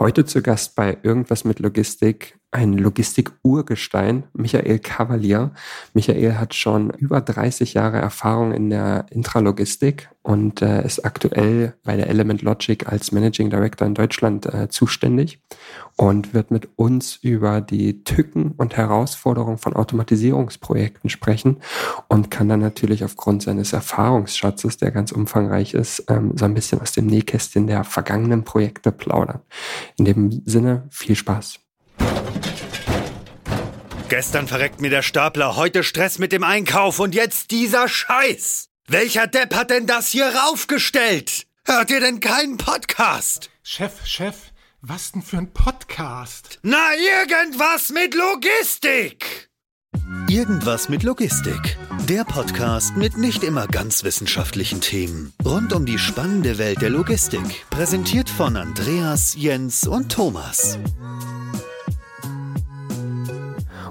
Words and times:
Heute 0.00 0.24
zu 0.24 0.40
Gast 0.40 0.76
bei 0.76 0.96
Irgendwas 1.02 1.44
mit 1.44 1.58
Logistik 1.58 2.40
ein 2.52 2.72
Logistik-Urgestein, 2.72 4.24
Michael 4.32 4.78
Cavalier. 4.78 5.52
Michael 5.92 6.36
hat 6.36 6.54
schon 6.54 6.88
über 6.88 7.20
30 7.20 7.74
Jahre 7.74 7.98
Erfahrung 7.98 8.52
in 8.52 8.70
der 8.70 9.04
Intralogistik 9.10 10.08
und 10.22 10.62
äh, 10.62 10.84
ist 10.84 11.04
aktuell 11.04 11.74
bei 11.84 11.96
der 11.96 12.08
Element 12.08 12.40
Logic 12.40 12.88
als 12.88 13.12
Managing 13.12 13.50
Director 13.50 13.86
in 13.86 13.94
Deutschland 13.94 14.46
äh, 14.46 14.70
zuständig 14.70 15.42
und 16.00 16.32
wird 16.32 16.50
mit 16.50 16.66
uns 16.76 17.16
über 17.16 17.60
die 17.60 18.04
Tücken 18.04 18.52
und 18.56 18.74
Herausforderungen 18.74 19.58
von 19.58 19.74
Automatisierungsprojekten 19.74 21.10
sprechen 21.10 21.60
und 22.08 22.30
kann 22.30 22.48
dann 22.48 22.60
natürlich 22.60 23.04
aufgrund 23.04 23.42
seines 23.42 23.74
Erfahrungsschatzes, 23.74 24.78
der 24.78 24.92
ganz 24.92 25.12
umfangreich 25.12 25.74
ist, 25.74 26.04
ähm, 26.08 26.38
so 26.38 26.46
ein 26.46 26.54
bisschen 26.54 26.80
aus 26.80 26.92
dem 26.92 27.06
Nähkästchen 27.06 27.66
der 27.66 27.84
vergangenen 27.84 28.44
Projekte 28.44 28.92
plaudern. 28.92 29.42
In 29.98 30.06
dem 30.06 30.42
Sinne 30.46 30.88
viel 30.90 31.16
Spaß. 31.16 31.60
Gestern 34.08 34.48
verreckt 34.48 34.80
mir 34.80 34.88
der 34.88 35.02
Stapler, 35.02 35.56
heute 35.56 35.84
Stress 35.84 36.18
mit 36.18 36.32
dem 36.32 36.44
Einkauf 36.44 36.98
und 36.98 37.14
jetzt 37.14 37.50
dieser 37.50 37.88
Scheiß. 37.88 38.70
Welcher 38.88 39.26
Depp 39.26 39.54
hat 39.54 39.68
denn 39.68 39.86
das 39.86 40.08
hier 40.08 40.32
raufgestellt? 40.34 41.46
Hört 41.66 41.90
ihr 41.90 42.00
denn 42.00 42.20
keinen 42.20 42.56
Podcast? 42.56 43.50
Chef, 43.62 43.92
Chef, 44.06 44.49
was 44.82 45.12
denn 45.12 45.22
für 45.22 45.38
ein 45.38 45.52
Podcast? 45.52 46.58
Na, 46.62 46.78
irgendwas 46.94 47.90
mit 47.90 48.14
Logistik! 48.14 49.50
Irgendwas 50.28 50.88
mit 50.88 51.02
Logistik. 51.02 51.76
Der 52.08 52.24
Podcast 52.24 52.96
mit 52.96 53.18
nicht 53.18 53.42
immer 53.42 53.66
ganz 53.66 54.04
wissenschaftlichen 54.04 54.80
Themen. 54.80 55.34
Rund 55.44 55.72
um 55.74 55.84
die 55.84 55.98
spannende 55.98 56.56
Welt 56.58 56.80
der 56.80 56.90
Logistik. 56.90 57.66
Präsentiert 57.68 58.30
von 58.30 58.56
Andreas, 58.56 59.34
Jens 59.36 59.86
und 59.86 60.10
Thomas. 60.10 60.78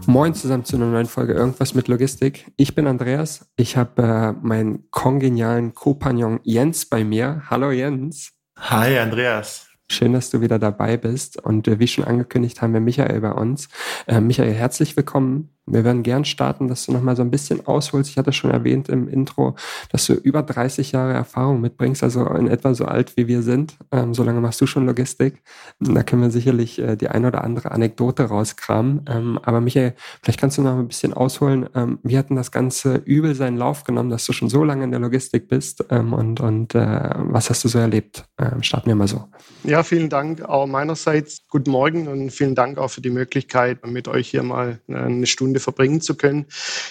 Moin 0.08 0.34
zusammen 0.34 0.66
zu 0.66 0.76
einer 0.76 0.88
neuen 0.88 1.06
Folge 1.06 1.34
Irgendwas 1.34 1.76
mit 1.76 1.88
Logistik. 1.88 2.52
Ich 2.58 2.74
bin 2.74 2.88
Andreas. 2.88 3.48
Ich 3.58 3.78
habe 3.78 4.02
äh, 4.02 4.32
meinen 4.42 4.90
kongenialen 4.90 5.76
Kompagnon 5.76 6.40
Jens 6.44 6.88
bei 6.88 7.04
mir. 7.04 7.44
Hallo 7.50 7.70
Jens. 7.72 8.32
Hi 8.58 8.98
Andreas. 8.98 9.69
Schön, 9.92 10.14
dass 10.14 10.30
du 10.30 10.40
wieder 10.40 10.60
dabei 10.60 10.98
bist. 10.98 11.44
Und 11.44 11.68
äh, 11.68 11.80
wie 11.80 11.88
schon 11.88 12.04
angekündigt 12.04 12.62
haben 12.62 12.74
wir 12.74 12.80
Michael 12.80 13.22
bei 13.22 13.32
uns. 13.32 13.70
Äh, 14.08 14.22
Michael, 14.22 14.54
herzlich 14.54 14.96
willkommen 14.96 15.50
wir 15.72 15.84
werden 15.84 16.04
gern 16.04 16.26
starten, 16.26 16.68
dass 16.68 16.86
du 16.86 16.92
nochmal 16.92 17.16
so 17.16 17.22
ein 17.22 17.32
bisschen 17.32 17.66
ausholst. 17.66 18.10
Ich 18.10 18.18
hatte 18.18 18.34
schon 18.34 18.52
erwähnt 18.52 18.90
im 18.90 19.08
Intro, 19.08 19.56
dass 19.92 20.06
du 20.06 20.14
über 20.14 20.44
30 20.44 20.92
Jahre 20.92 21.14
Erfahrung 21.14 21.62
mitbringst, 21.62 22.04
also 22.04 22.26
in 22.26 22.48
etwa 22.48 22.74
so 22.74 22.86
alt 22.86 23.16
wie 23.18 23.28
wir 23.28 23.42
sind. 23.42 23.78
Ähm, 23.92 24.14
so 24.14 24.24
lange 24.24 24.42
machst 24.42 24.60
du 24.62 24.66
schon 24.66 24.86
Logistik. 24.86 25.42
Da 25.80 26.04
können 26.04 26.22
wir 26.22 26.32
sicherlich 26.32 26.80
äh, 26.80 26.96
die 26.96 27.08
ein 27.08 27.26
oder 27.26 27.44
andere 27.44 27.72
Anekdote 27.72 28.24
rauskramen. 28.24 29.06
Ähm, 29.08 29.40
aber 29.44 29.62
Michael, 29.62 29.94
vielleicht 30.22 30.40
kannst 30.40 30.58
du 30.58 30.62
noch 30.62 30.78
ein 30.78 30.88
bisschen 30.88 31.14
ausholen. 31.14 31.70
Ähm, 31.76 32.00
wie 32.04 32.18
hat 32.18 32.30
denn 32.30 32.36
das 32.36 32.52
Ganze 32.52 32.96
übel 33.06 33.36
seinen 33.36 33.58
Lauf 33.58 33.84
genommen, 33.84 34.10
dass 34.10 34.26
du 34.26 34.34
schon 34.34 34.50
so 34.50 34.64
lange 34.64 34.84
in 34.84 34.92
der 34.92 35.00
Logistik 35.00 35.48
bist? 35.48 35.86
Ähm, 35.90 36.14
und 36.14 36.40
und 36.40 36.76
äh, 36.76 37.10
was 37.16 37.50
hast 37.50 37.64
du 37.64 37.68
so 37.68 37.80
erlebt? 37.80 38.26
Ähm, 38.38 38.64
starten 38.64 38.88
wir 38.88 38.96
mal 38.96 39.08
so. 39.08 39.26
Ja, 39.64 39.84
vielen 39.84 40.10
Dank 40.10 40.42
auch 40.42 40.68
meinerseits. 40.68 41.42
Guten 41.50 41.72
Morgen 41.72 42.08
und 42.08 42.32
vielen 42.32 42.56
Dank 42.56 42.78
auch 42.78 42.90
für 42.90 43.02
die 43.02 43.10
Möglichkeit, 43.10 43.86
mit 43.86 44.08
euch 44.08 44.30
hier 44.30 44.44
mal 44.44 44.80
äh, 44.88 44.96
eine 44.96 45.26
Stunde 45.26 45.59
Stunde 45.60 45.70
verbringen 45.70 46.02
zu 46.02 46.16
können. 46.16 46.46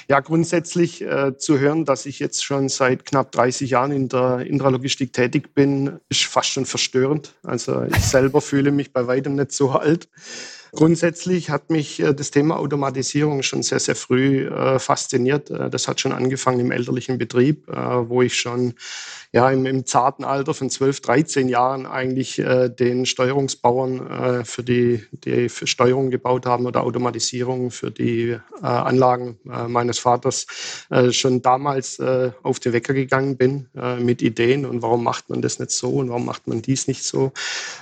Ja, 0.09 0.21
grundsätzlich 0.21 1.03
äh, 1.03 1.37
zu 1.37 1.59
hören, 1.59 1.85
dass 1.85 2.07
ich 2.07 2.19
jetzt 2.19 2.45
schon 2.45 2.69
seit 2.69 3.05
knapp 3.05 3.33
30 3.33 3.71
Jahren 3.71 3.93
in 3.93 4.09
der 4.09 4.41
Intralogistik 4.41 5.13
tätig 5.13 5.55
bin, 5.55 5.99
ist 6.09 6.25
fast 6.25 6.51
schon 6.51 6.67
verstörend. 6.67 7.35
Also 7.43 7.85
ich 7.85 8.05
selber 8.05 8.41
fühle 8.41 8.71
mich 8.71 8.93
bei 8.93 9.07
weitem 9.07 9.35
nicht 9.35 9.53
so 9.53 9.71
alt. 9.71 10.09
Grundsätzlich 10.73 11.51
hat 11.51 11.71
mich 11.71 12.01
äh, 12.01 12.15
das 12.15 12.31
Thema 12.31 12.59
Automatisierung 12.59 13.43
schon 13.43 13.63
sehr, 13.63 13.81
sehr 13.81 13.97
früh 13.97 14.47
äh, 14.47 14.79
fasziniert. 14.79 15.51
Äh, 15.51 15.71
das 15.71 15.89
hat 15.89 16.01
schon 16.01 16.13
angefangen 16.13 16.61
im 16.61 16.71
elterlichen 16.71 17.19
Betrieb, 17.19 17.67
wo 17.69 18.23
ich 18.23 18.35
schon 18.35 18.75
ja, 19.33 19.51
im, 19.51 19.67
im, 19.67 19.85
zarten 19.85 20.25
Alter 20.25 20.55
von 20.55 20.71
12, 20.71 21.01
13 21.01 21.49
Jahren 21.49 21.87
eigentlich 21.87 22.39
äh, 22.39 22.69
den 22.71 23.05
Steuerungsbauern 23.05 24.07
äh, 24.07 24.45
für 24.45 24.63
die, 24.63 25.05
die 25.13 25.49
für 25.49 25.67
Steuerung 25.67 26.11
gebaut 26.11 26.47
haben 26.47 26.67
oder 26.67 26.83
Automatisierung 26.83 27.71
für 27.71 27.91
die 27.91 28.31
äh, 28.31 28.39
Anlagen 28.63 29.39
meines 29.45 29.99
Vaters 29.99 30.47
schon 31.11 31.43
damals 31.43 32.01
auf 32.43 32.61
den 32.61 32.73
Wecker 32.73 32.95
gegangen 32.95 33.37
bin 33.37 33.69
mit 34.01 34.23
Ideen 34.23 34.65
und 34.67 34.83
warum 34.83 35.05
macht 35.05 35.31
man 35.31 35.43
das 35.43 35.59
nicht 35.59 35.71
so 35.71 35.91
und 35.91 36.09
warum 36.09 36.25
macht 36.25 36.47
man 36.47 36.63
dies 36.63 36.87
nicht 36.87 37.05
so. 37.05 37.33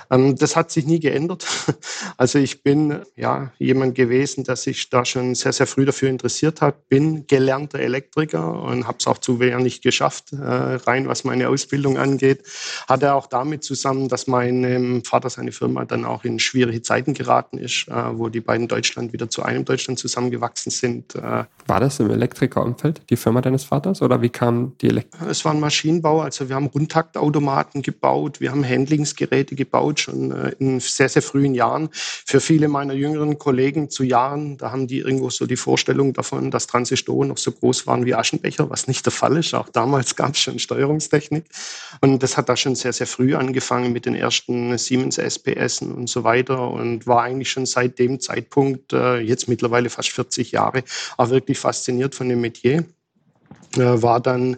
Ähm, 0.09 0.35
das 0.35 0.55
hat 0.55 0.71
sich 0.71 0.85
nie 0.85 0.99
geändert. 0.99 1.45
Also 2.17 2.39
ich 2.39 2.63
bin 2.63 2.76
ja 3.15 3.51
jemand 3.57 3.95
gewesen, 3.95 4.43
der 4.43 4.57
sich 4.57 4.89
da 4.89 5.05
schon 5.05 5.35
sehr, 5.35 5.53
sehr 5.53 5.67
früh 5.67 5.85
dafür 5.85 6.09
interessiert 6.09 6.61
hat, 6.61 6.89
bin 6.89 7.25
gelernter 7.27 7.79
Elektriker 7.79 8.61
und 8.63 8.87
habe 8.87 8.97
es 8.99 9.07
auch 9.07 9.17
zu 9.17 9.39
wenig 9.39 9.81
geschafft, 9.81 10.29
rein 10.33 11.07
was 11.07 11.23
mein 11.23 11.37
meine 11.37 11.49
Ausbildung 11.49 11.97
angeht, 11.97 12.43
hatte 12.87 13.13
auch 13.13 13.27
damit 13.27 13.63
zusammen, 13.63 14.09
dass 14.09 14.27
mein 14.27 15.03
Vater 15.05 15.29
seine 15.29 15.51
Firma 15.51 15.85
dann 15.85 16.03
auch 16.05 16.23
in 16.23 16.39
schwierige 16.39 16.81
Zeiten 16.81 17.13
geraten 17.13 17.57
ist, 17.57 17.87
äh, 17.87 17.93
wo 18.13 18.29
die 18.29 18.41
beiden 18.41 18.67
Deutschland 18.67 19.13
wieder 19.13 19.29
zu 19.29 19.43
einem 19.43 19.65
Deutschland 19.65 19.99
zusammengewachsen 19.99 20.71
sind. 20.71 21.15
Äh. 21.15 21.45
War 21.67 21.79
das 21.79 21.99
im 21.99 22.09
Elektrikerumfeld, 22.09 23.01
die 23.09 23.15
Firma 23.15 23.41
deines 23.41 23.63
Vaters, 23.63 24.01
oder 24.01 24.21
wie 24.21 24.29
kam 24.29 24.73
die 24.81 24.87
Elektrik? 24.87 25.21
Es 25.29 25.45
war 25.45 25.53
ein 25.53 25.59
Maschinenbau, 25.59 26.21
also 26.21 26.49
wir 26.49 26.55
haben 26.55 26.67
Rundtaktautomaten 26.67 27.81
gebaut, 27.81 28.41
wir 28.41 28.51
haben 28.51 28.67
Handlingsgeräte 28.67 29.55
gebaut, 29.55 29.99
schon 29.99 30.31
äh, 30.31 30.55
in 30.59 30.79
sehr, 30.79 31.09
sehr 31.09 31.21
frühen 31.21 31.53
Jahren. 31.53 31.89
Für 31.91 32.39
viele 32.39 32.66
meiner 32.67 32.93
jüngeren 32.93 33.37
Kollegen 33.37 33.89
zu 33.89 34.03
Jahren, 34.03 34.57
da 34.57 34.71
haben 34.71 34.87
die 34.87 34.99
irgendwo 34.99 35.29
so 35.29 35.45
die 35.45 35.55
Vorstellung 35.55 36.13
davon, 36.13 36.51
dass 36.51 36.67
Transistoren 36.67 37.29
noch 37.29 37.37
so 37.37 37.51
groß 37.51 37.87
waren 37.87 38.05
wie 38.05 38.15
Aschenbecher, 38.15 38.69
was 38.69 38.87
nicht 38.87 39.05
der 39.05 39.13
Fall 39.13 39.37
ist. 39.37 39.53
Auch 39.53 39.69
damals 39.69 40.15
gab 40.15 40.33
es 40.33 40.39
schon 40.39 40.59
Steuerungstechnik. 40.59 41.27
Technik. 41.27 41.45
Und 42.01 42.23
das 42.23 42.37
hat 42.37 42.49
da 42.49 42.55
schon 42.55 42.75
sehr, 42.75 42.93
sehr 42.93 43.07
früh 43.07 43.35
angefangen 43.35 43.93
mit 43.93 44.05
den 44.05 44.15
ersten 44.15 44.77
Siemens 44.77 45.17
SPS 45.17 45.81
und 45.81 46.09
so 46.09 46.23
weiter 46.23 46.69
und 46.71 47.07
war 47.07 47.23
eigentlich 47.23 47.49
schon 47.49 47.65
seit 47.65 47.99
dem 47.99 48.19
Zeitpunkt, 48.19 48.93
äh, 48.93 49.19
jetzt 49.19 49.47
mittlerweile 49.47 49.89
fast 49.89 50.09
40 50.09 50.51
Jahre, 50.51 50.83
auch 51.17 51.29
wirklich 51.29 51.59
fasziniert 51.59 52.15
von 52.15 52.29
dem 52.29 52.41
Metier. 52.41 52.85
Äh, 53.75 54.01
war 54.01 54.19
dann 54.19 54.57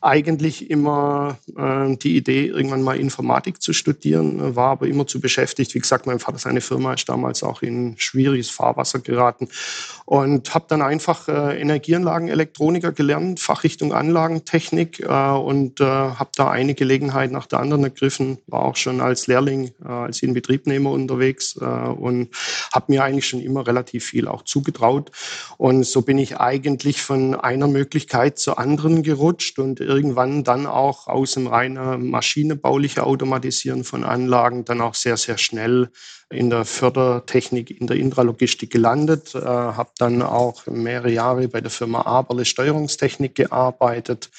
eigentlich 0.00 0.70
immer 0.70 1.38
äh, 1.56 1.96
die 1.96 2.16
Idee, 2.16 2.46
irgendwann 2.46 2.82
mal 2.82 2.98
Informatik 2.98 3.60
zu 3.60 3.72
studieren, 3.72 4.54
war 4.54 4.70
aber 4.70 4.86
immer 4.86 5.06
zu 5.06 5.20
beschäftigt. 5.20 5.74
Wie 5.74 5.80
gesagt, 5.80 6.06
mein 6.06 6.18
Vater, 6.18 6.38
seine 6.38 6.60
Firma 6.60 6.94
ist 6.94 7.08
damals 7.08 7.42
auch 7.42 7.62
in 7.62 7.94
schwieriges 7.98 8.50
Fahrwasser 8.50 9.00
geraten 9.00 9.48
und 10.04 10.54
habe 10.54 10.66
dann 10.68 10.82
einfach 10.82 11.28
äh, 11.28 11.60
Energieanlagen, 11.60 12.28
Elektroniker 12.28 12.92
gelernt, 12.92 13.40
Fachrichtung 13.40 13.92
Anlagentechnik 13.92 15.00
äh, 15.00 15.06
und 15.06 15.80
äh, 15.80 15.84
habe 15.84 16.30
da 16.36 16.50
eine 16.50 16.74
Gelegenheit 16.74 17.30
nach 17.30 17.46
der 17.46 17.60
anderen 17.60 17.84
ergriffen, 17.84 18.38
war 18.46 18.62
auch 18.62 18.76
schon 18.76 19.00
als 19.00 19.26
Lehrling, 19.26 19.72
äh, 19.84 19.88
als 19.88 20.22
Inbetriebnehmer 20.22 20.90
unterwegs 20.90 21.58
äh, 21.60 21.64
und 21.64 22.30
habe 22.72 22.92
mir 22.92 23.04
eigentlich 23.04 23.26
schon 23.26 23.40
immer 23.40 23.66
relativ 23.66 24.04
viel 24.04 24.28
auch 24.28 24.42
zugetraut 24.42 25.10
und 25.56 25.84
so 25.84 26.02
bin 26.02 26.18
ich 26.18 26.38
eigentlich 26.38 27.02
von 27.02 27.34
einer 27.34 27.66
Möglichkeit 27.66 28.38
zur 28.38 28.58
anderen 28.58 29.02
gerutscht 29.02 29.58
und 29.58 29.80
irgendwann 29.88 30.44
dann 30.44 30.66
auch 30.66 31.08
aus 31.08 31.32
dem 31.32 31.46
reinen 31.46 32.10
maschinenbaulichen 32.10 33.02
Automatisieren 33.02 33.84
von 33.84 34.04
Anlagen 34.04 34.64
dann 34.64 34.82
auch 34.82 34.94
sehr, 34.94 35.16
sehr 35.16 35.38
schnell 35.38 35.90
in 36.30 36.50
der 36.50 36.66
Fördertechnik, 36.66 37.70
in 37.70 37.86
der 37.86 37.96
Intralogistik 37.96 38.70
gelandet, 38.70 39.34
äh, 39.34 39.40
habe 39.40 39.90
dann 39.98 40.20
auch 40.20 40.66
mehrere 40.66 41.10
Jahre 41.10 41.48
bei 41.48 41.62
der 41.62 41.70
Firma 41.70 42.02
Aberle 42.02 42.44
Steuerungstechnik 42.44 43.34
gearbeitet, 43.34 44.30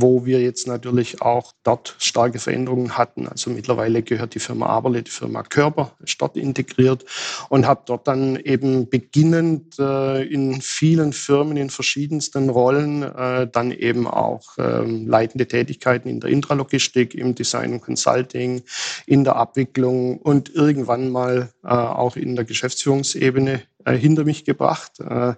wo 0.00 0.24
wir 0.24 0.40
jetzt 0.40 0.66
natürlich 0.66 1.22
auch 1.22 1.52
dort 1.62 1.96
starke 1.98 2.38
Veränderungen 2.38 2.96
hatten. 2.96 3.26
Also 3.26 3.50
mittlerweile 3.50 4.02
gehört 4.02 4.34
die 4.34 4.38
Firma 4.38 4.66
Aberle, 4.66 5.02
die 5.02 5.10
Firma 5.10 5.42
Körper, 5.42 5.92
ist 6.00 6.20
integriert 6.34 7.04
und 7.48 7.66
habe 7.66 7.82
dort 7.86 8.06
dann 8.06 8.36
eben 8.36 8.88
beginnend 8.88 9.78
äh, 9.78 10.22
in 10.22 10.60
vielen 10.60 11.12
Firmen 11.12 11.56
in 11.56 11.70
verschiedensten 11.70 12.50
Rollen 12.50 13.02
äh, 13.02 13.48
dann 13.50 13.70
eben 13.72 14.06
auch 14.06 14.58
äh, 14.58 14.84
leitende 14.84 15.46
Tätigkeiten 15.46 16.08
in 16.08 16.20
der 16.20 16.30
Intralogistik, 16.30 17.14
im 17.14 17.34
Design 17.34 17.72
und 17.72 17.80
Consulting, 17.80 18.62
in 19.06 19.24
der 19.24 19.36
Abwicklung 19.36 20.18
und 20.18 20.54
irgendwann 20.54 21.10
mal 21.10 21.50
äh, 21.64 21.68
auch 21.68 22.16
in 22.16 22.36
der 22.36 22.44
Geschäftsführungsebene 22.44 23.62
hinter 23.86 24.24
mich 24.24 24.44
gebracht. 24.44 25.00
Äh, 25.00 25.34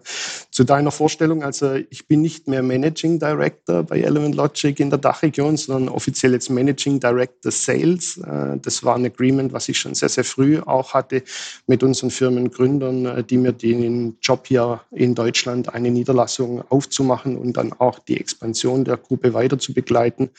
zu 0.50 0.64
deiner 0.64 0.90
Vorstellung, 0.90 1.42
also 1.42 1.74
ich 1.90 2.06
bin 2.06 2.22
nicht 2.22 2.48
mehr 2.48 2.62
Managing 2.62 3.18
Director 3.18 3.82
bei 3.82 4.00
Element 4.00 4.34
Logic 4.34 4.78
in 4.80 4.90
der 4.90 4.98
Dachregion, 4.98 5.56
sondern 5.56 5.88
offiziell 5.88 6.32
jetzt 6.32 6.50
Managing 6.50 7.00
Director 7.00 7.52
Sales. 7.52 8.18
Äh, 8.18 8.58
das 8.60 8.84
war 8.84 8.96
ein 8.96 9.06
Agreement, 9.06 9.52
was 9.52 9.68
ich 9.68 9.78
schon 9.78 9.94
sehr, 9.94 10.08
sehr 10.08 10.24
früh 10.24 10.60
auch 10.60 10.94
hatte 10.94 11.22
mit 11.66 11.82
unseren 11.82 12.10
Firmengründern, 12.10 13.26
die 13.26 13.36
mir 13.36 13.52
den 13.52 14.16
Job 14.20 14.46
hier 14.46 14.80
in 14.90 15.14
Deutschland 15.14 15.72
eine 15.74 15.90
Niederlassung 15.90 16.62
aufzumachen 16.70 17.36
und 17.36 17.56
dann 17.56 17.72
auch 17.72 17.98
die 17.98 18.18
Expansion 18.18 18.84
der 18.84 18.96
Gruppe 18.96 19.34
weiter 19.34 19.58
zu 19.58 19.72
begleiten. 19.72 20.30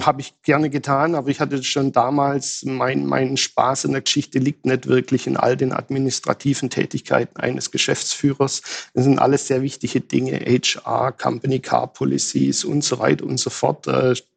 Habe 0.00 0.22
ich 0.22 0.42
gerne 0.42 0.70
getan, 0.70 1.14
aber 1.14 1.28
ich 1.28 1.38
hatte 1.38 1.62
schon 1.62 1.92
damals, 1.92 2.64
mein, 2.64 3.06
mein 3.06 3.36
Spaß 3.36 3.84
in 3.84 3.92
der 3.92 4.00
Geschichte 4.00 4.40
liegt 4.40 4.66
nicht 4.66 4.88
wirklich 4.88 5.28
in 5.28 5.36
all 5.36 5.56
den 5.56 5.72
administrativen 5.72 6.68
Tätigkeiten 6.68 7.36
eines 7.38 7.70
Geschäftsführers. 7.70 8.90
Das 8.92 9.04
sind 9.04 9.20
alles 9.20 9.46
sehr 9.46 9.62
wichtige 9.62 10.00
Dinge, 10.00 10.40
HR, 10.40 11.12
Company 11.12 11.60
Car 11.60 11.92
Policies 11.92 12.64
und 12.64 12.82
so 12.82 12.98
weiter 12.98 13.24
und 13.24 13.38
so 13.38 13.50
fort. 13.50 13.86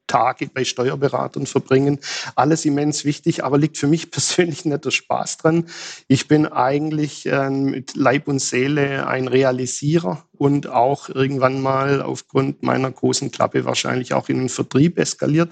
Tage 0.07 0.49
bei 0.53 0.63
Steuerberatern 0.63 1.45
verbringen. 1.45 1.99
Alles 2.35 2.65
immens 2.65 3.05
wichtig, 3.05 3.43
aber 3.43 3.57
liegt 3.57 3.77
für 3.77 3.87
mich 3.87 4.11
persönlich 4.11 4.65
nicht 4.65 4.85
der 4.85 4.91
Spaß 4.91 5.37
dran. 5.37 5.65
Ich 6.07 6.27
bin 6.27 6.45
eigentlich 6.45 7.25
äh, 7.25 7.49
mit 7.49 7.95
Leib 7.95 8.27
und 8.27 8.39
Seele 8.39 9.07
ein 9.07 9.27
Realisierer 9.27 10.23
und 10.37 10.67
auch 10.67 11.09
irgendwann 11.09 11.61
mal 11.61 12.01
aufgrund 12.01 12.63
meiner 12.63 12.91
großen 12.91 13.31
Klappe 13.31 13.65
wahrscheinlich 13.65 14.13
auch 14.13 14.29
in 14.29 14.39
den 14.39 14.49
Vertrieb 14.49 14.97
eskaliert. 14.97 15.49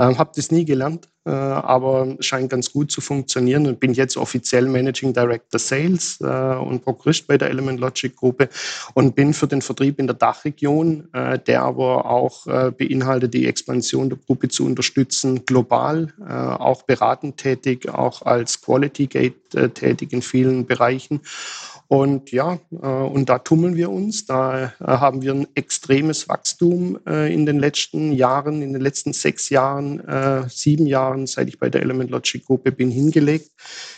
Ähm, 0.00 0.16
habe 0.16 0.30
das 0.34 0.50
nie 0.50 0.64
gelernt, 0.64 1.10
äh, 1.26 1.30
aber 1.30 2.16
scheint 2.20 2.48
ganz 2.48 2.72
gut 2.72 2.90
zu 2.90 3.02
funktionieren 3.02 3.66
und 3.66 3.80
bin 3.80 3.92
jetzt 3.92 4.16
offiziell 4.16 4.66
Managing 4.66 5.12
Director 5.12 5.58
Sales 5.58 6.18
äh, 6.22 6.24
und 6.24 6.82
Prokurist 6.82 7.26
bei 7.26 7.36
der 7.36 7.50
Element 7.50 7.80
Logic 7.80 8.16
Gruppe 8.16 8.48
und 8.94 9.14
bin 9.14 9.34
für 9.34 9.46
den 9.46 9.60
Vertrieb 9.60 9.98
in 9.98 10.06
der 10.06 10.16
Dachregion, 10.16 11.12
äh, 11.12 11.38
der 11.38 11.64
aber 11.64 12.06
auch 12.06 12.46
äh, 12.46 12.70
beinhaltet, 12.70 13.34
die 13.34 13.46
Expansion 13.46 14.08
der 14.08 14.18
Gruppe 14.26 14.48
zu 14.48 14.64
unterstützen, 14.64 15.44
global, 15.44 16.14
äh, 16.26 16.32
auch 16.32 16.84
beratend 16.84 17.36
tätig, 17.36 17.86
auch 17.90 18.22
als 18.22 18.62
Quality 18.62 19.06
Gate 19.06 19.54
äh, 19.54 19.68
tätig 19.68 20.14
in 20.14 20.22
vielen 20.22 20.64
Bereichen 20.64 21.20
und 21.90 22.30
ja, 22.30 22.60
äh, 22.70 22.86
und 22.86 23.28
da 23.28 23.40
tummeln 23.40 23.74
wir 23.74 23.90
uns. 23.90 24.24
Da 24.24 24.66
äh, 24.66 24.70
haben 24.78 25.22
wir 25.22 25.34
ein 25.34 25.48
extremes 25.56 26.28
Wachstum 26.28 27.00
äh, 27.04 27.34
in 27.34 27.46
den 27.46 27.58
letzten 27.58 28.12
Jahren, 28.12 28.62
in 28.62 28.72
den 28.72 28.80
letzten 28.80 29.12
sechs 29.12 29.48
Jahren, 29.50 30.00
sieben 30.48 30.86
Jahren, 30.86 31.26
seit 31.26 31.48
ich 31.48 31.58
bei 31.58 31.68
der 31.68 31.82
Element 31.82 32.10
Logic 32.10 32.44
Gruppe 32.44 32.70
bin, 32.70 32.92
hingelegt. 32.92 33.50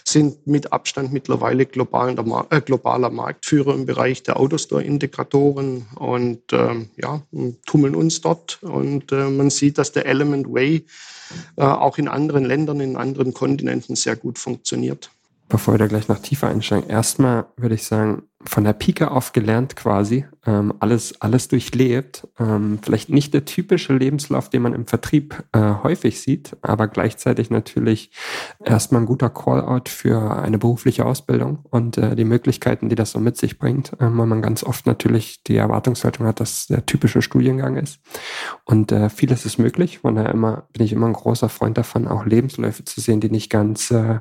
Sind 0.05 0.47
mit 0.47 0.73
Abstand 0.73 1.13
mittlerweile 1.13 1.67
globaler, 1.67 3.11
Marktführer 3.11 3.75
im 3.75 3.85
Bereich 3.85 4.23
der 4.23 4.41
Autostore-Integratoren 4.41 5.87
und 5.97 6.41
ähm, 6.53 6.89
ja, 6.97 7.23
tummeln 7.67 7.95
uns 7.95 8.23
dort. 8.23 8.63
Und 8.63 9.11
man 9.11 9.51
sieht, 9.51 9.77
dass 9.77 9.93
der 9.93 10.07
Element 10.07 10.51
Way 10.51 10.87
auch 11.57 11.99
in 11.99 12.09
anderen 12.09 12.45
Ländern, 12.45 12.81
in 12.81 12.97
anderen 12.97 13.35
Kontinenten 13.35 13.97
sehr 13.97 14.17
gut 14.17 14.39
funktioniert 14.39 15.11
bevor 15.53 15.75
wir 15.75 15.79
da 15.79 15.87
gleich 15.87 16.09
noch 16.09 16.19
tiefer 16.19 16.49
einsteigen, 16.49 16.89
erstmal 16.89 17.45
würde 17.57 17.75
ich 17.75 17.85
sagen, 17.85 18.23
von 18.45 18.65
der 18.65 18.73
Pike 18.73 19.11
auf 19.11 19.33
gelernt 19.33 19.77
quasi, 19.77 20.27
ähm, 20.45 20.75
alles, 20.81 21.21
alles 21.21 21.49
durchlebt. 21.49 22.27
Ähm, 22.39 22.81
vielleicht 22.83 23.09
nicht 23.09 23.33
der 23.35 23.45
typische 23.45 23.95
Lebenslauf, 23.95 24.51
den 24.51 24.63
man 24.63 24.75
im 24.75 24.87
Vertrieb 24.87 25.45
äh, 25.53 25.75
häufig 25.83 26.21
sieht, 26.21 26.57
aber 26.63 26.89
gleichzeitig 26.89 27.51
natürlich 27.51 28.11
erstmal 28.65 29.03
ein 29.03 29.07
guter 29.07 29.31
Callout 29.31 29.89
für 29.89 30.37
eine 30.37 30.59
berufliche 30.59 31.07
Ausbildung 31.07 31.61
und 31.71 31.99
äh, 31.99 32.17
die 32.17 32.25
Möglichkeiten, 32.25 32.89
die 32.89 32.97
das 32.97 33.13
so 33.13 33.21
mit 33.21 33.37
sich 33.37 33.59
bringt, 33.59 33.93
ähm, 34.01 34.19
weil 34.19 34.27
man 34.27 34.43
ganz 34.43 34.65
oft 34.65 34.87
natürlich 34.87 35.45
die 35.45 35.57
Erwartungshaltung 35.57 36.27
hat, 36.27 36.41
dass 36.41 36.67
der 36.67 36.85
typische 36.87 37.23
Studiengang 37.23 37.77
ist. 37.77 38.01
Und 38.65 38.91
äh, 38.91 39.09
vieles 39.09 39.47
ist 39.47 39.59
möglich. 39.59 40.01
Von 40.01 40.17
daher 40.17 40.31
immer, 40.31 40.69
bin 40.73 40.85
ich 40.85 40.93
immer 40.93 41.07
ein 41.07 41.13
großer 41.13 41.49
Freund 41.49 41.79
davon, 41.79 42.09
auch 42.09 42.27
Lebensläufe 42.27 42.85
zu 42.85 43.01
sehen, 43.01 43.21
die 43.21 43.31
nicht 43.31 43.51
ganz 43.51 43.91
äh, 43.91 44.21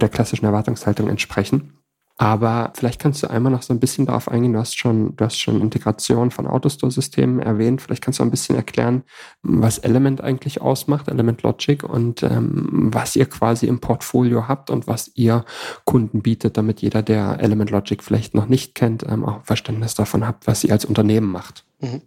der 0.00 0.08
klassischen 0.08 0.46
Erwartungshaltung 0.46 1.08
entsprechen. 1.08 1.79
Aber 2.20 2.74
vielleicht 2.74 3.00
kannst 3.00 3.22
du 3.22 3.30
einmal 3.30 3.50
noch 3.50 3.62
so 3.62 3.72
ein 3.72 3.80
bisschen 3.80 4.04
darauf 4.04 4.28
eingehen. 4.28 4.52
Du 4.52 4.58
hast 4.58 4.78
schon, 4.78 5.16
du 5.16 5.24
hast 5.24 5.38
schon 5.38 5.62
Integration 5.62 6.30
von 6.30 6.46
Autostore-Systemen 6.46 7.40
erwähnt. 7.40 7.80
Vielleicht 7.80 8.04
kannst 8.04 8.18
du 8.18 8.22
ein 8.22 8.30
bisschen 8.30 8.56
erklären, 8.56 9.04
was 9.42 9.78
Element 9.78 10.20
eigentlich 10.20 10.60
ausmacht, 10.60 11.08
Element 11.08 11.42
Logic 11.42 11.82
und 11.82 12.22
ähm, 12.22 12.90
was 12.92 13.16
ihr 13.16 13.24
quasi 13.24 13.68
im 13.68 13.80
Portfolio 13.80 14.48
habt 14.48 14.68
und 14.68 14.86
was 14.86 15.10
ihr 15.14 15.46
Kunden 15.86 16.20
bietet, 16.20 16.58
damit 16.58 16.82
jeder, 16.82 17.02
der 17.02 17.40
Element 17.40 17.70
Logic 17.70 18.02
vielleicht 18.02 18.34
noch 18.34 18.48
nicht 18.48 18.74
kennt, 18.74 19.02
ähm, 19.08 19.24
auch 19.24 19.42
Verständnis 19.44 19.94
davon 19.94 20.26
hat, 20.26 20.46
was 20.46 20.62
ihr 20.62 20.72
als 20.74 20.84
Unternehmen 20.84 21.32
macht. 21.32 21.64
Mhm. 21.80 22.02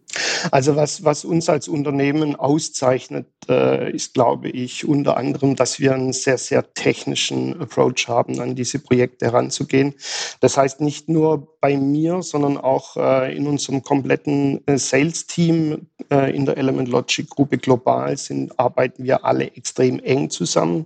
Also 0.51 0.75
was, 0.75 1.03
was 1.03 1.25
uns 1.25 1.49
als 1.49 1.67
Unternehmen 1.67 2.35
auszeichnet, 2.35 3.27
äh, 3.49 3.91
ist, 3.91 4.13
glaube 4.13 4.49
ich, 4.49 4.85
unter 4.85 5.17
anderem, 5.17 5.55
dass 5.55 5.79
wir 5.79 5.93
einen 5.93 6.13
sehr, 6.13 6.37
sehr 6.37 6.73
technischen 6.73 7.59
Approach 7.59 8.07
haben, 8.07 8.39
an 8.39 8.55
diese 8.55 8.79
Projekte 8.79 9.25
heranzugehen. 9.25 9.95
Das 10.41 10.57
heißt 10.57 10.81
nicht 10.81 11.09
nur 11.09 11.47
bei 11.59 11.77
mir, 11.77 12.21
sondern 12.21 12.57
auch 12.57 12.97
äh, 12.97 13.35
in 13.35 13.47
unserem 13.47 13.83
kompletten 13.83 14.65
äh, 14.67 14.77
Sales-Team 14.77 15.87
äh, 16.11 16.35
in 16.35 16.45
der 16.45 16.57
Element 16.57 16.89
Logic 16.89 17.27
Gruppe 17.29 17.57
global 17.57 18.17
sind, 18.17 18.57
arbeiten 18.59 19.03
wir 19.03 19.25
alle 19.25 19.45
extrem 19.55 19.99
eng 19.99 20.29
zusammen. 20.29 20.85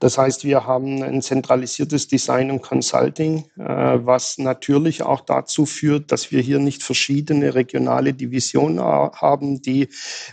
Das 0.00 0.18
heißt, 0.18 0.44
wir 0.44 0.66
haben 0.66 1.02
ein 1.02 1.22
zentralisiertes 1.22 2.08
Design 2.08 2.50
und 2.50 2.62
Consulting, 2.62 3.44
äh, 3.58 3.62
was 3.62 4.38
natürlich 4.38 5.02
auch 5.02 5.20
dazu 5.20 5.66
führt, 5.66 6.12
dass 6.12 6.30
wir 6.32 6.40
hier 6.40 6.58
nicht 6.58 6.82
verschiedene 6.82 7.54
regionale 7.54 8.12
Divisionen 8.12 8.80
haben, 8.80 9.62
die 9.62 9.88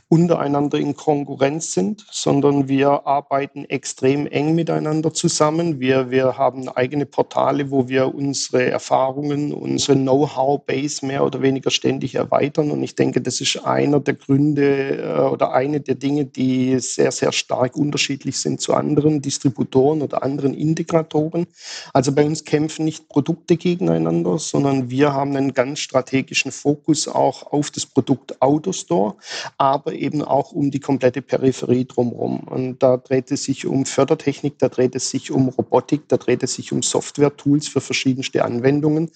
untereinander 0.10 0.78
in 0.78 0.96
Konkurrenz 0.96 1.74
sind, 1.74 2.06
sondern 2.12 2.68
wir 2.68 3.06
arbeiten 3.06 3.66
extrem 3.66 4.28
eng 4.28 4.56
miteinander 4.56 5.14
zusammen. 5.14 5.80
Wir, 5.80 6.12
wir 6.12 6.38
haben 6.38 6.68
eigene 6.70 7.06
Portale, 7.06 7.72
wo 7.72 7.88
wir 7.88 8.14
unsere 8.14 8.70
Erfahrungen, 8.70 9.54
unsere 9.54 9.98
Know-how-Base 9.98 11.06
mehr 11.06 11.24
oder 11.24 11.42
weniger 11.42 11.70
ständig 11.70 12.16
erweitern. 12.16 12.72
Und 12.72 12.84
ich 12.84 12.96
denke, 12.96 13.22
das 13.22 13.42
ist 13.42 13.64
einer 13.66 14.00
der 14.00 14.16
Gründe 14.16 14.98
äh, 14.98 15.20
oder 15.22 15.54
eine 15.54 15.82
der 15.82 15.96
Dinge, 15.96 16.26
die 16.26 16.80
sehr, 16.80 17.12
sehr 17.12 17.32
stark 17.32 17.78
unterschiedlich 17.78 18.40
sind 18.40 18.62
zu 18.62 18.74
anderen 18.74 19.11
anderen 19.12 19.22
Distributoren 19.22 20.02
oder 20.02 20.24
anderen 20.24 20.54
Integratoren. 20.54 21.48
Also 21.94 22.12
bei 22.12 22.26
uns 22.26 22.44
kämpfen 22.44 22.86
nicht 22.86 23.10
Produkte 23.10 23.58
gegeneinander, 23.58 24.38
sondern 24.40 24.90
wir 24.90 25.14
haben 25.14 25.36
einen 25.36 25.54
ganz 25.54 25.80
strategischen 25.80 26.52
Fokus 26.52 27.08
auch 27.08 27.52
auf 27.52 27.72
das 27.72 27.86
Produkt 27.86 28.42
Autostore, 28.42 29.16
aber 29.58 29.94
eben 29.94 30.22
auch 30.22 30.52
um 30.52 30.72
die 30.72 30.80
komplette 30.80 31.22
Peripherie 31.22 31.86
drumherum. 31.86 32.42
Und 32.42 32.80
da 32.80 32.98
dreht 32.98 33.32
es 33.32 33.44
sich 33.44 33.66
um 33.66 33.86
Fördertechnik, 33.86 34.58
da 34.60 34.70
dreht 34.70 34.96
es 34.96 35.10
sich 35.10 35.32
um 35.32 35.50
Robotik, 35.50 36.08
da 36.08 36.18
dreht 36.18 36.44
es 36.44 36.54
sich 36.54 36.72
um 36.72 36.82
Software-Tools 36.82 37.68
für 37.68 37.82
verschiedenste 37.82 38.46
Anwendungen. 38.46 39.12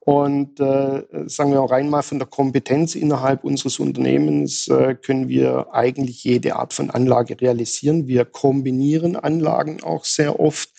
Und 0.00 0.60
äh, 0.60 1.02
sagen 1.26 1.52
wir 1.52 1.60
auch 1.60 1.70
rein 1.70 1.90
mal 1.90 2.02
von 2.02 2.18
der 2.18 2.28
Kompetenz 2.28 2.94
innerhalb 2.94 3.44
unseres 3.44 3.78
Unternehmens 3.78 4.68
äh, 4.68 4.94
können 4.94 5.28
wir 5.28 5.68
eigentlich 5.72 6.24
jede 6.24 6.56
Art 6.56 6.72
von 6.72 6.90
Anlage 6.90 7.40
realisieren. 7.40 8.06
Wir 8.06 8.24
kombinieren 8.24 9.16
Anlagen 9.38 9.82
auch 9.82 10.04
sehr 10.04 10.40
oft. 10.40 10.70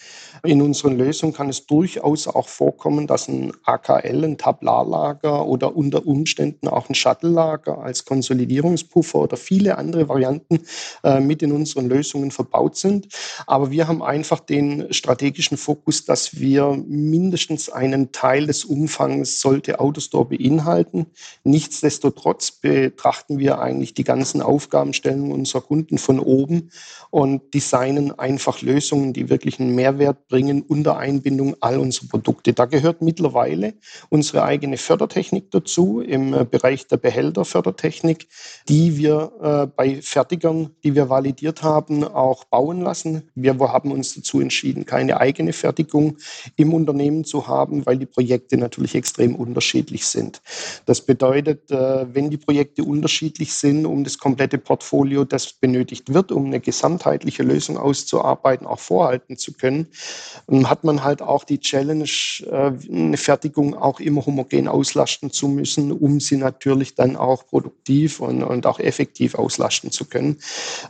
In 0.43 0.61
unseren 0.61 0.97
Lösungen 0.97 1.33
kann 1.33 1.49
es 1.49 1.65
durchaus 1.65 2.27
auch 2.27 2.47
vorkommen, 2.47 3.07
dass 3.07 3.27
ein 3.27 3.51
AKL, 3.63 4.23
ein 4.23 4.37
Tablarlager 4.37 5.45
oder 5.45 5.75
unter 5.75 6.05
Umständen 6.05 6.67
auch 6.67 6.89
ein 6.89 6.95
Shuttle-Lager 6.95 7.79
als 7.79 8.05
Konsolidierungspuffer 8.05 9.19
oder 9.19 9.37
viele 9.37 9.77
andere 9.77 10.07
Varianten 10.07 10.59
äh, 11.03 11.19
mit 11.19 11.41
in 11.41 11.51
unseren 11.51 11.89
Lösungen 11.89 12.31
verbaut 12.31 12.77
sind. 12.77 13.07
Aber 13.47 13.71
wir 13.71 13.87
haben 13.87 14.01
einfach 14.01 14.39
den 14.39 14.93
strategischen 14.93 15.57
Fokus, 15.57 16.05
dass 16.05 16.39
wir 16.39 16.81
mindestens 16.87 17.69
einen 17.69 18.11
Teil 18.11 18.47
des 18.47 18.65
Umfangs 18.65 19.41
sollte 19.41 19.79
Autostore 19.79 20.25
beinhalten. 20.25 21.07
Nichtsdestotrotz 21.43 22.51
betrachten 22.51 23.39
wir 23.39 23.59
eigentlich 23.59 23.93
die 23.93 24.03
ganzen 24.03 24.41
Aufgabenstellungen 24.41 25.31
unserer 25.31 25.61
Kunden 25.61 25.97
von 25.97 26.19
oben 26.19 26.71
und 27.09 27.53
designen 27.53 28.17
einfach 28.17 28.61
Lösungen, 28.61 29.13
die 29.13 29.29
wirklich 29.29 29.59
einen 29.59 29.75
Mehrwert 29.75 30.27
bringen 30.29 30.61
unter 30.61 30.97
Einbindung 30.97 31.55
all 31.59 31.79
unserer 31.79 32.07
Produkte. 32.07 32.53
Da 32.53 32.65
gehört 32.65 33.01
mittlerweile 33.01 33.73
unsere 34.09 34.43
eigene 34.43 34.77
Fördertechnik 34.77 35.51
dazu 35.51 35.99
im 35.99 36.33
äh, 36.33 36.45
Bereich 36.45 36.87
der 36.87 36.97
Behälterfördertechnik, 36.97 38.27
die 38.69 38.97
wir 38.97 39.31
äh, 39.41 39.67
bei 39.75 40.01
Fertigern, 40.01 40.69
die 40.83 40.95
wir 40.95 41.09
validiert 41.09 41.63
haben, 41.63 42.03
auch 42.03 42.45
bauen 42.45 42.81
lassen. 42.81 43.29
Wir 43.35 43.57
haben 43.59 43.91
uns 43.91 44.15
dazu 44.15 44.39
entschieden, 44.39 44.85
keine 44.85 45.19
eigene 45.19 45.51
Fertigung 45.51 46.17
im 46.55 46.73
Unternehmen 46.73 47.25
zu 47.25 47.47
haben, 47.47 47.85
weil 47.85 47.97
die 47.97 48.05
Projekte 48.05 48.57
natürlich 48.57 48.95
extrem 48.95 49.35
unterschiedlich 49.35 50.05
sind. 50.05 50.41
Das 50.85 51.01
bedeutet, 51.01 51.71
äh, 51.71 52.05
wenn 52.13 52.29
die 52.29 52.37
Projekte 52.37 52.83
unterschiedlich 52.83 53.53
sind, 53.53 53.85
um 53.85 54.03
das 54.03 54.19
komplette 54.19 54.59
Portfolio, 54.59 55.25
das 55.25 55.51
benötigt 55.53 56.13
wird, 56.13 56.31
um 56.31 56.45
eine 56.45 56.59
gesamtheitliche 56.59 57.41
Lösung 57.41 57.77
auszuarbeiten, 57.77 58.67
auch 58.67 58.79
vorhalten 58.79 59.37
zu 59.37 59.53
können, 59.53 59.87
hat 60.65 60.83
man 60.83 61.03
halt 61.03 61.21
auch 61.21 61.43
die 61.43 61.59
Challenge, 61.59 62.09
äh, 62.45 62.71
eine 62.91 63.17
Fertigung 63.17 63.75
auch 63.75 63.99
immer 63.99 64.25
homogen 64.25 64.67
auslasten 64.67 65.31
zu 65.31 65.47
müssen, 65.47 65.91
um 65.91 66.19
sie 66.19 66.37
natürlich 66.37 66.95
dann 66.95 67.15
auch 67.15 67.45
produktiv 67.47 68.19
und, 68.19 68.43
und 68.43 68.65
auch 68.65 68.79
effektiv 68.79 69.35
auslasten 69.35 69.91
zu 69.91 70.05
können. 70.05 70.39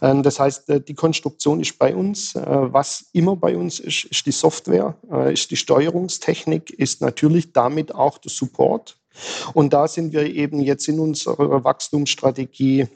Ähm, 0.02 0.24
das 0.24 0.40
heißt, 0.40 0.70
äh, 0.70 0.82
die 0.82 0.96
Konstruktion 0.96 1.60
ist 1.60 1.78
bei 1.78 1.96
uns. 1.96 2.36
Äh, 2.36 2.44
was 2.46 3.06
immer 3.14 3.36
bei 3.36 3.58
uns 3.58 3.80
ist, 3.80 4.06
ist 4.06 4.26
die 4.26 4.32
Software, 4.32 4.96
ist 5.32 5.52
die 5.52 5.56
Steuerungstechnik, 5.56 6.70
ist 6.70 7.02
natürlich 7.02 7.54
damit 7.54 7.94
auch 7.94 8.18
der 8.18 8.32
Support. 8.32 8.98
Und 9.54 9.74
da 9.74 9.88
sind 9.88 10.14
wir 10.14 10.26
eben 10.26 10.60
jetzt 10.62 10.88
in 10.88 11.00
unserer 11.00 11.64
Wachstumsstrategie 11.64 12.88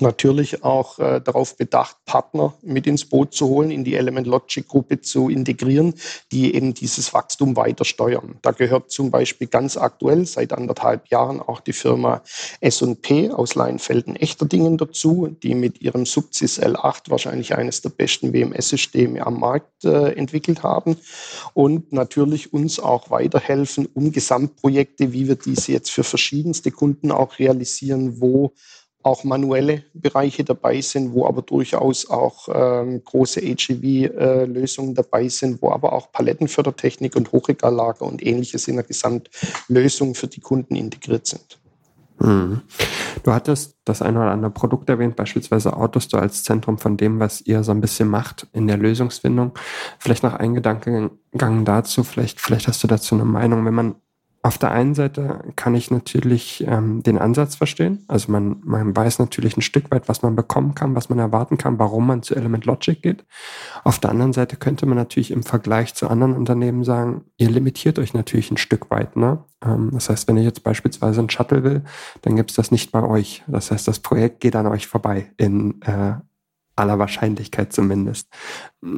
natürlich 0.00 0.64
auch 0.64 0.98
äh, 0.98 1.20
darauf 1.20 1.56
bedacht, 1.56 1.96
Partner 2.04 2.54
mit 2.62 2.86
ins 2.86 3.04
Boot 3.04 3.34
zu 3.34 3.48
holen, 3.48 3.70
in 3.70 3.84
die 3.84 3.94
Element 3.94 4.26
Logic 4.26 4.66
Gruppe 4.66 5.00
zu 5.00 5.28
integrieren, 5.28 5.94
die 6.30 6.54
eben 6.54 6.74
dieses 6.74 7.12
Wachstum 7.12 7.56
weiter 7.56 7.84
steuern. 7.84 8.38
Da 8.42 8.52
gehört 8.52 8.90
zum 8.90 9.10
Beispiel 9.10 9.46
ganz 9.46 9.76
aktuell 9.76 10.26
seit 10.26 10.52
anderthalb 10.52 11.08
Jahren 11.08 11.40
auch 11.40 11.60
die 11.60 11.72
Firma 11.72 12.22
S&P 12.60 13.30
aus 13.30 13.54
Leinfelden-Echterdingen 13.54 14.78
dazu, 14.78 15.36
die 15.42 15.54
mit 15.54 15.80
ihrem 15.80 16.06
Subsys 16.06 16.60
L8 16.60 17.10
wahrscheinlich 17.10 17.54
eines 17.54 17.82
der 17.82 17.90
besten 17.90 18.32
WMS-Systeme 18.32 19.24
am 19.24 19.40
Markt 19.40 19.84
äh, 19.84 20.12
entwickelt 20.12 20.62
haben 20.62 20.96
und 21.54 21.92
natürlich 21.92 22.52
uns 22.52 22.80
auch 22.80 23.10
weiterhelfen, 23.10 23.88
um 23.94 24.12
Gesamtprojekte, 24.12 25.12
wie 25.12 25.28
wir 25.28 25.36
diese 25.36 25.72
jetzt 25.72 25.90
für 25.90 26.04
verschiedenste 26.04 26.70
Kunden 26.70 27.10
auch 27.10 27.38
realisieren, 27.38 28.20
wo 28.20 28.52
auch 29.02 29.24
manuelle 29.24 29.84
Bereiche 29.94 30.44
dabei 30.44 30.80
sind, 30.80 31.12
wo 31.12 31.26
aber 31.26 31.42
durchaus 31.42 32.08
auch 32.08 32.48
ähm, 32.52 33.02
große 33.04 33.40
HEV-Lösungen 33.40 34.92
äh, 34.92 34.94
dabei 34.94 35.28
sind, 35.28 35.60
wo 35.62 35.70
aber 35.70 35.92
auch 35.92 36.12
Palettenfördertechnik 36.12 37.16
und 37.16 37.32
Hochregallager 37.32 38.04
und 38.04 38.24
ähnliches 38.24 38.68
in 38.68 38.76
der 38.76 38.84
Gesamtlösung 38.84 40.14
für 40.14 40.28
die 40.28 40.40
Kunden 40.40 40.76
integriert 40.76 41.26
sind. 41.26 41.58
Hm. 42.22 42.62
Du 43.24 43.32
hattest 43.32 43.76
das 43.84 44.00
eine 44.00 44.20
oder 44.20 44.30
andere 44.30 44.52
Produkt 44.52 44.88
erwähnt, 44.88 45.16
beispielsweise 45.16 45.76
Autostore 45.76 46.22
als 46.22 46.44
Zentrum 46.44 46.78
von 46.78 46.96
dem, 46.96 47.18
was 47.18 47.40
ihr 47.40 47.64
so 47.64 47.72
ein 47.72 47.80
bisschen 47.80 48.08
macht 48.08 48.46
in 48.52 48.66
der 48.66 48.76
Lösungsfindung. 48.76 49.52
Vielleicht 49.98 50.22
noch 50.22 50.34
ein 50.34 50.54
Gedankengang 50.54 51.64
dazu, 51.64 52.04
vielleicht, 52.04 52.40
vielleicht 52.40 52.68
hast 52.68 52.82
du 52.82 52.86
dazu 52.86 53.16
eine 53.16 53.24
Meinung, 53.24 53.64
wenn 53.64 53.74
man 53.74 53.94
auf 54.44 54.58
der 54.58 54.72
einen 54.72 54.94
Seite 54.94 55.52
kann 55.54 55.76
ich 55.76 55.92
natürlich 55.92 56.64
ähm, 56.66 57.04
den 57.04 57.16
Ansatz 57.16 57.54
verstehen. 57.54 58.04
Also 58.08 58.32
man, 58.32 58.60
man 58.64 58.94
weiß 58.94 59.20
natürlich 59.20 59.56
ein 59.56 59.62
Stück 59.62 59.92
weit, 59.92 60.08
was 60.08 60.22
man 60.22 60.34
bekommen 60.34 60.74
kann, 60.74 60.96
was 60.96 61.08
man 61.08 61.20
erwarten 61.20 61.58
kann, 61.58 61.78
warum 61.78 62.08
man 62.08 62.24
zu 62.24 62.34
Element 62.34 62.64
Logic 62.64 63.00
geht. 63.00 63.24
Auf 63.84 64.00
der 64.00 64.10
anderen 64.10 64.32
Seite 64.32 64.56
könnte 64.56 64.84
man 64.84 64.98
natürlich 64.98 65.30
im 65.30 65.44
Vergleich 65.44 65.94
zu 65.94 66.08
anderen 66.08 66.34
Unternehmen 66.34 66.82
sagen, 66.82 67.22
ihr 67.36 67.50
limitiert 67.50 68.00
euch 68.00 68.14
natürlich 68.14 68.50
ein 68.50 68.56
Stück 68.56 68.90
weit. 68.90 69.14
Ne? 69.14 69.44
Ähm, 69.64 69.90
das 69.92 70.10
heißt, 70.10 70.26
wenn 70.26 70.36
ich 70.36 70.44
jetzt 70.44 70.64
beispielsweise 70.64 71.20
ein 71.20 71.30
Shuttle 71.30 71.62
will, 71.62 71.84
dann 72.22 72.34
gibt 72.34 72.50
es 72.50 72.56
das 72.56 72.72
nicht 72.72 72.90
bei 72.90 73.04
euch. 73.04 73.44
Das 73.46 73.70
heißt, 73.70 73.86
das 73.86 74.00
Projekt 74.00 74.40
geht 74.40 74.56
an 74.56 74.66
euch 74.66 74.88
vorbei 74.88 75.30
in 75.36 75.80
äh, 75.82 76.14
aller 76.76 76.98
Wahrscheinlichkeit 76.98 77.72
zumindest. 77.72 78.28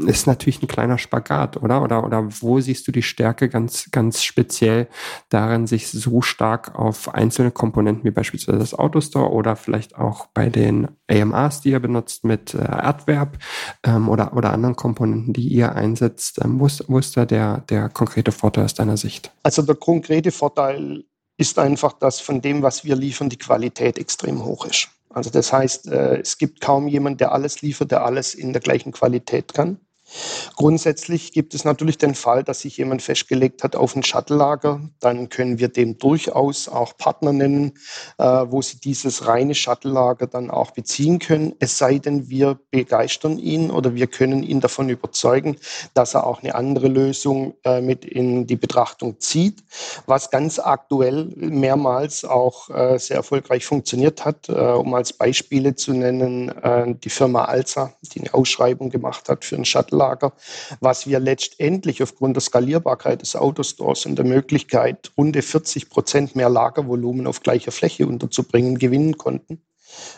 Ist 0.06 0.26
natürlich 0.26 0.62
ein 0.62 0.68
kleiner 0.68 0.96
Spagat, 0.96 1.56
oder? 1.56 1.82
Oder, 1.82 2.04
oder 2.04 2.28
wo 2.40 2.60
siehst 2.60 2.86
du 2.86 2.92
die 2.92 3.02
Stärke 3.02 3.48
ganz, 3.48 3.90
ganz 3.90 4.22
speziell 4.22 4.88
darin, 5.28 5.66
sich 5.66 5.88
so 5.88 6.22
stark 6.22 6.74
auf 6.78 7.12
einzelne 7.14 7.50
Komponenten 7.50 8.04
wie 8.04 8.10
beispielsweise 8.10 8.58
das 8.58 8.74
Autostore 8.74 9.30
oder 9.30 9.56
vielleicht 9.56 9.96
auch 9.96 10.26
bei 10.26 10.48
den 10.48 10.88
AMRs, 11.08 11.60
die 11.60 11.70
ihr 11.70 11.80
benutzt 11.80 12.24
mit 12.24 12.54
äh, 12.54 12.58
Adverb 12.58 13.38
ähm, 13.82 14.08
oder, 14.08 14.36
oder 14.36 14.52
anderen 14.52 14.76
Komponenten, 14.76 15.32
die 15.32 15.48
ihr 15.48 15.74
einsetzt, 15.74 16.40
ähm, 16.42 16.60
wo, 16.60 16.66
ist, 16.66 16.84
wo 16.88 16.98
ist 16.98 17.16
da 17.16 17.26
der, 17.26 17.58
der 17.68 17.88
konkrete 17.88 18.32
Vorteil 18.32 18.64
aus 18.64 18.74
deiner 18.74 18.96
Sicht? 18.96 19.30
Also 19.42 19.62
der 19.62 19.74
konkrete 19.74 20.30
Vorteil 20.30 21.04
ist 21.36 21.58
einfach, 21.58 21.94
dass 21.94 22.20
von 22.20 22.40
dem, 22.40 22.62
was 22.62 22.84
wir 22.84 22.96
liefern, 22.96 23.28
die 23.28 23.38
Qualität 23.38 23.98
extrem 23.98 24.44
hoch 24.44 24.64
ist. 24.66 24.88
Also 25.14 25.30
das 25.30 25.52
heißt, 25.52 25.86
äh, 25.86 26.20
es 26.20 26.38
gibt 26.38 26.60
kaum 26.60 26.88
jemand, 26.88 27.20
der 27.20 27.32
alles 27.32 27.62
liefert, 27.62 27.92
der 27.92 28.04
alles 28.04 28.34
in 28.34 28.52
der 28.52 28.60
gleichen 28.60 28.92
Qualität 28.92 29.54
kann. 29.54 29.78
Grundsätzlich 30.56 31.32
gibt 31.32 31.54
es 31.54 31.64
natürlich 31.64 31.98
den 31.98 32.14
Fall, 32.14 32.44
dass 32.44 32.60
sich 32.60 32.76
jemand 32.76 33.02
festgelegt 33.02 33.64
hat 33.64 33.76
auf 33.76 33.96
ein 33.96 34.02
Shuttle-Lager. 34.02 34.80
Dann 35.00 35.28
können 35.28 35.58
wir 35.58 35.68
dem 35.68 35.98
durchaus 35.98 36.68
auch 36.68 36.96
Partner 36.96 37.32
nennen, 37.32 37.72
äh, 38.18 38.24
wo 38.24 38.62
sie 38.62 38.78
dieses 38.78 39.26
reine 39.26 39.54
Shuttle-Lager 39.54 40.26
dann 40.26 40.50
auch 40.50 40.70
beziehen 40.70 41.18
können. 41.18 41.54
Es 41.58 41.78
sei 41.78 41.98
denn, 41.98 42.28
wir 42.28 42.58
begeistern 42.70 43.38
ihn 43.38 43.70
oder 43.70 43.94
wir 43.94 44.06
können 44.06 44.42
ihn 44.42 44.60
davon 44.60 44.88
überzeugen, 44.88 45.56
dass 45.94 46.14
er 46.14 46.26
auch 46.26 46.42
eine 46.42 46.54
andere 46.54 46.88
Lösung 46.88 47.54
äh, 47.64 47.80
mit 47.80 48.04
in 48.04 48.46
die 48.46 48.56
Betrachtung 48.56 49.18
zieht, 49.20 49.64
was 50.06 50.30
ganz 50.30 50.58
aktuell 50.58 51.32
mehrmals 51.36 52.24
auch 52.24 52.70
äh, 52.70 52.98
sehr 52.98 53.16
erfolgreich 53.16 53.66
funktioniert 53.66 54.24
hat. 54.24 54.48
Äh, 54.48 54.52
um 54.52 54.94
als 54.94 55.12
Beispiele 55.12 55.74
zu 55.74 55.92
nennen, 55.92 56.48
äh, 56.48 56.94
die 56.94 57.10
Firma 57.10 57.46
Alza, 57.46 57.92
die 58.02 58.20
eine 58.20 58.34
Ausschreibung 58.34 58.90
gemacht 58.90 59.28
hat 59.28 59.44
für 59.44 59.56
ein 59.56 59.64
Shuttle 59.64 60.03
Lager, 60.04 60.32
was 60.80 61.06
wir 61.06 61.18
letztendlich 61.18 62.02
aufgrund 62.02 62.36
der 62.36 62.42
Skalierbarkeit 62.42 63.22
des 63.22 63.36
Autostores 63.36 64.04
und 64.06 64.16
der 64.16 64.26
Möglichkeit, 64.26 65.12
runde 65.16 65.40
40 65.40 65.88
Prozent 65.88 66.36
mehr 66.36 66.50
Lagervolumen 66.50 67.26
auf 67.26 67.40
gleicher 67.40 67.72
Fläche 67.72 68.06
unterzubringen, 68.06 68.78
gewinnen 68.78 69.16
konnten. 69.16 69.62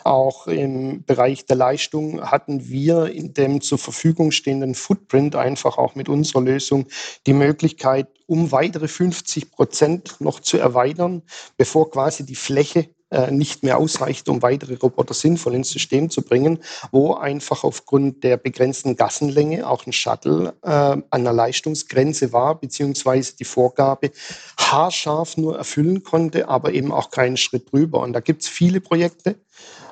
Auch 0.03 0.47
im 0.47 1.03
Bereich 1.05 1.45
der 1.45 1.55
Leistung 1.55 2.21
hatten 2.21 2.67
wir 2.67 3.07
in 3.07 3.33
dem 3.33 3.61
zur 3.61 3.77
Verfügung 3.77 4.31
stehenden 4.31 4.75
Footprint 4.75 5.35
einfach 5.35 5.77
auch 5.77 5.95
mit 5.95 6.09
unserer 6.09 6.41
Lösung 6.41 6.87
die 7.27 7.33
Möglichkeit, 7.33 8.07
um 8.25 8.51
weitere 8.51 8.87
50 8.87 9.51
Prozent 9.51 10.19
noch 10.19 10.39
zu 10.39 10.57
erweitern, 10.57 11.21
bevor 11.57 11.91
quasi 11.91 12.25
die 12.25 12.35
Fläche 12.35 12.89
äh, 13.09 13.31
nicht 13.31 13.63
mehr 13.63 13.77
ausreicht, 13.77 14.27
um 14.27 14.41
weitere 14.41 14.75
Roboter 14.75 15.13
sinnvoll 15.13 15.55
ins 15.55 15.69
System 15.69 16.09
zu 16.09 16.21
bringen, 16.21 16.59
wo 16.91 17.13
einfach 17.13 17.63
aufgrund 17.63 18.23
der 18.23 18.37
begrenzten 18.37 18.95
Gassenlänge 18.95 19.67
auch 19.67 19.85
ein 19.85 19.93
Shuttle 19.93 20.53
äh, 20.61 20.69
an 21.09 21.23
der 21.23 21.33
Leistungsgrenze 21.33 22.33
war, 22.33 22.59
beziehungsweise 22.59 23.35
die 23.37 23.45
Vorgabe 23.45 24.11
haarscharf 24.59 25.37
nur 25.37 25.57
erfüllen 25.57 26.03
konnte, 26.03 26.49
aber 26.49 26.73
eben 26.73 26.91
auch 26.91 27.09
keinen 27.09 27.37
Schritt 27.37 27.71
drüber. 27.71 28.01
Und 28.01 28.13
da 28.13 28.19
gibt 28.19 28.43
es 28.43 28.49
viele 28.49 28.81
Projekte, 28.81 29.35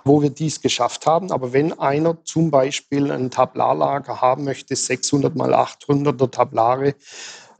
wo 0.04 0.22
wir 0.22 0.30
dies 0.30 0.62
geschafft 0.62 1.06
haben. 1.06 1.32
Aber 1.32 1.54
wenn 1.54 1.78
einer 1.80 2.24
zum 2.26 2.52
Beispiel 2.52 3.12
ein 3.12 3.32
Tablarlager 3.32 4.22
haben 4.22 4.44
möchte, 4.44 4.76
600 4.76 5.36
mal 5.36 5.54
800er 5.54 6.30
Tablare, 6.30 6.96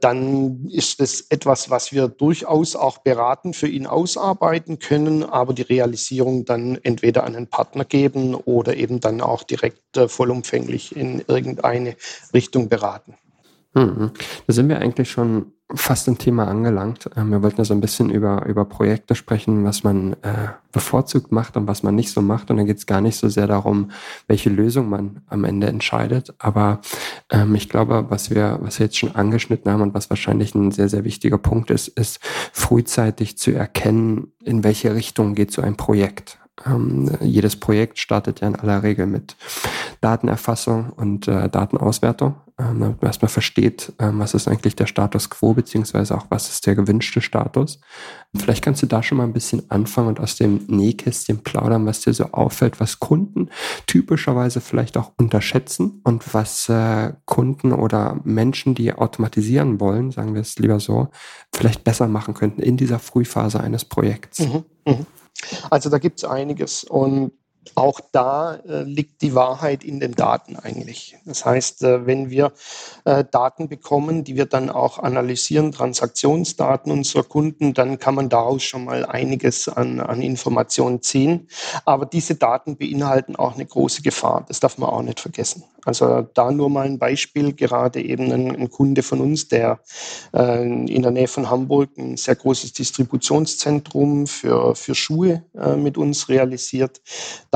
dann 0.06 0.68
ist 0.68 1.00
das 1.00 1.22
etwas, 1.30 1.68
was 1.68 1.90
wir 1.90 2.06
durchaus 2.06 2.76
auch 2.76 2.98
beraten 2.98 3.52
für 3.52 3.66
ihn 3.66 3.88
ausarbeiten 3.88 4.78
können, 4.78 5.24
aber 5.24 5.52
die 5.52 5.62
Realisierung 5.62 6.44
dann 6.44 6.78
entweder 6.84 7.24
an 7.24 7.34
einen 7.34 7.48
Partner 7.48 7.84
geben 7.84 8.36
oder 8.36 8.76
eben 8.76 9.00
dann 9.00 9.20
auch 9.20 9.42
direkt 9.42 9.96
äh, 9.96 10.06
vollumfänglich 10.06 10.94
in 10.94 11.24
irgendeine 11.26 11.96
Richtung 12.32 12.68
beraten. 12.68 13.16
Mhm. 13.76 14.10
Da 14.46 14.52
sind 14.52 14.68
wir 14.70 14.78
eigentlich 14.78 15.10
schon 15.10 15.52
fast 15.74 16.08
im 16.08 16.16
Thema 16.16 16.48
angelangt. 16.48 17.10
Ähm, 17.16 17.30
wir 17.30 17.42
wollten 17.42 17.58
ja 17.58 17.64
so 17.64 17.74
ein 17.74 17.80
bisschen 17.80 18.08
über, 18.08 18.46
über 18.46 18.64
Projekte 18.64 19.14
sprechen, 19.14 19.64
was 19.64 19.84
man 19.84 20.14
äh, 20.22 20.48
bevorzugt 20.72 21.30
macht 21.30 21.56
und 21.56 21.66
was 21.66 21.82
man 21.82 21.94
nicht 21.94 22.10
so 22.10 22.22
macht. 22.22 22.50
Und 22.50 22.56
da 22.56 22.62
geht 22.62 22.78
es 22.78 22.86
gar 22.86 23.02
nicht 23.02 23.16
so 23.16 23.28
sehr 23.28 23.46
darum, 23.46 23.90
welche 24.28 24.48
Lösung 24.48 24.88
man 24.88 25.22
am 25.26 25.44
Ende 25.44 25.66
entscheidet. 25.66 26.34
Aber 26.38 26.80
ähm, 27.30 27.54
ich 27.54 27.68
glaube, 27.68 28.06
was 28.08 28.30
wir, 28.30 28.58
was 28.62 28.78
wir 28.78 28.86
jetzt 28.86 28.96
schon 28.96 29.14
angeschnitten 29.14 29.70
haben 29.70 29.82
und 29.82 29.92
was 29.92 30.08
wahrscheinlich 30.08 30.54
ein 30.54 30.70
sehr, 30.70 30.88
sehr 30.88 31.04
wichtiger 31.04 31.38
Punkt 31.38 31.70
ist, 31.70 31.88
ist 31.88 32.20
frühzeitig 32.52 33.36
zu 33.36 33.50
erkennen, 33.50 34.32
in 34.42 34.64
welche 34.64 34.94
Richtung 34.94 35.34
geht 35.34 35.52
so 35.52 35.60
ein 35.60 35.76
Projekt. 35.76 36.38
Ähm, 36.64 37.10
jedes 37.20 37.56
Projekt 37.56 37.98
startet 37.98 38.40
ja 38.40 38.48
in 38.48 38.56
aller 38.56 38.82
Regel 38.82 39.06
mit 39.06 39.36
Datenerfassung 40.00 40.90
und 40.90 41.28
äh, 41.28 41.50
Datenauswertung, 41.50 42.36
ähm, 42.58 42.80
damit 42.80 43.02
man 43.02 43.08
erstmal 43.08 43.28
versteht, 43.28 43.92
ähm, 43.98 44.18
was 44.18 44.32
ist 44.32 44.48
eigentlich 44.48 44.76
der 44.76 44.86
Status 44.86 45.28
quo, 45.28 45.52
beziehungsweise 45.52 46.16
auch 46.16 46.26
was 46.30 46.48
ist 46.48 46.66
der 46.66 46.74
gewünschte 46.74 47.20
Status. 47.20 47.80
Vielleicht 48.34 48.64
kannst 48.64 48.82
du 48.82 48.86
da 48.86 49.02
schon 49.02 49.18
mal 49.18 49.24
ein 49.24 49.34
bisschen 49.34 49.70
anfangen 49.70 50.08
und 50.08 50.20
aus 50.20 50.36
dem 50.36 50.64
Nähkästchen 50.66 51.42
plaudern, 51.42 51.84
was 51.84 52.00
dir 52.00 52.14
so 52.14 52.24
auffällt, 52.32 52.80
was 52.80 52.98
Kunden 52.98 53.50
typischerweise 53.86 54.62
vielleicht 54.62 54.96
auch 54.96 55.12
unterschätzen 55.18 56.00
und 56.04 56.32
was 56.32 56.68
äh, 56.70 57.12
Kunden 57.26 57.72
oder 57.72 58.20
Menschen, 58.24 58.74
die 58.74 58.92
automatisieren 58.92 59.78
wollen, 59.78 60.10
sagen 60.10 60.34
wir 60.34 60.40
es 60.40 60.58
lieber 60.58 60.80
so, 60.80 61.08
vielleicht 61.54 61.84
besser 61.84 62.08
machen 62.08 62.32
könnten 62.32 62.62
in 62.62 62.78
dieser 62.78 62.98
Frühphase 62.98 63.60
eines 63.60 63.84
Projekts. 63.84 64.40
Mhm, 64.40 64.64
mh. 64.86 65.06
Also 65.70 65.90
da 65.90 65.98
gibt 65.98 66.18
es 66.18 66.24
einiges. 66.24 66.84
Und 66.84 67.32
auch 67.74 68.00
da 68.12 68.56
äh, 68.68 68.82
liegt 68.82 69.22
die 69.22 69.34
Wahrheit 69.34 69.84
in 69.84 70.00
den 70.00 70.12
Daten 70.12 70.56
eigentlich. 70.56 71.16
Das 71.24 71.44
heißt, 71.44 71.82
äh, 71.82 72.06
wenn 72.06 72.30
wir 72.30 72.52
äh, 73.04 73.24
Daten 73.30 73.68
bekommen, 73.68 74.24
die 74.24 74.36
wir 74.36 74.46
dann 74.46 74.70
auch 74.70 74.98
analysieren, 74.98 75.72
Transaktionsdaten 75.72 76.92
unserer 76.92 77.24
Kunden, 77.24 77.74
dann 77.74 77.98
kann 77.98 78.14
man 78.14 78.28
daraus 78.28 78.62
schon 78.62 78.84
mal 78.84 79.04
einiges 79.04 79.68
an, 79.68 80.00
an 80.00 80.22
Informationen 80.22 81.02
ziehen. 81.02 81.48
Aber 81.84 82.06
diese 82.06 82.36
Daten 82.36 82.76
beinhalten 82.76 83.36
auch 83.36 83.54
eine 83.54 83.66
große 83.66 84.02
Gefahr. 84.02 84.44
Das 84.48 84.60
darf 84.60 84.78
man 84.78 84.90
auch 84.90 85.02
nicht 85.02 85.20
vergessen. 85.20 85.64
Also 85.86 86.22
da 86.34 86.50
nur 86.50 86.68
mal 86.68 86.84
ein 86.84 86.98
Beispiel, 86.98 87.52
gerade 87.52 88.02
eben 88.02 88.32
ein, 88.32 88.56
ein 88.56 88.70
Kunde 88.70 89.04
von 89.04 89.20
uns, 89.20 89.46
der 89.46 89.78
äh, 90.34 90.62
in 90.62 91.02
der 91.02 91.12
Nähe 91.12 91.28
von 91.28 91.48
Hamburg 91.48 91.90
ein 91.96 92.16
sehr 92.16 92.34
großes 92.34 92.72
Distributionszentrum 92.72 94.26
für, 94.26 94.74
für 94.74 94.96
Schuhe 94.96 95.44
äh, 95.54 95.76
mit 95.76 95.96
uns 95.96 96.28
realisiert. 96.28 97.00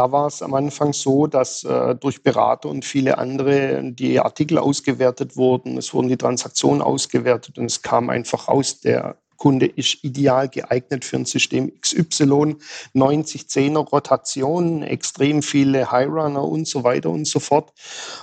Da 0.00 0.12
war 0.12 0.28
es 0.28 0.40
am 0.40 0.54
Anfang 0.54 0.94
so, 0.94 1.26
dass 1.26 1.62
äh, 1.62 1.94
durch 1.94 2.22
Berater 2.22 2.70
und 2.70 2.86
viele 2.86 3.18
andere 3.18 3.82
die 3.92 4.18
Artikel 4.18 4.56
ausgewertet 4.56 5.36
wurden, 5.36 5.76
es 5.76 5.92
wurden 5.92 6.08
die 6.08 6.16
Transaktionen 6.16 6.80
ausgewertet 6.80 7.58
und 7.58 7.66
es 7.66 7.82
kam 7.82 8.08
einfach 8.08 8.48
aus 8.48 8.80
der 8.80 9.18
Kunde 9.40 9.64
ist 9.64 10.04
ideal 10.04 10.50
geeignet 10.50 11.02
für 11.02 11.16
ein 11.16 11.24
System 11.24 11.72
XY, 11.80 12.56
90-10er 12.94 13.88
Rotation, 13.88 14.82
extrem 14.82 15.42
viele 15.42 15.90
High-Runner 15.90 16.44
und 16.44 16.68
so 16.68 16.84
weiter 16.84 17.08
und 17.08 17.26
so 17.26 17.40
fort. 17.40 17.72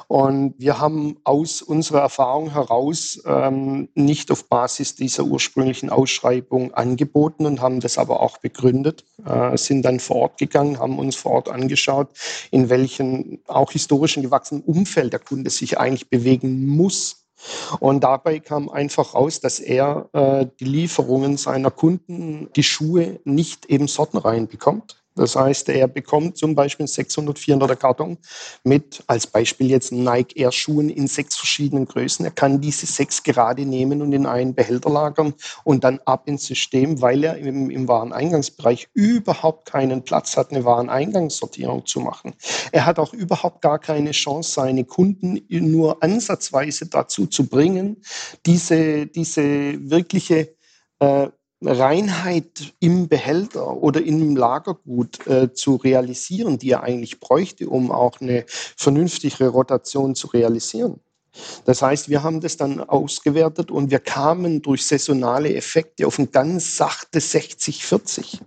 Und 0.07 0.53
wir 0.59 0.79
haben 0.79 1.17
aus 1.23 1.63
unserer 1.63 2.01
Erfahrung 2.01 2.51
heraus 2.51 3.19
ähm, 3.25 3.89
nicht 3.95 4.29
auf 4.29 4.47
Basis 4.47 4.93
dieser 4.93 5.23
ursprünglichen 5.23 5.89
Ausschreibung 5.89 6.71
angeboten 6.75 7.47
und 7.47 7.61
haben 7.61 7.79
das 7.79 7.97
aber 7.97 8.21
auch 8.21 8.37
begründet, 8.37 9.03
äh, 9.25 9.57
sind 9.57 9.81
dann 9.81 9.99
vor 9.99 10.17
Ort 10.17 10.37
gegangen, 10.37 10.77
haben 10.77 10.99
uns 10.99 11.15
vor 11.15 11.31
Ort 11.31 11.49
angeschaut, 11.49 12.09
in 12.51 12.69
welchen 12.69 13.41
auch 13.47 13.71
historischen 13.71 14.21
gewachsenen 14.21 14.61
Umfeld 14.61 15.13
der 15.13 15.19
Kunde 15.19 15.49
sich 15.49 15.79
eigentlich 15.79 16.11
bewegen 16.11 16.67
muss 16.67 17.26
und 17.79 18.03
dabei 18.03 18.39
kam 18.39 18.69
einfach 18.69 19.13
raus, 19.13 19.39
dass 19.39 19.59
er 19.59 20.09
äh, 20.13 20.47
die 20.59 20.65
Lieferungen 20.65 21.37
seiner 21.37 21.71
Kunden, 21.71 22.49
die 22.55 22.63
Schuhe 22.63 23.19
nicht 23.23 23.65
eben 23.67 23.87
sortenrein 23.87 24.47
bekommt. 24.47 25.03
Das 25.17 25.35
heißt, 25.35 25.69
er 25.69 25.87
bekommt 25.87 26.37
zum 26.37 26.55
Beispiel 26.55 26.87
600, 26.87 27.37
400er 27.37 27.75
Karton 27.75 28.17
mit, 28.63 29.03
als 29.07 29.27
Beispiel 29.27 29.69
jetzt 29.69 29.91
Nike 29.91 30.39
Air 30.39 30.51
Schuhen 30.51 30.89
in 30.89 31.07
sechs 31.07 31.35
verschiedenen 31.35 31.85
Größen. 31.85 32.23
Er 32.25 32.31
kann 32.31 32.61
diese 32.61 32.85
sechs 32.85 33.23
gerade 33.23 33.65
nehmen 33.65 34.01
und 34.01 34.13
in 34.13 34.25
einen 34.25 34.53
Behälter 34.53 34.89
lagern 34.89 35.33
und 35.63 35.83
dann 35.83 35.99
ab 36.05 36.27
ins 36.27 36.45
System, 36.45 37.01
weil 37.01 37.23
er 37.23 37.37
im, 37.37 37.69
im 37.69 37.87
Wareneingangsbereich 37.87 38.89
überhaupt 38.93 39.69
keinen 39.69 40.03
Platz 40.03 40.37
hat, 40.37 40.51
eine 40.51 40.63
Wareneingangssortierung 40.63 41.85
zu 41.85 41.99
machen. 41.99 42.35
Er 42.71 42.85
hat 42.85 42.99
auch 42.99 43.13
überhaupt 43.13 43.61
gar 43.61 43.79
keine 43.79 44.11
Chance, 44.11 44.51
seine 44.51 44.85
Kunden 44.85 45.41
nur 45.49 46.01
ansatzweise 46.03 46.87
dazu 46.87 47.27
zu 47.27 47.47
bringen, 47.47 48.01
diese, 48.45 49.07
diese 49.07 49.89
wirkliche 49.89 50.55
äh, 50.99 51.27
Reinheit 51.61 52.73
im 52.79 53.07
Behälter 53.07 53.77
oder 53.77 54.03
im 54.03 54.35
Lagergut 54.35 55.25
äh, 55.25 55.53
zu 55.53 55.75
realisieren, 55.75 56.59
die 56.59 56.71
er 56.71 56.83
eigentlich 56.83 57.19
bräuchte, 57.19 57.67
um 57.69 57.91
auch 57.91 58.21
eine 58.21 58.45
vernünftige 58.47 59.47
Rotation 59.47 60.13
zu 60.13 60.27
realisieren. 60.27 60.99
Das 61.65 61.81
heißt, 61.81 62.09
wir 62.09 62.23
haben 62.23 62.41
das 62.41 62.57
dann 62.57 62.81
ausgewertet 62.81 63.71
und 63.71 63.91
wir 63.91 63.99
kamen 63.99 64.61
durch 64.61 64.85
saisonale 64.85 65.53
Effekte 65.53 66.07
auf 66.07 66.17
ein 66.17 66.31
ganz 66.31 66.77
sachte 66.77 67.19
60-40 67.19 68.39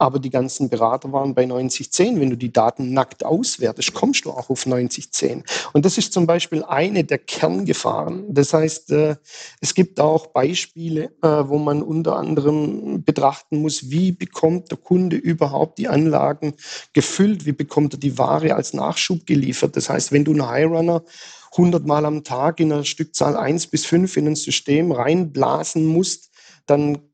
aber 0.00 0.18
die 0.18 0.30
ganzen 0.30 0.70
Berater 0.70 1.12
waren 1.12 1.34
bei 1.34 1.44
90-10. 1.44 2.18
Wenn 2.18 2.30
du 2.30 2.36
die 2.36 2.52
Daten 2.52 2.94
nackt 2.94 3.22
auswertest, 3.22 3.92
kommst 3.92 4.24
du 4.24 4.30
auch 4.30 4.48
auf 4.48 4.64
90-10. 4.64 5.44
Und 5.74 5.84
das 5.84 5.98
ist 5.98 6.14
zum 6.14 6.26
Beispiel 6.26 6.64
eine 6.64 7.04
der 7.04 7.18
Kerngefahren. 7.18 8.24
Das 8.32 8.54
heißt, 8.54 8.92
äh, 8.92 9.16
es 9.60 9.74
gibt 9.74 10.00
auch 10.00 10.28
Beispiele, 10.28 11.12
äh, 11.22 11.28
wo 11.28 11.58
man 11.58 11.82
unter 11.82 12.16
anderem 12.16 13.04
betrachten 13.04 13.60
muss, 13.60 13.90
wie 13.90 14.12
bekommt 14.12 14.70
der 14.70 14.78
Kunde 14.78 15.16
überhaupt 15.16 15.78
die 15.78 15.88
Anlagen 15.88 16.54
gefüllt, 16.94 17.44
wie 17.44 17.52
bekommt 17.52 17.94
er 17.94 17.98
die 17.98 18.16
Ware 18.16 18.54
als 18.54 18.72
Nachschub 18.72 19.26
geliefert. 19.26 19.76
Das 19.76 19.90
heißt, 19.90 20.12
wenn 20.12 20.24
du 20.24 20.32
einen 20.32 20.48
High-Runner 20.48 21.04
100 21.52 21.86
Mal 21.86 22.06
am 22.06 22.24
Tag 22.24 22.60
in 22.60 22.72
einer 22.72 22.84
Stückzahl 22.84 23.36
1 23.36 23.66
bis 23.66 23.84
5 23.84 24.16
in 24.16 24.28
ein 24.28 24.36
System 24.36 24.92
reinblasen 24.92 25.84
musst, 25.84 26.30
dann 26.64 27.09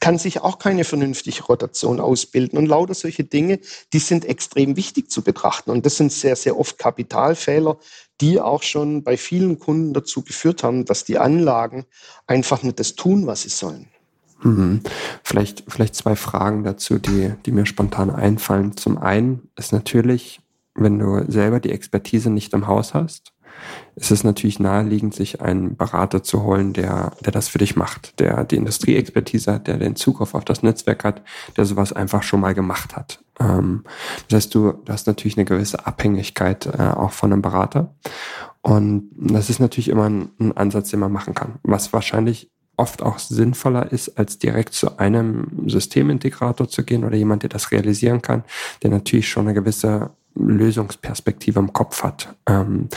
kann 0.00 0.18
sich 0.18 0.40
auch 0.40 0.58
keine 0.58 0.84
vernünftige 0.84 1.42
Rotation 1.44 2.00
ausbilden. 2.00 2.58
Und 2.58 2.66
lauter 2.66 2.94
solche 2.94 3.24
Dinge, 3.24 3.60
die 3.92 3.98
sind 3.98 4.24
extrem 4.24 4.76
wichtig 4.76 5.10
zu 5.10 5.22
betrachten. 5.22 5.70
Und 5.70 5.86
das 5.86 5.96
sind 5.96 6.12
sehr, 6.12 6.36
sehr 6.36 6.58
oft 6.58 6.78
Kapitalfehler, 6.78 7.78
die 8.20 8.40
auch 8.40 8.62
schon 8.62 9.02
bei 9.02 9.16
vielen 9.16 9.58
Kunden 9.58 9.92
dazu 9.92 10.22
geführt 10.22 10.62
haben, 10.62 10.84
dass 10.84 11.04
die 11.04 11.18
Anlagen 11.18 11.86
einfach 12.26 12.62
nicht 12.62 12.80
das 12.80 12.94
tun, 12.94 13.26
was 13.26 13.42
sie 13.42 13.48
sollen. 13.48 13.88
Mhm. 14.42 14.82
Vielleicht, 15.22 15.64
vielleicht 15.68 15.94
zwei 15.94 16.16
Fragen 16.16 16.64
dazu, 16.64 16.98
die, 16.98 17.32
die 17.44 17.52
mir 17.52 17.66
spontan 17.66 18.10
einfallen. 18.10 18.76
Zum 18.76 18.98
einen 18.98 19.48
ist 19.56 19.72
natürlich, 19.72 20.40
wenn 20.74 20.98
du 20.98 21.24
selber 21.30 21.60
die 21.60 21.72
Expertise 21.72 22.30
nicht 22.30 22.52
im 22.52 22.66
Haus 22.66 22.94
hast, 22.94 23.32
ist 23.96 24.10
es 24.10 24.24
natürlich 24.24 24.60
naheliegend, 24.60 25.14
sich 25.14 25.40
einen 25.40 25.76
Berater 25.76 26.22
zu 26.22 26.42
holen, 26.42 26.72
der, 26.72 27.12
der 27.24 27.32
das 27.32 27.48
für 27.48 27.58
dich 27.58 27.76
macht, 27.76 28.20
der 28.20 28.44
die 28.44 28.56
Industrieexpertise 28.56 29.54
hat, 29.54 29.66
der 29.66 29.78
den 29.78 29.96
Zugriff 29.96 30.34
auf 30.34 30.44
das 30.44 30.62
Netzwerk 30.62 31.04
hat, 31.04 31.22
der 31.56 31.64
sowas 31.64 31.92
einfach 31.92 32.22
schon 32.22 32.40
mal 32.40 32.54
gemacht 32.54 32.96
hat. 32.96 33.20
Ähm, 33.40 33.84
das 34.28 34.36
heißt, 34.36 34.54
du, 34.54 34.72
du 34.72 34.92
hast 34.92 35.06
natürlich 35.06 35.36
eine 35.36 35.44
gewisse 35.44 35.86
Abhängigkeit 35.86 36.66
äh, 36.66 36.82
auch 36.82 37.12
von 37.12 37.32
einem 37.32 37.42
Berater. 37.42 37.94
Und 38.62 39.10
das 39.16 39.48
ist 39.48 39.60
natürlich 39.60 39.88
immer 39.88 40.08
ein, 40.08 40.30
ein 40.40 40.56
Ansatz, 40.56 40.90
den 40.90 41.00
man 41.00 41.12
machen 41.12 41.34
kann. 41.34 41.54
Was 41.62 41.92
wahrscheinlich 41.92 42.50
oft 42.76 43.02
auch 43.02 43.18
sinnvoller 43.18 43.90
ist, 43.90 44.18
als 44.18 44.38
direkt 44.38 44.74
zu 44.74 44.98
einem 44.98 45.68
Systemintegrator 45.68 46.68
zu 46.68 46.84
gehen 46.84 47.04
oder 47.04 47.16
jemand, 47.16 47.42
der 47.42 47.50
das 47.50 47.70
realisieren 47.72 48.22
kann, 48.22 48.44
der 48.82 48.90
natürlich 48.90 49.28
schon 49.28 49.46
eine 49.46 49.54
gewisse 49.54 50.10
Lösungsperspektive 50.36 51.58
im 51.58 51.72
Kopf 51.72 52.02
hat. 52.02 52.34
Ähm, 52.46 52.88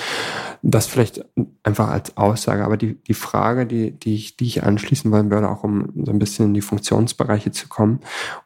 das 0.61 0.87
vielleicht 0.87 1.25
einfach 1.63 1.89
als 1.89 2.17
Aussage, 2.17 2.65
aber 2.65 2.77
die, 2.77 2.95
die 3.03 3.13
Frage, 3.13 3.65
die, 3.65 3.91
die, 3.91 4.15
ich, 4.15 4.37
die 4.37 4.45
ich 4.45 4.63
anschließen 4.63 5.11
wollen 5.11 5.31
würde, 5.31 5.49
auch 5.49 5.63
um 5.63 5.89
so 6.05 6.11
ein 6.11 6.19
bisschen 6.19 6.47
in 6.47 6.53
die 6.53 6.61
Funktionsbereiche 6.61 7.51
zu 7.51 7.67
kommen, 7.67 8.01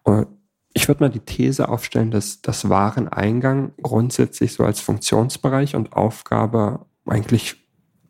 äh, 0.06 0.26
ich 0.74 0.88
würde 0.88 1.04
mal 1.04 1.10
die 1.10 1.20
These 1.20 1.70
aufstellen, 1.70 2.10
dass 2.10 2.42
das 2.42 2.68
Wareneingang 2.68 3.74
grundsätzlich 3.82 4.54
so 4.54 4.64
als 4.64 4.80
Funktionsbereich 4.80 5.76
und 5.76 5.94
Aufgabe 5.94 6.86
eigentlich 7.06 7.64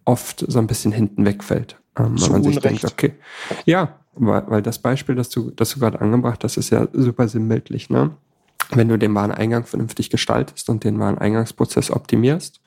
oft 0.05 0.45
so 0.47 0.59
ein 0.59 0.67
bisschen 0.67 0.91
hinten 0.91 1.25
wegfällt. 1.25 1.77
Ähm, 1.97 2.15
wenn 2.19 2.31
man 2.31 2.43
sich 2.43 2.59
denkt, 2.59 2.85
okay, 2.85 3.13
ja, 3.65 3.99
weil, 4.15 4.43
weil 4.47 4.61
das 4.61 4.79
Beispiel, 4.79 5.15
das 5.15 5.29
du, 5.29 5.51
das 5.51 5.71
du 5.71 5.79
gerade 5.79 5.99
angebracht 5.99 6.43
hast, 6.43 6.57
ist 6.57 6.69
ja 6.69 6.87
super 6.93 7.27
sinnbildlich, 7.27 7.89
ne? 7.89 8.11
Wenn 8.75 8.89
du 8.89 8.97
den 8.97 9.13
Wareneingang 9.15 9.65
vernünftig 9.65 10.09
gestaltest 10.09 10.69
und 10.69 10.83
den 10.83 10.99
Wareneingangsprozess 10.99 11.91
optimierst, 11.91 12.61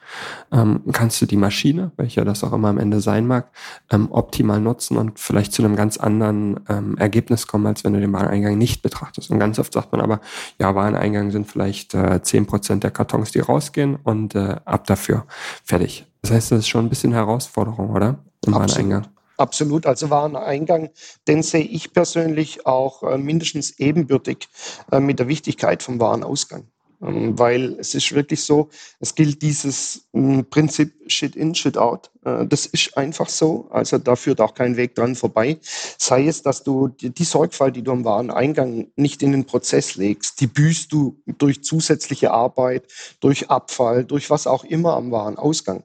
ähm, 0.53 0.83
kannst 0.93 1.21
du 1.21 1.27
die 1.27 1.37
Maschine, 1.37 1.91
welcher 1.97 2.25
das 2.25 2.45
auch 2.45 2.53
immer 2.53 2.69
am 2.69 2.79
Ende 2.79 3.01
sein 3.01 3.27
mag, 3.27 3.51
ähm, 3.91 4.09
optimal 4.11 4.61
nutzen 4.61 4.97
und 4.97 5.19
vielleicht 5.19 5.53
zu 5.53 5.65
einem 5.65 5.77
ganz 5.77 5.97
anderen 5.97 6.61
ähm, 6.69 6.97
Ergebnis 6.99 7.47
kommen, 7.47 7.67
als 7.67 7.85
wenn 7.85 7.93
du 7.93 8.01
den 8.01 8.13
Wareneingang 8.13 8.57
nicht 8.57 8.83
betrachtest. 8.83 9.31
Und 9.31 9.39
ganz 9.39 9.59
oft 9.59 9.73
sagt 9.73 9.93
man 9.93 10.01
aber, 10.01 10.21
ja, 10.59 10.75
Wareneingang 10.75 11.31
sind 11.31 11.51
vielleicht 11.51 11.95
äh, 11.95 12.23
zehn 12.23 12.45
äh, 12.45 12.47
Prozent 12.47 12.85
der 12.85 12.91
Kartons, 12.91 13.33
die 13.33 13.41
rausgehen 13.41 13.97
und 13.97 14.35
äh, 14.35 14.57
ab 14.65 14.87
dafür 14.87 15.27
fertig. 15.65 16.07
Das 16.23 16.31
heißt, 16.31 16.53
das 16.53 16.61
ist 16.61 16.69
schon 16.69 16.87
ein 16.87 16.89
bisschen 16.89 17.13
Herausforderung, 17.13 17.91
oder? 17.91 18.19
Im 18.47 18.55
Absolut. 18.55 18.71
Wareneingang. 18.71 19.16
Absolut. 19.37 19.87
Also 19.87 20.11
Wareneingang, 20.11 20.91
den 21.29 21.43
sehe 21.43 21.65
ich 21.65 21.93
persönlich 21.93 22.67
auch 22.67 23.03
äh, 23.03 23.19
mindestens 23.19 23.79
ebenbürtig 23.79 24.49
äh, 24.91 25.01
mit 25.01 25.19
der 25.19 25.29
Wichtigkeit 25.29 25.83
vom 25.83 26.01
Warenausgang. 26.01 26.65
Ähm, 27.03 27.39
weil 27.39 27.75
es 27.79 27.95
ist 27.95 28.15
wirklich 28.15 28.43
so, 28.43 28.71
es 29.01 29.15
gilt 29.15 29.43
dieses 29.43 30.09
hm, 30.15 30.47
Prinzip 30.49 30.95
Shit 31.07 31.37
in, 31.37 31.55
Shit 31.55 31.77
out. 31.77 32.11
Äh, 32.27 32.47
das 32.47 32.67
ist 32.67 32.97
einfach 32.97 33.29
so. 33.29 33.69
Also 33.71 33.99
da 33.99 34.17
führt 34.17 34.41
auch 34.41 34.55
kein 34.55 34.77
Weg 34.77 34.95
dran 34.95 35.15
vorbei. 35.15 35.59
Sei 35.99 36.27
es, 36.27 36.43
dass 36.43 36.65
du 36.65 36.89
die, 36.89 37.25
Sorgfalt, 37.25 37.77
die 37.77 37.83
du 37.83 37.93
am 37.93 38.05
Wareneingang 38.05 38.89
nicht 38.97 39.23
in 39.23 39.33
den 39.33 39.47
Prozess 39.47 39.97
legst, 39.97 40.41
die 40.41 40.47
büßt 40.47 40.93
du 40.93 41.23
durch 41.39 41.63
zusätzliche 41.63 42.33
Arbeit, 42.33 42.85
durch 43.21 43.51
Abfall, 43.51 44.05
durch 44.05 44.31
was 44.31 44.47
auch 44.47 44.65
immer 44.65 44.95
am 44.95 45.11
Warenausgang. 45.11 45.85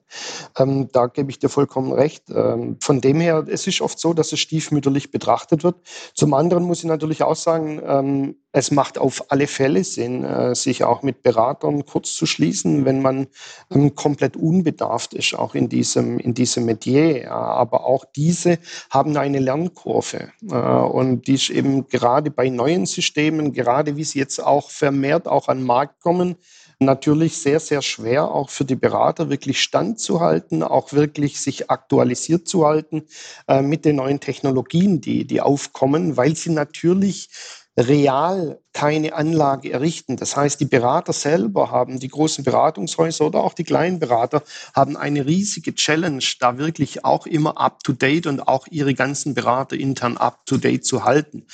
Ähm, 0.58 0.88
da 0.92 1.06
gebe 1.06 1.30
ich 1.30 1.38
dir 1.38 1.48
vollkommen 1.48 1.92
recht. 1.92 2.24
Ähm, 2.30 2.76
von 2.80 3.00
dem 3.00 3.20
her, 3.20 3.44
es 3.48 3.66
ist 3.66 3.80
oft 3.80 3.98
so, 3.98 4.12
dass 4.12 4.32
es 4.32 4.40
stiefmütterlich 4.40 5.10
betrachtet 5.10 5.64
wird. 5.64 5.76
Zum 6.14 6.34
anderen 6.34 6.64
muss 6.64 6.78
ich 6.78 6.84
natürlich 6.84 7.22
auch 7.22 7.36
sagen, 7.36 7.80
ähm, 7.86 8.36
es 8.52 8.70
macht 8.70 8.98
auf 8.98 9.30
alle 9.30 9.46
Fälle 9.46 9.82
Sinn, 9.82 10.24
äh, 10.24 10.54
sich 10.54 10.84
auch 10.84 11.02
mit 11.02 11.22
Beratern 11.22 11.86
kurz 11.86 12.14
zu 12.14 12.26
schließen, 12.26 12.84
wenn 12.84 13.00
man 13.00 13.28
ähm, 13.70 13.94
komplett 13.94 14.36
unbedarft 14.36 15.14
ist, 15.14 15.34
auch 15.34 15.54
in 15.54 15.70
diesem, 15.70 16.18
in 16.18 16.31
diesem 16.34 16.64
Metier. 16.64 17.30
Aber 17.30 17.84
auch 17.84 18.04
diese 18.04 18.58
haben 18.90 19.16
eine 19.16 19.38
Lernkurve. 19.38 20.32
Äh, 20.50 20.54
und 20.54 21.26
die 21.26 21.34
ist 21.34 21.50
eben 21.50 21.88
gerade 21.88 22.30
bei 22.30 22.48
neuen 22.48 22.86
Systemen, 22.86 23.52
gerade 23.52 23.96
wie 23.96 24.04
sie 24.04 24.18
jetzt 24.18 24.40
auch 24.40 24.70
vermehrt 24.70 25.28
auch 25.28 25.48
an 25.48 25.58
den 25.58 25.66
Markt 25.66 26.00
kommen, 26.00 26.36
natürlich 26.82 27.38
sehr, 27.38 27.60
sehr 27.60 27.82
schwer, 27.82 28.30
auch 28.30 28.50
für 28.50 28.64
die 28.64 28.76
Berater 28.76 29.30
wirklich 29.30 29.60
standzuhalten, 29.60 30.62
auch 30.62 30.92
wirklich 30.92 31.40
sich 31.40 31.70
aktualisiert 31.70 32.48
zu 32.48 32.66
halten 32.66 33.04
äh, 33.48 33.62
mit 33.62 33.84
den 33.84 33.96
neuen 33.96 34.20
Technologien, 34.20 35.00
die, 35.00 35.24
die 35.24 35.40
aufkommen, 35.40 36.16
weil 36.16 36.36
sie 36.36 36.50
natürlich 36.50 37.30
real 37.78 38.60
keine 38.72 39.14
Anlage 39.14 39.72
errichten. 39.72 40.16
Das 40.16 40.36
heißt, 40.36 40.60
die 40.60 40.66
Berater 40.66 41.12
selber 41.12 41.70
haben, 41.70 42.00
die 42.00 42.08
großen 42.08 42.44
Beratungshäuser 42.44 43.26
oder 43.26 43.42
auch 43.42 43.54
die 43.54 43.64
kleinen 43.64 43.98
Berater, 43.98 44.42
haben 44.74 44.96
eine 44.96 45.26
riesige 45.26 45.74
Challenge, 45.74 46.24
da 46.40 46.58
wirklich 46.58 47.04
auch 47.04 47.26
immer 47.26 47.58
up-to-date 47.58 48.26
und 48.26 48.46
auch 48.46 48.66
ihre 48.70 48.94
ganzen 48.94 49.34
Berater 49.34 49.76
intern 49.76 50.16
up-to-date 50.16 50.84
zu 50.84 51.04
halten. 51.04 51.46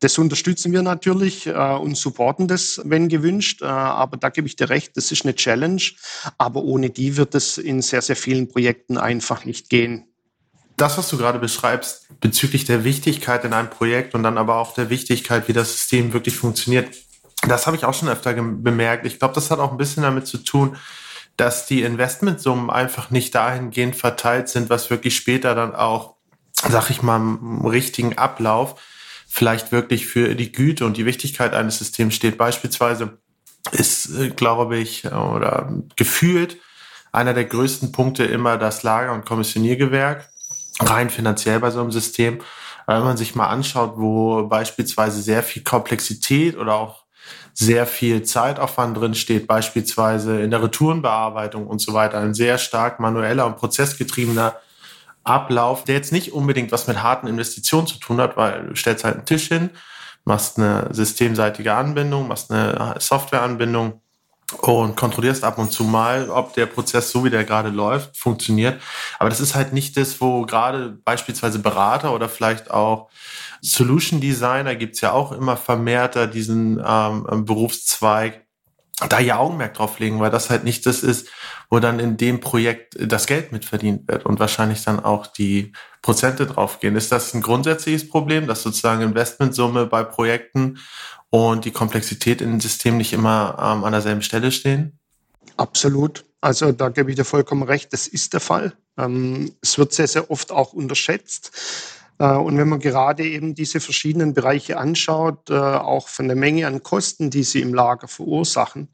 Das 0.00 0.18
unterstützen 0.18 0.72
wir 0.72 0.82
natürlich 0.82 1.46
äh, 1.46 1.52
und 1.52 1.96
supporten 1.96 2.48
das, 2.48 2.80
wenn 2.84 3.08
gewünscht. 3.08 3.62
Äh, 3.62 3.66
aber 3.66 4.18
da 4.18 4.28
gebe 4.28 4.46
ich 4.46 4.56
dir 4.56 4.68
recht, 4.68 4.96
das 4.96 5.10
ist 5.10 5.24
eine 5.24 5.34
Challenge. 5.34 5.82
Aber 6.36 6.62
ohne 6.62 6.90
die 6.90 7.16
wird 7.16 7.34
es 7.34 7.56
in 7.56 7.80
sehr, 7.80 8.02
sehr 8.02 8.16
vielen 8.16 8.48
Projekten 8.48 8.98
einfach 8.98 9.46
nicht 9.46 9.70
gehen. 9.70 10.06
Das, 10.76 10.98
was 10.98 11.08
du 11.08 11.16
gerade 11.16 11.38
beschreibst, 11.38 12.06
bezüglich 12.20 12.64
der 12.64 12.84
Wichtigkeit 12.84 13.44
in 13.44 13.52
einem 13.52 13.70
Projekt 13.70 14.14
und 14.14 14.22
dann 14.22 14.38
aber 14.38 14.56
auch 14.56 14.74
der 14.74 14.90
Wichtigkeit, 14.90 15.48
wie 15.48 15.52
das 15.52 15.72
System 15.72 16.12
wirklich 16.12 16.36
funktioniert, 16.36 16.94
das 17.48 17.66
habe 17.66 17.76
ich 17.76 17.84
auch 17.84 17.94
schon 17.94 18.08
öfter 18.08 18.32
bemerkt. 18.34 19.06
Ich 19.06 19.18
glaube, 19.18 19.34
das 19.34 19.50
hat 19.50 19.58
auch 19.58 19.70
ein 19.70 19.78
bisschen 19.78 20.02
damit 20.02 20.26
zu 20.26 20.38
tun, 20.38 20.76
dass 21.36 21.66
die 21.66 21.82
Investmentsummen 21.82 22.70
einfach 22.70 23.10
nicht 23.10 23.34
dahingehend 23.34 23.96
verteilt 23.96 24.48
sind, 24.48 24.70
was 24.70 24.90
wirklich 24.90 25.16
später 25.16 25.54
dann 25.54 25.74
auch, 25.74 26.16
sag 26.52 26.90
ich 26.90 27.02
mal, 27.02 27.16
im 27.16 27.66
richtigen 27.66 28.16
Ablauf 28.16 28.80
vielleicht 29.28 29.70
wirklich 29.70 30.06
für 30.06 30.34
die 30.34 30.52
Güte 30.52 30.86
und 30.86 30.96
die 30.96 31.04
Wichtigkeit 31.04 31.52
eines 31.52 31.78
Systems 31.78 32.14
steht. 32.14 32.38
Beispielsweise 32.38 33.18
ist, 33.72 34.14
äh, 34.14 34.30
glaube 34.30 34.78
ich, 34.78 35.04
oder 35.04 35.70
gefühlt 35.96 36.56
einer 37.12 37.34
der 37.34 37.44
größten 37.44 37.92
Punkte 37.92 38.24
immer 38.24 38.56
das 38.56 38.82
Lager- 38.82 39.12
und 39.12 39.26
Kommissioniergewerk, 39.26 40.28
rein 40.80 41.10
finanziell 41.10 41.60
bei 41.60 41.70
so 41.70 41.80
einem 41.80 41.90
System. 41.90 42.40
Wenn 42.86 43.02
man 43.02 43.16
sich 43.16 43.34
mal 43.34 43.48
anschaut, 43.48 43.94
wo 43.96 44.46
beispielsweise 44.46 45.20
sehr 45.20 45.42
viel 45.42 45.64
Komplexität 45.64 46.56
oder 46.56 46.74
auch 46.74 47.04
sehr 47.52 47.86
viel 47.86 48.22
Zeitaufwand 48.22 48.96
drin 48.96 49.14
steht, 49.14 49.46
beispielsweise 49.46 50.40
in 50.40 50.50
der 50.50 50.62
Retourenbearbeitung 50.62 51.66
und 51.66 51.80
so 51.80 51.94
weiter, 51.94 52.18
ein 52.18 52.34
sehr 52.34 52.58
stark 52.58 53.00
manueller 53.00 53.46
und 53.46 53.56
prozessgetriebener 53.56 54.56
Ablauf, 55.24 55.82
der 55.84 55.96
jetzt 55.96 56.12
nicht 56.12 56.32
unbedingt 56.32 56.70
was 56.70 56.86
mit 56.86 57.02
harten 57.02 57.26
Investitionen 57.26 57.86
zu 57.86 57.98
tun 57.98 58.20
hat, 58.20 58.36
weil 58.36 58.68
du 58.68 58.76
stellst 58.76 59.04
halt 59.04 59.16
einen 59.16 59.24
Tisch 59.24 59.48
hin, 59.48 59.70
machst 60.24 60.58
eine 60.58 60.88
systemseitige 60.92 61.74
Anbindung, 61.74 62.28
machst 62.28 62.52
eine 62.52 62.94
Softwareanbindung 62.98 64.00
und 64.60 64.96
kontrollierst 64.96 65.42
ab 65.44 65.58
und 65.58 65.72
zu 65.72 65.84
mal, 65.84 66.30
ob 66.30 66.54
der 66.54 66.66
Prozess 66.66 67.10
so 67.10 67.24
wie 67.24 67.30
der 67.30 67.44
gerade 67.44 67.70
läuft, 67.70 68.16
funktioniert. 68.16 68.80
Aber 69.18 69.28
das 69.28 69.40
ist 69.40 69.54
halt 69.54 69.72
nicht 69.72 69.96
das, 69.96 70.20
wo 70.20 70.42
gerade 70.42 70.98
beispielsweise 71.04 71.58
Berater 71.58 72.14
oder 72.14 72.28
vielleicht 72.28 72.70
auch 72.70 73.10
Solution 73.60 74.20
Designer 74.20 74.76
gibt's 74.76 75.00
ja 75.00 75.12
auch 75.12 75.32
immer 75.32 75.56
vermehrter 75.56 76.26
diesen 76.28 76.82
ähm, 76.84 77.44
Berufszweig, 77.44 78.46
da 79.08 79.18
ihr 79.20 79.38
Augenmerk 79.38 79.74
drauf 79.74 79.98
legen, 79.98 80.20
weil 80.20 80.30
das 80.30 80.48
halt 80.48 80.64
nicht 80.64 80.86
das 80.86 81.02
ist, 81.02 81.28
wo 81.68 81.80
dann 81.80 81.98
in 81.98 82.16
dem 82.16 82.40
Projekt 82.40 82.96
das 82.98 83.26
Geld 83.26 83.52
mitverdient 83.52 84.08
wird 84.08 84.24
und 84.24 84.40
wahrscheinlich 84.40 84.84
dann 84.84 85.00
auch 85.00 85.26
die 85.26 85.72
Prozente 86.00 86.46
draufgehen. 86.46 86.96
Ist 86.96 87.12
das 87.12 87.34
ein 87.34 87.42
grundsätzliches 87.42 88.08
Problem, 88.08 88.46
dass 88.46 88.62
sozusagen 88.62 89.02
Investmentsumme 89.02 89.86
bei 89.86 90.04
Projekten 90.04 90.78
und 91.30 91.64
die 91.64 91.70
Komplexität 91.70 92.40
in 92.40 92.60
Systemen 92.60 92.98
nicht 92.98 93.12
immer 93.12 93.56
ähm, 93.58 93.84
an 93.84 93.92
derselben 93.92 94.22
Stelle 94.22 94.52
stehen? 94.52 94.98
Absolut. 95.56 96.24
Also 96.40 96.72
da 96.72 96.90
gebe 96.90 97.10
ich 97.10 97.16
dir 97.16 97.24
vollkommen 97.24 97.62
recht, 97.62 97.92
das 97.92 98.06
ist 98.06 98.32
der 98.32 98.40
Fall. 98.40 98.76
Ähm, 98.96 99.52
es 99.62 99.78
wird 99.78 99.92
sehr, 99.92 100.06
sehr 100.06 100.30
oft 100.30 100.52
auch 100.52 100.72
unterschätzt. 100.72 101.52
Äh, 102.18 102.32
und 102.32 102.56
wenn 102.58 102.68
man 102.68 102.80
gerade 102.80 103.24
eben 103.24 103.54
diese 103.54 103.80
verschiedenen 103.80 104.34
Bereiche 104.34 104.78
anschaut, 104.78 105.50
äh, 105.50 105.54
auch 105.54 106.08
von 106.08 106.28
der 106.28 106.36
Menge 106.36 106.66
an 106.66 106.82
Kosten, 106.82 107.30
die 107.30 107.42
sie 107.42 107.60
im 107.60 107.74
Lager 107.74 108.08
verursachen, 108.08 108.88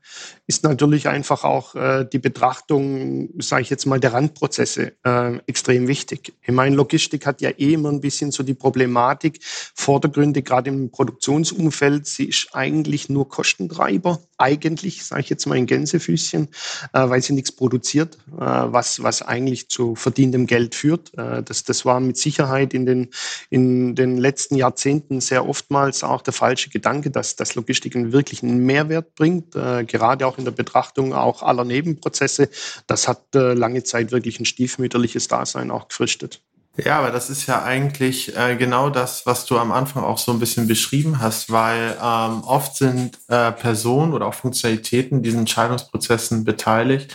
ist 0.47 0.65
natürlich 0.65 1.09
einfach 1.09 1.45
auch 1.45 1.75
äh, 1.75 2.07
die 2.11 2.19
Betrachtung, 2.19 3.31
sage 3.39 3.63
ich 3.63 3.71
jetzt 3.71 3.87
mal, 3.87 4.01
der 4.01 4.13
Randprozesse 4.13 4.93
extrem 5.47 5.89
wichtig. 5.89 6.35
Ich 6.43 6.53
meine, 6.53 6.75
Logistik 6.77 7.27
hat 7.27 7.41
ja 7.41 7.51
eh 7.51 7.75
immer 7.75 7.91
ein 7.91 8.01
bisschen 8.01 8.31
so 8.31 8.43
die 8.43 8.55
Problematik, 8.55 9.41
Vordergründe, 9.43 10.43
gerade 10.43 10.71
im 10.71 10.91
Produktionsumfeld, 10.91 12.07
sie 12.07 12.27
ist 12.27 12.49
eigentlich 12.53 13.09
nur 13.09 13.29
Kostentreiber, 13.29 14.21
eigentlich, 14.43 15.05
sage 15.05 15.23
ich 15.23 15.31
jetzt 15.31 15.47
mal 15.47 15.57
in 15.57 15.67
Gänsefüßchen, 15.67 16.49
weil 16.93 17.23
sie 17.23 17.33
nichts 17.33 17.53
produziert, 17.53 18.19
was, 18.27 19.03
was 19.03 19.23
eigentlich 19.23 19.69
zu 19.69 19.95
verdientem 19.95 20.47
Geld 20.47 20.75
führt. 20.75 21.13
Das, 21.15 21.65
das 21.65 21.85
war 21.85 22.01
mit 22.01 22.17
Sicherheit 22.17 22.75
in 22.75 22.87
den 22.87 23.09
in 23.51 23.95
den 23.95 24.19
letzten 24.19 24.57
Jahrzehnten 24.57 25.21
sehr 25.21 25.49
oftmals 25.49 26.03
auch 26.05 26.23
der 26.23 26.33
falsche 26.33 26.71
Gedanke, 26.71 27.11
dass, 27.11 27.37
dass 27.37 27.55
Logistik 27.55 27.97
einen 27.97 28.13
wirklichen 28.13 28.59
Mehrwert 28.59 29.15
bringt, 29.15 29.55
äh, 29.55 29.85
gerade 29.85 30.27
auch 30.27 30.39
in 30.39 30.45
der 30.45 30.53
Betrachtung 30.53 31.13
auch 31.13 31.43
aller 31.43 31.65
Nebenprozesse. 31.65 32.49
Das 32.87 33.09
hat 33.09 33.35
äh, 33.35 33.55
lange 33.55 33.83
Zeit 33.85 34.13
wirklich 34.13 34.41
ein 34.41 34.45
stiefmütterliches 34.45 35.29
Dasein 35.29 35.71
auch 35.71 35.89
gefristet. 35.89 36.43
Ja, 36.77 36.99
aber 36.99 37.11
das 37.11 37.29
ist 37.29 37.47
ja 37.47 37.63
eigentlich 37.63 38.35
äh, 38.35 38.57
genau 38.57 38.89
das, 38.89 39.27
was 39.27 39.45
du 39.45 39.59
am 39.59 39.73
Anfang 39.73 40.05
auch 40.05 40.17
so 40.17 40.33
ein 40.33 40.39
bisschen 40.39 40.67
beschrieben 40.67 41.21
hast, 41.21 41.51
weil 41.51 41.99
ähm, 42.03 42.45
oft 42.45 42.77
sind 42.77 43.19
äh, 43.29 43.53
Personen 43.53 44.15
oder 44.15 44.27
auch 44.27 44.35
Funktionalitäten 44.35 45.23
diesen 45.23 45.41
Entscheidungsprozessen 45.41 46.45
beteiligt, 46.45 47.15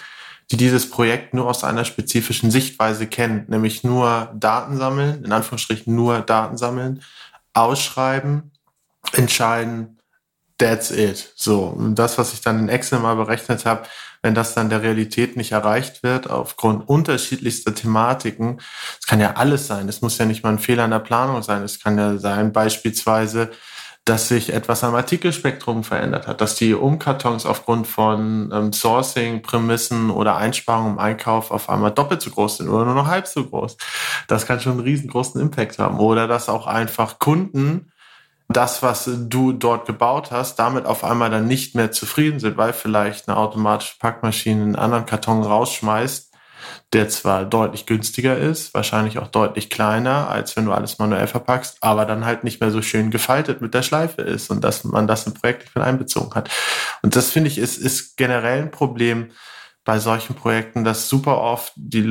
die 0.52 0.58
dieses 0.58 0.90
Projekt 0.92 1.34
nur 1.34 1.48
aus 1.48 1.64
einer 1.64 1.86
spezifischen 1.86 2.52
Sichtweise 2.52 3.08
kennen, 3.08 3.46
nämlich 3.48 3.84
nur 3.84 4.32
Daten 4.36 4.78
sammeln, 4.78 5.24
in 5.26 5.32
Anführungsstrichen 5.32 5.94
nur 5.94 6.20
Daten 6.22 6.58
sammeln, 6.58 7.02
ausschreiben, 7.54 8.52
entscheiden, 9.14 9.98
that's 10.60 10.92
it. 10.92 11.34
So, 11.36 11.64
und 11.64 11.96
das, 11.96 12.20
was 12.20 12.34
ich 12.34 12.42
dann 12.42 12.60
in 12.60 12.70
Excel 12.70 13.00
mal 13.00 13.16
berechnet 13.16 13.66
habe, 13.66 13.88
wenn 14.28 14.36
das 14.36 14.54
dann 14.54 14.70
der 14.70 14.82
Realität 14.82 15.38
nicht 15.38 15.54
erreicht 15.54 16.04
wird, 16.04 16.30
aufgrund 16.30 16.90
unterschiedlichster 16.90 17.74
Thematiken, 17.74 18.60
es 19.00 19.08
kann 19.08 19.22
ja 19.22 19.36
alles 19.36 19.68
sein, 19.68 19.88
es 19.88 20.02
muss 20.02 20.18
ja 20.18 20.26
nicht 20.26 20.44
mal 20.44 20.50
ein 20.50 20.60
Fehler 20.60 20.84
in 20.84 20.92
der 20.92 21.00
Planung 21.00 21.42
sein, 21.44 21.64
es 21.64 21.80
kann 21.80 21.98
ja 21.98 22.18
sein, 22.18 22.52
beispielsweise, 22.52 23.52
dass 24.04 24.28
sich 24.28 24.52
etwas 24.52 24.84
am 24.84 24.96
Artikelspektrum 24.96 25.86
verändert 25.86 26.28
hat, 26.28 26.42
dass 26.42 26.56
die 26.56 26.74
Umkartons 26.74 27.46
aufgrund 27.46 27.88
von 27.88 28.52
ähm, 28.54 28.74
Sourcing, 28.74 29.44
Prämissen 29.44 30.10
oder 30.10 30.36
Einsparungen 30.36 30.94
im 30.94 31.00
Einkauf 31.00 31.50
auf 31.50 31.70
einmal 31.70 31.92
doppelt 31.92 32.22
so 32.22 32.30
groß 32.30 32.58
sind 32.58 32.68
oder 32.68 32.84
nur 32.84 32.96
noch 32.96 33.08
halb 33.08 33.28
so 33.28 33.46
groß. 33.46 33.78
Das 34.28 34.46
kann 34.46 34.60
schon 34.60 34.74
einen 34.74 34.82
riesengroßen 34.82 35.40
Impact 35.40 35.80
haben. 35.80 36.00
Oder 36.00 36.28
dass 36.28 36.50
auch 36.50 36.68
einfach 36.68 37.20
Kunden 37.20 37.92
das, 38.50 38.82
was 38.82 39.10
du 39.14 39.52
dort 39.52 39.86
gebaut 39.86 40.32
hast, 40.32 40.58
damit 40.58 40.86
auf 40.86 41.04
einmal 41.04 41.30
dann 41.30 41.48
nicht 41.48 41.76
mehr 41.76 41.92
zufrieden 41.92 42.40
sind, 42.40 42.58
weil 42.58 42.74
vielleicht 42.74 43.28
eine 43.28 43.38
automatische 43.38 43.96
Packmaschine 44.00 44.62
einen 44.62 44.76
anderen 44.76 45.06
Karton 45.06 45.44
rausschmeißt 45.44 46.28
der 46.94 47.10
zwar 47.10 47.46
deutlich 47.46 47.86
günstiger 47.86 48.38
ist, 48.38 48.74
wahrscheinlich 48.74 49.20
auch 49.20 49.28
deutlich 49.28 49.70
kleiner, 49.70 50.30
als 50.30 50.56
wenn 50.56 50.66
du 50.66 50.72
alles 50.72 51.00
manuell 51.00 51.28
verpackst, 51.28 51.78
aber 51.82 52.06
dann 52.06 52.26
halt 52.26 52.44
nicht 52.44 52.62
mehr 52.62 52.72
so 52.72 52.82
schön 52.82 53.12
gefaltet 53.12 53.62
mit 53.62 53.74
der 53.74 53.84
Schleife 53.84 54.22
ist 54.22 54.50
und 54.50 54.64
dass 54.64 54.84
man 54.84 55.08
das 55.08 55.28
im 55.28 55.34
Projekt 55.34 55.64
nicht 55.64 55.76
mit 55.76 55.84
einbezogen 55.84 56.34
hat. 56.36 56.50
Und 57.02 57.16
das 57.16 57.30
finde 57.30 57.50
ich 57.50 57.58
ist, 57.58 57.78
ist 57.78 58.16
generell 58.16 58.64
ein 58.64 58.72
Problem 58.72 59.32
bei 59.88 60.00
solchen 60.00 60.36
Projekten, 60.36 60.84
dass 60.84 61.08
super 61.08 61.40
oft 61.40 61.72
die 61.78 62.04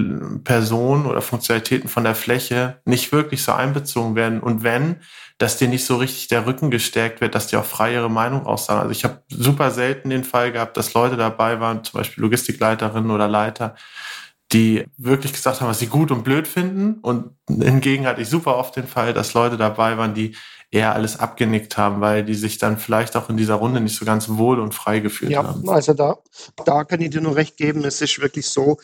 Personen 0.44 1.04
oder 1.04 1.20
Funktionalitäten 1.20 1.90
von 1.90 2.04
der 2.04 2.14
Fläche 2.14 2.80
nicht 2.86 3.12
wirklich 3.12 3.42
so 3.42 3.52
einbezogen 3.52 4.16
werden. 4.16 4.40
Und 4.40 4.62
wenn, 4.62 4.96
dass 5.36 5.58
dir 5.58 5.68
nicht 5.68 5.84
so 5.84 5.96
richtig 5.96 6.28
der 6.28 6.46
Rücken 6.46 6.70
gestärkt 6.70 7.20
wird, 7.20 7.34
dass 7.34 7.48
die 7.48 7.56
auch 7.58 7.66
frei 7.66 7.92
ihre 7.92 8.08
Meinung 8.08 8.46
aussagen. 8.46 8.80
Also 8.80 8.92
ich 8.92 9.04
habe 9.04 9.22
super 9.28 9.70
selten 9.70 10.08
den 10.08 10.24
Fall 10.24 10.52
gehabt, 10.52 10.78
dass 10.78 10.94
Leute 10.94 11.18
dabei 11.18 11.60
waren, 11.60 11.84
zum 11.84 11.98
Beispiel 11.98 12.22
Logistikleiterinnen 12.22 13.10
oder 13.10 13.28
Leiter, 13.28 13.74
die 14.52 14.86
wirklich 14.96 15.34
gesagt 15.34 15.60
haben, 15.60 15.68
was 15.68 15.78
sie 15.78 15.88
gut 15.88 16.10
und 16.10 16.24
blöd 16.24 16.48
finden. 16.48 16.94
Und 17.02 17.32
hingegen 17.46 18.06
hatte 18.06 18.22
ich 18.22 18.30
super 18.30 18.56
oft 18.56 18.74
den 18.74 18.88
Fall, 18.88 19.12
dass 19.12 19.34
Leute 19.34 19.58
dabei 19.58 19.98
waren, 19.98 20.14
die 20.14 20.34
eher 20.76 20.94
alles 20.94 21.18
abgenickt 21.18 21.78
haben, 21.78 22.02
weil 22.02 22.22
die 22.22 22.34
sich 22.34 22.58
dann 22.58 22.76
vielleicht 22.76 23.16
auch 23.16 23.30
in 23.30 23.38
dieser 23.38 23.54
Runde 23.54 23.80
nicht 23.80 23.96
so 23.96 24.04
ganz 24.04 24.28
wohl 24.28 24.60
und 24.60 24.74
frei 24.74 25.00
gefühlt 25.00 25.32
ja, 25.32 25.42
haben. 25.42 25.64
Ja, 25.64 25.72
also 25.72 25.94
da, 25.94 26.18
da 26.66 26.84
kann 26.84 27.00
ich 27.00 27.10
dir 27.10 27.22
nur 27.22 27.34
recht 27.34 27.56
geben. 27.56 27.82
Es 27.84 28.02
ist 28.02 28.20
wirklich 28.20 28.46
so, 28.46 28.76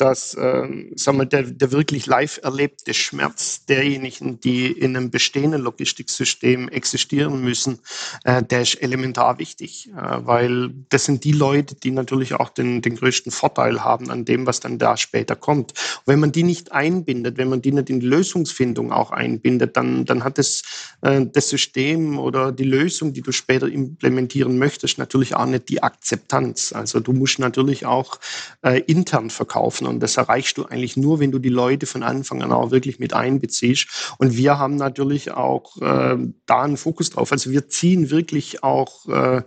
dass 0.00 0.36
ähm, 0.40 0.92
sagen 0.96 1.18
wir, 1.18 1.26
der, 1.26 1.42
der 1.42 1.72
wirklich 1.72 2.06
live 2.06 2.40
erlebte 2.42 2.94
Schmerz 2.94 3.66
derjenigen, 3.66 4.40
die 4.40 4.72
in 4.72 4.96
einem 4.96 5.10
bestehenden 5.10 5.60
Logistiksystem 5.60 6.68
existieren 6.68 7.42
müssen, 7.42 7.80
äh, 8.24 8.42
der 8.42 8.62
ist 8.62 8.80
elementar 8.82 9.38
wichtig, 9.38 9.90
äh, 9.90 10.26
weil 10.26 10.70
das 10.88 11.04
sind 11.04 11.24
die 11.24 11.32
Leute, 11.32 11.74
die 11.74 11.90
natürlich 11.90 12.34
auch 12.34 12.48
den, 12.48 12.80
den 12.80 12.96
größten 12.96 13.30
Vorteil 13.30 13.84
haben 13.84 14.10
an 14.10 14.24
dem, 14.24 14.46
was 14.46 14.60
dann 14.60 14.78
da 14.78 14.96
später 14.96 15.36
kommt. 15.36 15.72
Und 15.72 16.06
wenn 16.06 16.20
man 16.20 16.32
die 16.32 16.44
nicht 16.44 16.72
einbindet, 16.72 17.36
wenn 17.36 17.50
man 17.50 17.60
die 17.60 17.72
nicht 17.72 17.90
in 17.90 18.00
die 18.00 18.06
Lösungsfindung 18.06 18.92
auch 18.92 19.10
einbindet, 19.10 19.76
dann, 19.76 20.06
dann 20.06 20.24
hat 20.24 20.38
das, 20.38 20.62
äh, 21.02 21.26
das 21.26 21.50
System 21.50 22.18
oder 22.18 22.52
die 22.52 22.64
Lösung, 22.64 23.12
die 23.12 23.22
du 23.22 23.32
später 23.32 23.68
implementieren 23.68 24.58
möchtest, 24.58 24.98
natürlich 24.98 25.34
auch 25.34 25.46
nicht 25.46 25.68
die 25.68 25.82
Akzeptanz. 25.82 26.72
Also 26.72 27.00
du 27.00 27.12
musst 27.12 27.38
natürlich 27.38 27.84
auch 27.84 28.18
äh, 28.62 28.80
intern 28.86 29.28
verkaufen 29.28 29.89
und 29.90 30.00
das 30.00 30.16
erreichst 30.16 30.56
du 30.56 30.64
eigentlich 30.64 30.96
nur, 30.96 31.20
wenn 31.20 31.32
du 31.32 31.38
die 31.38 31.50
Leute 31.50 31.86
von 31.86 32.02
Anfang 32.02 32.42
an 32.42 32.52
auch 32.52 32.70
wirklich 32.70 32.98
mit 32.98 33.12
einbeziehst. 33.12 34.14
Und 34.18 34.36
wir 34.36 34.58
haben 34.58 34.76
natürlich 34.76 35.32
auch 35.32 35.76
äh, 35.82 36.16
da 36.46 36.62
einen 36.62 36.76
Fokus 36.76 37.10
drauf. 37.10 37.32
Also 37.32 37.50
wir 37.50 37.68
ziehen 37.68 38.10
wirklich 38.10 38.62
auch 38.62 39.06
äh, 39.08 39.42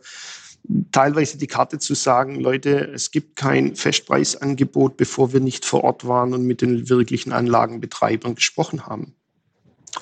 teilweise 0.92 1.38
die 1.38 1.48
Karte 1.48 1.80
zu 1.80 1.94
sagen, 1.94 2.40
Leute, 2.40 2.92
es 2.94 3.12
gibt 3.12 3.36
kein 3.36 3.76
Festpreisangebot, 3.76 4.98
bevor 4.98 5.34
wir 5.34 5.40
nicht 5.40 5.66
vor 5.66 5.84
Ort 5.84 6.08
waren 6.08 6.34
und 6.34 6.46
mit 6.46 6.62
den 6.62 6.90
wirklichen 6.90 7.32
Anlagenbetreibern 7.32 8.36
gesprochen 8.36 8.86
haben. 8.86 9.16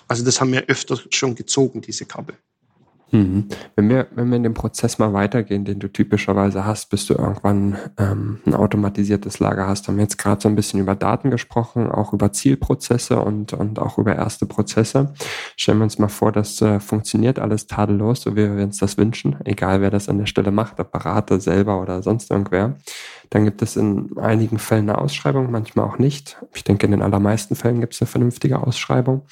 Also 0.08 0.24
das 0.24 0.40
haben 0.40 0.52
wir 0.52 0.66
öfter 0.68 1.00
schon 1.10 1.36
gezogen, 1.36 1.82
diese 1.82 2.06
Kabel. 2.06 2.36
Mhm. 3.12 3.50
Wenn, 3.76 3.90
wir, 3.90 4.08
wenn 4.16 4.30
wir 4.30 4.38
in 4.38 4.44
dem 4.44 4.54
Prozess 4.54 4.98
mal 4.98 5.14
weitergehen, 5.14 5.66
den 5.66 5.80
du 5.80 5.90
typischerweise 5.90 6.66
hast, 6.66 6.90
bis 6.90 7.06
du 7.06 7.14
irgendwann 7.14 7.78
ähm, 7.98 8.40
ein 8.46 8.54
automatisiertes 8.54 9.40
Lager 9.40 9.68
hast, 9.68 9.88
haben 9.88 9.98
wir 9.98 10.04
jetzt 10.04 10.18
gerade 10.18 10.42
so 10.42 10.48
ein 10.48 10.56
bisschen 10.56 10.80
über 10.80 10.96
Daten 10.96 11.30
gesprochen, 11.30 11.92
auch 11.92 12.14
über 12.14 12.32
Zielprozesse 12.32 13.20
und, 13.20 13.54
und 13.54 13.80
auch 13.80 13.98
über 13.98 14.16
erste 14.16 14.46
Prozesse. 14.46 15.14
Stellen 15.58 15.80
wir 15.80 15.84
uns 15.84 16.00
mal 16.00 16.08
vor, 16.08 16.32
das 16.32 16.62
äh, 16.62 16.80
funktioniert 16.80 17.40
alles 17.40 17.68
tadellos, 17.68 18.22
so 18.22 18.36
wie 18.36 18.56
wir 18.56 18.64
uns 18.64 18.78
das 18.78 18.98
wünschen, 18.98 19.38
egal 19.44 19.82
wer 19.82 19.90
das 19.90 20.08
an 20.08 20.18
der 20.18 20.26
Stelle 20.26 20.52
macht, 20.52 20.80
der 20.80 20.86
Berater 20.86 21.40
selber 21.40 21.82
oder 21.82 22.02
sonst 22.02 22.32
irgendwer. 22.32 22.78
Dann 23.32 23.46
gibt 23.46 23.62
es 23.62 23.78
in 23.78 24.18
einigen 24.18 24.60
Fällen 24.60 24.90
eine 24.90 25.00
Ausschreibung, 25.00 25.52
manchmal 25.52 25.86
auch 25.86 25.98
nicht. 25.98 26.38
Ich 26.54 26.64
denke, 26.64 26.86
in 26.86 26.92
den 26.92 27.02
allermeisten 27.02 27.56
Fällen 27.56 27.80
gibt 27.80 27.94
es 27.94 28.02
eine 28.02 28.08
vernünftige 28.08 28.60
Ausschreibung. 28.60 29.24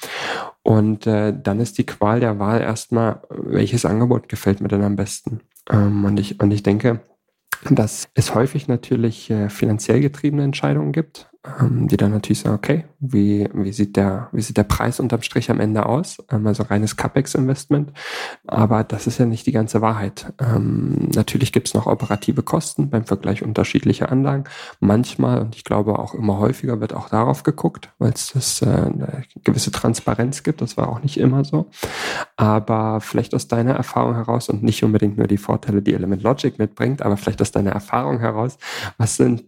Und 0.62 1.06
äh, 1.06 1.34
dann 1.38 1.60
ist 1.60 1.78
die 1.78 1.86
Qual 1.86 2.18
der 2.18 2.38
Wahl 2.38 2.60
erstmal, 2.62 3.22
welches 3.28 3.84
Angebot 3.84 4.28
gefällt 4.28 4.60
mir 4.60 4.68
denn 4.68 4.82
am 4.82 4.96
besten? 4.96 5.40
Ähm, 5.70 6.04
und, 6.04 6.18
ich, 6.18 6.40
und 6.40 6.50
ich 6.50 6.62
denke, 6.62 7.00
dass 7.68 8.08
es 8.14 8.34
häufig 8.34 8.68
natürlich 8.68 9.30
äh, 9.30 9.50
finanziell 9.50 10.00
getriebene 10.00 10.44
Entscheidungen 10.44 10.92
gibt 10.92 11.29
ähm, 11.42 11.88
die 11.88 11.96
dann 11.96 12.10
natürlich 12.10 12.40
sagen, 12.40 12.54
okay, 12.54 12.84
wie, 12.98 13.48
wie, 13.54 13.72
sieht 13.72 13.96
der, 13.96 14.28
wie 14.32 14.42
sieht 14.42 14.58
der 14.58 14.64
Preis 14.64 15.00
unterm 15.00 15.22
Strich 15.22 15.50
am 15.50 15.58
Ende 15.58 15.86
aus? 15.86 16.18
Ähm, 16.30 16.46
also 16.46 16.64
reines 16.64 16.96
CAPEX-Investment. 16.96 17.92
Aber 18.46 18.84
das 18.84 19.06
ist 19.06 19.16
ja 19.18 19.24
nicht 19.24 19.46
die 19.46 19.52
ganze 19.52 19.80
Wahrheit. 19.80 20.34
Ähm, 20.38 21.08
natürlich 21.14 21.52
gibt 21.52 21.68
es 21.68 21.74
noch 21.74 21.86
operative 21.86 22.42
Kosten 22.42 22.90
beim 22.90 23.06
Vergleich 23.06 23.42
unterschiedlicher 23.42 24.12
Anlagen. 24.12 24.44
Manchmal, 24.80 25.40
und 25.40 25.56
ich 25.56 25.64
glaube 25.64 25.98
auch 25.98 26.12
immer 26.12 26.38
häufiger, 26.38 26.80
wird 26.82 26.92
auch 26.92 27.08
darauf 27.08 27.42
geguckt, 27.42 27.90
weil 27.98 28.12
es 28.12 28.60
äh, 28.60 28.66
eine 28.66 29.24
gewisse 29.42 29.70
Transparenz 29.70 30.42
gibt. 30.42 30.60
Das 30.60 30.76
war 30.76 30.90
auch 30.90 31.02
nicht 31.02 31.18
immer 31.18 31.44
so. 31.44 31.70
Aber 32.36 33.00
vielleicht 33.00 33.34
aus 33.34 33.48
deiner 33.48 33.72
Erfahrung 33.72 34.14
heraus 34.14 34.50
und 34.50 34.62
nicht 34.62 34.84
unbedingt 34.84 35.16
nur 35.16 35.26
die 35.26 35.38
Vorteile, 35.38 35.80
die 35.80 35.94
Element 35.94 36.22
Logic 36.22 36.58
mitbringt, 36.58 37.00
aber 37.00 37.16
vielleicht 37.16 37.40
aus 37.40 37.50
deiner 37.50 37.70
Erfahrung 37.70 38.18
heraus, 38.18 38.58
was 38.98 39.16
sind 39.16 39.44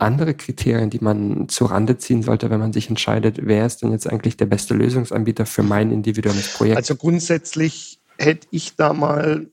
andere 0.00 0.32
Kriterien, 0.32 0.88
die 0.88 1.01
man 1.02 1.48
zu 1.48 1.66
Rande 1.66 1.98
ziehen 1.98 2.22
sollte, 2.22 2.48
wenn 2.50 2.60
man 2.60 2.72
sich 2.72 2.88
entscheidet, 2.88 3.40
wer 3.42 3.66
ist 3.66 3.82
denn 3.82 3.92
jetzt 3.92 4.06
eigentlich 4.06 4.36
der 4.36 4.46
beste 4.46 4.74
Lösungsanbieter 4.74 5.44
für 5.44 5.62
mein 5.62 5.90
individuelles 5.90 6.54
Projekt? 6.54 6.78
Also 6.78 6.96
grundsätzlich 6.96 8.00
hätte 8.18 8.46
ich 8.50 8.76
da 8.76 8.92
mal 8.92 9.50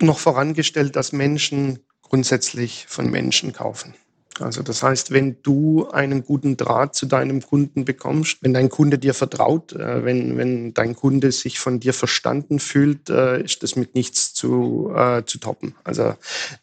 noch 0.00 0.18
vorangestellt, 0.18 0.96
dass 0.96 1.12
Menschen 1.12 1.80
grundsätzlich 2.02 2.86
von 2.88 3.10
Menschen 3.10 3.52
kaufen. 3.52 3.94
Also 4.40 4.62
das 4.62 4.82
heißt, 4.82 5.10
wenn 5.10 5.42
du 5.42 5.88
einen 5.90 6.24
guten 6.24 6.56
Draht 6.56 6.94
zu 6.94 7.06
deinem 7.06 7.42
Kunden 7.42 7.84
bekommst, 7.84 8.38
wenn 8.40 8.54
dein 8.54 8.68
Kunde 8.68 8.98
dir 8.98 9.14
vertraut, 9.14 9.72
äh, 9.72 10.04
wenn, 10.04 10.36
wenn 10.36 10.74
dein 10.74 10.94
Kunde 10.94 11.32
sich 11.32 11.58
von 11.58 11.80
dir 11.80 11.92
verstanden 11.92 12.58
fühlt, 12.58 13.10
äh, 13.10 13.42
ist 13.42 13.62
das 13.62 13.76
mit 13.76 13.94
nichts 13.94 14.34
zu, 14.34 14.92
äh, 14.94 15.24
zu 15.24 15.38
toppen. 15.38 15.74
Also 15.84 16.14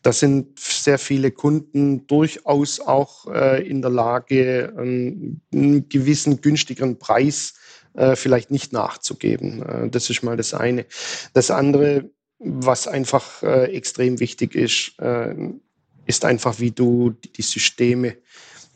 da 0.01 0.13
sind 0.13 0.59
sehr 0.59 0.97
viele 0.97 1.31
Kunden 1.31 2.07
durchaus 2.07 2.79
auch 2.79 3.27
äh, 3.33 3.67
in 3.67 3.81
der 3.81 3.91
Lage, 3.91 4.73
einen, 4.77 5.41
einen 5.53 5.89
gewissen 5.89 6.41
günstigeren 6.41 6.99
Preis 6.99 7.55
äh, 7.93 8.15
vielleicht 8.15 8.51
nicht 8.51 8.73
nachzugeben. 8.73 9.61
Äh, 9.61 9.89
das 9.89 10.09
ist 10.09 10.23
mal 10.23 10.37
das 10.37 10.53
eine. 10.53 10.85
Das 11.33 11.51
andere, 11.51 12.09
was 12.39 12.87
einfach 12.87 13.41
extrem 13.41 14.19
wichtig 14.19 14.53
ist, 14.53 14.91
ist 16.07 16.25
einfach, 16.25 16.59
wie 16.59 16.71
du 16.71 17.11
die 17.35 17.41
Systeme 17.41 18.17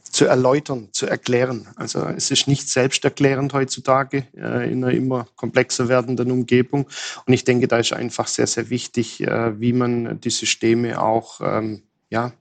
zu 0.03 0.25
erläutern, 0.25 0.89
zu 0.91 1.07
erklären. 1.07 1.67
Also 1.77 2.05
es 2.05 2.31
ist 2.31 2.47
nicht 2.47 2.69
selbsterklärend 2.69 3.53
heutzutage 3.53 4.27
äh, 4.35 4.71
in 4.71 4.83
einer 4.83 4.93
immer 4.93 5.27
komplexer 5.35 5.87
werdenden 5.87 6.31
Umgebung. 6.31 6.87
Und 7.25 7.33
ich 7.33 7.45
denke, 7.45 7.67
da 7.67 7.77
ist 7.77 7.93
einfach 7.93 8.27
sehr, 8.27 8.47
sehr 8.47 8.69
wichtig, 8.69 9.21
äh, 9.21 9.59
wie 9.59 9.73
man 9.73 10.19
die 10.19 10.29
Systeme 10.29 11.01
auch 11.01 11.39
ähm, 11.41 11.83
ja, 12.09 12.33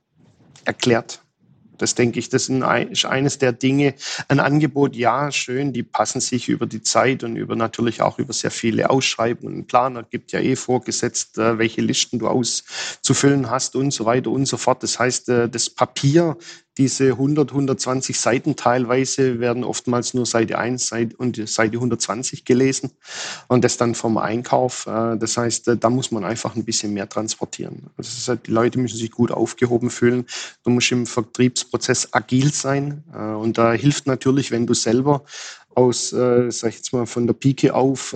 erklärt. 0.65 1.21
Das 1.81 1.95
denke 1.95 2.19
ich, 2.19 2.29
das 2.29 2.47
ist 2.47 3.05
eines 3.05 3.37
der 3.39 3.51
Dinge. 3.53 3.95
Ein 4.27 4.39
Angebot, 4.39 4.95
ja, 4.95 5.31
schön, 5.31 5.73
die 5.73 5.83
passen 5.83 6.21
sich 6.21 6.47
über 6.47 6.67
die 6.67 6.83
Zeit 6.83 7.23
und 7.23 7.35
über 7.35 7.55
natürlich 7.55 8.01
auch 8.01 8.19
über 8.19 8.33
sehr 8.33 8.51
viele 8.51 8.89
Ausschreibungen. 8.89 9.59
Ein 9.59 9.67
Planer 9.67 10.03
gibt 10.03 10.31
ja 10.31 10.39
eh 10.39 10.55
vorgesetzt, 10.55 11.37
äh, 11.37 11.57
welche 11.57 11.81
Listen 11.81 12.19
du 12.19 12.27
auszufüllen 12.27 13.49
hast 13.49 13.75
und 13.75 13.91
so 13.91 14.05
weiter 14.05 14.29
und 14.29 14.45
so 14.45 14.57
fort. 14.57 14.83
Das 14.83 14.99
heißt, 14.99 15.29
äh, 15.29 15.49
das 15.49 15.69
Papier 15.69 16.37
diese 16.81 17.11
100, 17.11 17.51
120 17.51 18.19
Seiten 18.19 18.55
teilweise 18.55 19.39
werden 19.39 19.63
oftmals 19.63 20.15
nur 20.15 20.25
Seite 20.25 20.57
1 20.57 20.91
und 21.15 21.47
Seite 21.47 21.75
120 21.77 22.43
gelesen 22.43 22.89
und 23.47 23.63
das 23.63 23.77
dann 23.77 23.93
vom 23.93 24.17
Einkauf. 24.17 24.87
Äh, 24.87 25.15
das 25.17 25.37
heißt, 25.37 25.67
äh, 25.67 25.77
da 25.77 25.91
muss 25.91 26.09
man 26.09 26.25
einfach 26.25 26.55
ein 26.55 26.65
bisschen 26.65 26.91
mehr 26.95 27.07
transportieren. 27.07 27.91
Also 27.97 28.33
die 28.33 28.49
Leute 28.49 28.79
müssen 28.79 28.97
sich 28.97 29.11
gut 29.11 29.29
aufgehoben 29.29 29.91
fühlen. 29.91 30.25
Du 30.63 30.71
musst 30.71 30.91
im 30.91 31.05
Vertriebsprozess 31.05 32.09
agil 32.13 32.51
sein 32.51 33.03
äh, 33.13 33.19
und 33.19 33.59
da 33.59 33.73
hilft 33.73 34.07
natürlich, 34.07 34.49
wenn 34.49 34.65
du 34.65 34.73
selber 34.73 35.23
aus, 35.73 36.09
sag 36.09 36.69
ich 36.69 36.75
jetzt 36.75 36.91
mal, 36.91 37.05
von 37.05 37.27
der 37.27 37.33
Pike 37.33 37.73
auf 37.73 38.13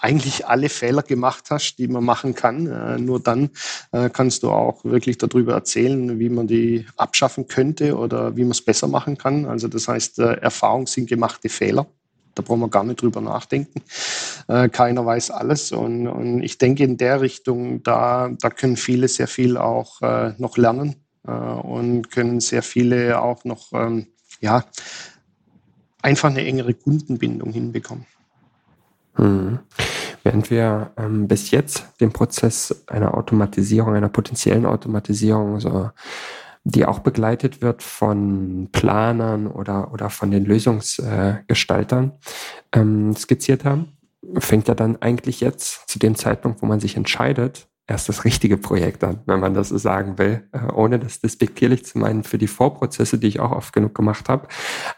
eigentlich 0.00 0.46
alle 0.46 0.68
Fehler 0.68 1.02
gemacht 1.02 1.46
hast, 1.50 1.76
die 1.76 1.88
man 1.88 2.04
machen 2.04 2.34
kann. 2.34 2.66
Äh, 2.66 2.98
nur 2.98 3.20
dann 3.20 3.50
äh, 3.92 4.10
kannst 4.10 4.42
du 4.42 4.50
auch 4.50 4.84
wirklich 4.84 5.18
darüber 5.18 5.54
erzählen, 5.54 6.18
wie 6.18 6.28
man 6.28 6.46
die 6.46 6.86
abschaffen 6.96 7.48
könnte 7.48 7.96
oder 7.96 8.36
wie 8.36 8.42
man 8.42 8.52
es 8.52 8.62
besser 8.62 8.88
machen 8.88 9.16
kann. 9.16 9.46
Also 9.46 9.68
das 9.68 9.88
heißt, 9.88 10.18
äh, 10.18 10.34
Erfahrung 10.34 10.86
sind 10.86 11.08
gemachte 11.08 11.48
Fehler. 11.48 11.86
Da 12.34 12.42
brauchen 12.42 12.60
wir 12.60 12.68
gar 12.68 12.84
nicht 12.84 13.00
drüber 13.00 13.22
nachdenken. 13.22 13.80
Keiner 14.46 15.06
weiß 15.06 15.30
alles. 15.30 15.72
Und, 15.72 16.06
und, 16.06 16.42
ich 16.42 16.58
denke, 16.58 16.84
in 16.84 16.98
der 16.98 17.22
Richtung, 17.22 17.82
da, 17.82 18.28
da 18.38 18.50
können 18.50 18.76
viele 18.76 19.08
sehr 19.08 19.26
viel 19.26 19.56
auch 19.56 20.02
noch 20.36 20.58
lernen 20.58 20.96
und 21.22 22.10
können 22.10 22.40
sehr 22.40 22.62
viele 22.62 23.22
auch 23.22 23.46
noch, 23.46 23.72
ähm, 23.72 24.08
ja, 24.42 24.66
einfach 26.02 26.28
eine 26.28 26.44
engere 26.44 26.74
Kundenbindung 26.74 27.54
hinbekommen. 27.54 28.04
Hm. 29.16 29.58
Während 30.22 30.50
wir 30.50 30.90
ähm, 30.96 31.28
bis 31.28 31.50
jetzt 31.50 31.86
den 32.00 32.12
Prozess 32.12 32.84
einer 32.88 33.14
Automatisierung, 33.14 33.94
einer 33.94 34.08
potenziellen 34.08 34.66
Automatisierung, 34.66 35.60
so, 35.60 35.90
die 36.64 36.84
auch 36.84 36.98
begleitet 36.98 37.62
wird 37.62 37.82
von 37.82 38.68
Planern 38.72 39.46
oder, 39.46 39.92
oder 39.92 40.10
von 40.10 40.30
den 40.32 40.44
Lösungsgestaltern, 40.44 42.12
äh, 42.72 42.80
ähm, 42.80 43.14
skizziert 43.14 43.64
haben, 43.64 43.96
fängt 44.38 44.66
ja 44.66 44.74
dann 44.74 45.00
eigentlich 45.00 45.40
jetzt 45.40 45.88
zu 45.88 46.00
dem 46.00 46.16
Zeitpunkt, 46.16 46.60
wo 46.62 46.66
man 46.66 46.80
sich 46.80 46.96
entscheidet, 46.96 47.68
erst 47.88 48.08
das 48.08 48.24
richtige 48.24 48.56
Projekt 48.56 49.04
an, 49.04 49.20
wenn 49.26 49.38
man 49.38 49.54
das 49.54 49.68
so 49.68 49.78
sagen 49.78 50.18
will, 50.18 50.42
äh, 50.52 50.72
ohne 50.72 50.98
das 50.98 51.20
despektierlich 51.20 51.84
zu 51.84 51.98
meinen 51.98 52.24
für 52.24 52.38
die 52.38 52.48
Vorprozesse, 52.48 53.18
die 53.18 53.28
ich 53.28 53.40
auch 53.40 53.52
oft 53.52 53.72
genug 53.72 53.94
gemacht 53.94 54.28
habe. 54.28 54.48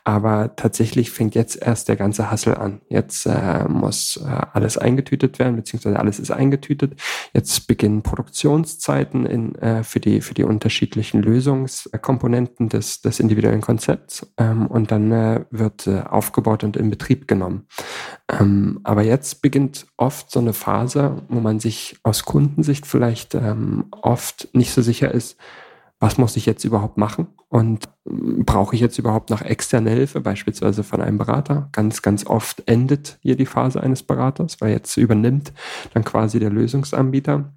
Aber 0.04 0.56
tatsächlich 0.56 1.10
fängt 1.10 1.34
jetzt 1.34 1.60
erst 1.60 1.88
der 1.88 1.96
ganze 1.96 2.30
Hassel 2.30 2.54
an. 2.54 2.80
Jetzt 2.88 3.26
äh, 3.26 3.68
muss 3.68 4.18
äh, 4.24 4.28
alles 4.52 4.78
eingetütet 4.78 5.38
werden, 5.38 5.56
beziehungsweise 5.56 5.98
alles 5.98 6.18
ist 6.18 6.30
eingetütet. 6.30 6.98
Jetzt 7.34 7.66
beginnen 7.66 8.02
Produktionszeiten 8.02 9.26
in, 9.26 9.54
äh, 9.56 9.84
für, 9.84 10.00
die, 10.00 10.22
für 10.22 10.34
die 10.34 10.44
unterschiedlichen 10.44 11.20
Lösungskomponenten 11.22 12.70
des, 12.70 13.02
des 13.02 13.20
individuellen 13.20 13.60
Konzepts 13.60 14.26
ähm, 14.38 14.66
und 14.66 14.90
dann 14.90 15.12
äh, 15.12 15.44
wird 15.50 15.86
äh, 15.86 16.00
aufgebaut 16.08 16.64
und 16.64 16.76
in 16.76 16.88
Betrieb 16.88 17.28
genommen. 17.28 17.66
Ähm, 18.30 18.80
aber 18.84 19.02
jetzt 19.02 19.42
beginnt 19.42 19.86
oft 19.96 20.30
so 20.30 20.40
eine 20.40 20.52
Phase, 20.52 21.22
wo 21.28 21.40
man 21.40 21.60
sich 21.60 21.96
aus 22.02 22.24
Kundensicht 22.24 22.77
vielleicht 22.86 23.34
ähm, 23.34 23.86
oft 23.90 24.48
nicht 24.52 24.72
so 24.72 24.82
sicher 24.82 25.12
ist, 25.12 25.36
was 26.00 26.18
muss 26.18 26.36
ich 26.36 26.46
jetzt 26.46 26.64
überhaupt 26.64 26.96
machen 26.96 27.28
und 27.48 27.88
ähm, 28.08 28.44
brauche 28.44 28.74
ich 28.74 28.80
jetzt 28.80 28.98
überhaupt 28.98 29.30
noch 29.30 29.42
externe 29.42 29.90
Hilfe, 29.90 30.20
beispielsweise 30.20 30.84
von 30.84 31.00
einem 31.00 31.18
Berater. 31.18 31.68
Ganz, 31.72 32.02
ganz 32.02 32.26
oft 32.26 32.62
endet 32.66 33.18
hier 33.22 33.36
die 33.36 33.46
Phase 33.46 33.82
eines 33.82 34.02
Beraters, 34.02 34.60
weil 34.60 34.70
jetzt 34.70 34.96
übernimmt 34.96 35.52
dann 35.94 36.04
quasi 36.04 36.38
der 36.38 36.50
Lösungsanbieter. 36.50 37.52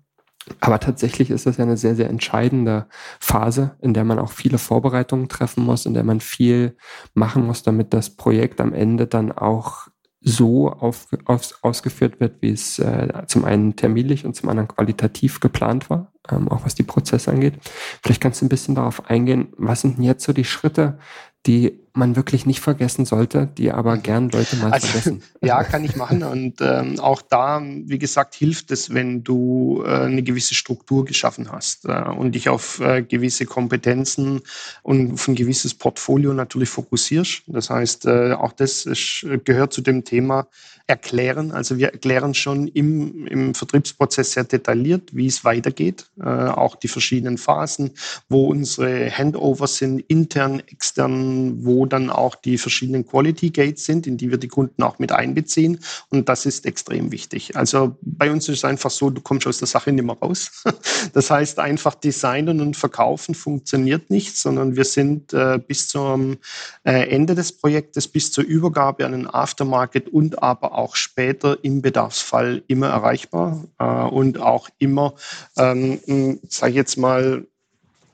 Aber 0.60 0.80
tatsächlich 0.80 1.30
ist 1.30 1.46
das 1.46 1.58
ja 1.58 1.66
eine 1.66 1.78
sehr, 1.78 1.96
sehr 1.96 2.10
entscheidende 2.10 2.88
Phase, 3.20 3.78
in 3.80 3.94
der 3.94 4.04
man 4.04 4.18
auch 4.18 4.32
viele 4.32 4.58
Vorbereitungen 4.58 5.30
treffen 5.30 5.64
muss, 5.64 5.86
in 5.86 5.94
der 5.94 6.04
man 6.04 6.20
viel 6.20 6.76
machen 7.14 7.46
muss, 7.46 7.62
damit 7.62 7.94
das 7.94 8.16
Projekt 8.16 8.60
am 8.60 8.74
Ende 8.74 9.06
dann 9.06 9.32
auch 9.32 9.88
so 10.22 10.70
auf, 10.70 11.08
auf, 11.26 11.58
ausgeführt 11.64 12.20
wird, 12.20 12.42
wie 12.42 12.52
es 12.52 12.78
äh, 12.78 13.24
zum 13.26 13.44
einen 13.44 13.76
terminlich 13.76 14.26
und 14.26 14.36
zum 14.36 14.50
anderen 14.50 14.68
qualitativ 14.68 15.40
geplant 15.40 15.90
war, 15.90 16.12
ähm, 16.32 16.48
auch 16.48 16.64
was 16.64 16.76
die 16.76 16.84
Prozesse 16.84 17.32
angeht. 17.32 17.56
Vielleicht 18.04 18.22
kannst 18.22 18.42
du 18.42 18.46
ein 18.46 18.50
bisschen 18.50 18.76
darauf 18.76 19.10
eingehen, 19.10 19.54
was 19.58 19.82
sind 19.82 19.98
denn 19.98 20.04
jetzt 20.04 20.24
so 20.24 20.32
die 20.32 20.46
Schritte, 20.46 21.00
die 21.48 21.81
man 21.94 22.16
wirklich 22.16 22.46
nicht 22.46 22.62
vergessen 22.62 23.06
sollte, 23.06 23.48
die 23.58 23.72
aber 23.72 23.98
gern 23.98 24.30
Leute 24.30 24.56
mal 24.58 24.72
also, 24.72 24.88
vergessen. 24.88 25.24
Ja, 25.44 25.64
kann 25.64 25.84
ich 25.84 25.96
machen. 25.96 26.24
Und 26.24 26.62
ähm, 26.62 27.00
auch 27.00 27.22
da, 27.22 27.62
wie 27.62 27.98
gesagt, 27.98 28.36
hilft 28.36 28.72
es, 28.72 28.94
wenn 28.94 29.24
du 29.24 29.84
äh, 29.86 30.02
eine 30.06 30.24
gewisse 30.24 30.54
Struktur 30.54 31.04
geschaffen 31.04 31.52
hast 31.52 31.86
äh, 31.86 32.04
und 32.04 32.34
dich 32.34 32.48
auf 32.50 32.80
äh, 32.80 33.02
gewisse 33.02 33.46
Kompetenzen 33.46 34.42
und 34.84 35.14
auf 35.14 35.28
ein 35.28 35.36
gewisses 35.36 35.74
Portfolio 35.74 36.34
natürlich 36.34 36.70
fokussierst. 36.70 37.44
Das 37.48 37.70
heißt, 37.70 38.06
äh, 38.06 38.34
auch 38.34 38.54
das 38.54 38.86
ist, 38.86 39.26
gehört 39.44 39.74
zu 39.74 39.82
dem 39.82 40.04
Thema 40.04 40.48
erklären. 40.88 41.52
Also 41.52 41.78
wir 41.78 41.94
erklären 41.94 42.34
schon 42.34 42.68
im, 42.68 43.28
im 43.28 43.54
Vertriebsprozess 43.54 44.34
sehr 44.34 44.44
detailliert, 44.44 45.16
wie 45.16 45.28
es 45.28 45.44
weitergeht, 45.44 46.06
äh, 46.20 46.26
auch 46.26 46.76
die 46.76 46.88
verschiedenen 46.88 47.38
Phasen, 47.38 47.92
wo 48.30 48.48
unsere 48.48 49.10
Handovers 49.10 49.78
sind, 49.78 50.00
intern, 50.08 50.62
extern, 50.68 51.64
wo 51.66 51.86
dann 51.86 52.10
auch 52.10 52.36
die 52.36 52.58
verschiedenen 52.58 53.06
Quality 53.06 53.50
Gates 53.52 53.86
sind, 53.86 54.08
in 54.08 54.18
die 54.18 54.32
wir 54.32 54.38
die 54.38 54.48
Kunden 54.48 54.84
auch 54.84 55.00
mit 55.00 55.12
einbeziehen. 55.12 55.80
Und 56.10 56.30
das 56.30 56.46
ist 56.46 56.66
extrem 56.66 57.12
wichtig. 57.12 57.56
Also 57.56 57.96
bei 58.02 58.32
uns 58.32 58.48
ist 58.50 58.60
es 58.60 58.66
einfach 58.66 58.92
so, 58.92 59.10
du 59.10 59.22
kommst 59.22 59.48
aus 59.48 59.60
der 59.60 59.68
Sache 59.68 59.92
nicht 59.92 60.06
mehr 60.06 60.18
raus. 60.18 60.64
Das 61.14 61.30
heißt, 61.30 61.60
einfach 61.60 61.96
designen 61.96 62.62
und 62.62 62.78
verkaufen 62.78 63.36
funktioniert 63.36 64.10
nicht, 64.10 64.38
sondern 64.38 64.76
wir 64.76 64.86
sind 64.86 65.34
äh, 65.34 65.60
bis 65.60 65.88
zum 65.88 66.38
äh, 66.84 67.10
Ende 67.10 67.36
des 67.36 67.52
Projektes, 67.52 68.08
bis 68.08 68.32
zur 68.32 68.44
Übergabe 68.44 69.06
an 69.06 69.12
den 69.12 69.28
Aftermarket 69.28 70.10
und 70.10 70.42
aber 70.42 70.74
auch 70.78 70.81
später 70.96 71.64
im 71.64 71.82
Bedarfsfall 71.82 72.64
immer 72.68 72.88
erreichbar 72.90 73.64
äh, 73.80 73.84
und 73.84 74.40
auch 74.40 74.70
immer, 74.80 75.14
ähm, 75.58 76.40
sage 76.48 76.72
ich 76.72 76.76
jetzt 76.76 76.98
mal, 76.98 77.46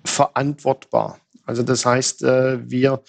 verantwortbar. 0.05 1.19
Also 1.47 1.63
das 1.63 1.85
heißt, 1.85 2.23
äh, 2.23 2.69
wir 2.69 3.01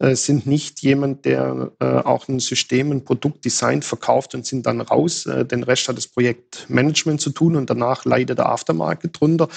äh, 0.00 0.14
sind 0.16 0.46
nicht 0.46 0.82
jemand, 0.82 1.24
der 1.24 1.70
äh, 1.78 1.84
auch 1.84 2.28
ein 2.28 2.40
System, 2.40 2.90
ein 2.90 3.04
Produkt 3.04 3.44
designt, 3.44 3.84
verkauft 3.84 4.34
und 4.34 4.44
sind 4.44 4.66
dann 4.66 4.80
raus. 4.80 5.24
Den 5.24 5.62
Rest 5.62 5.88
hat 5.88 5.96
das 5.96 6.08
Projektmanagement 6.08 7.20
zu 7.20 7.30
tun 7.30 7.56
und 7.56 7.70
danach 7.70 8.04
leidet 8.04 8.38
der 8.38 8.48
Aftermarket 8.48 9.18
drunter, 9.18 9.48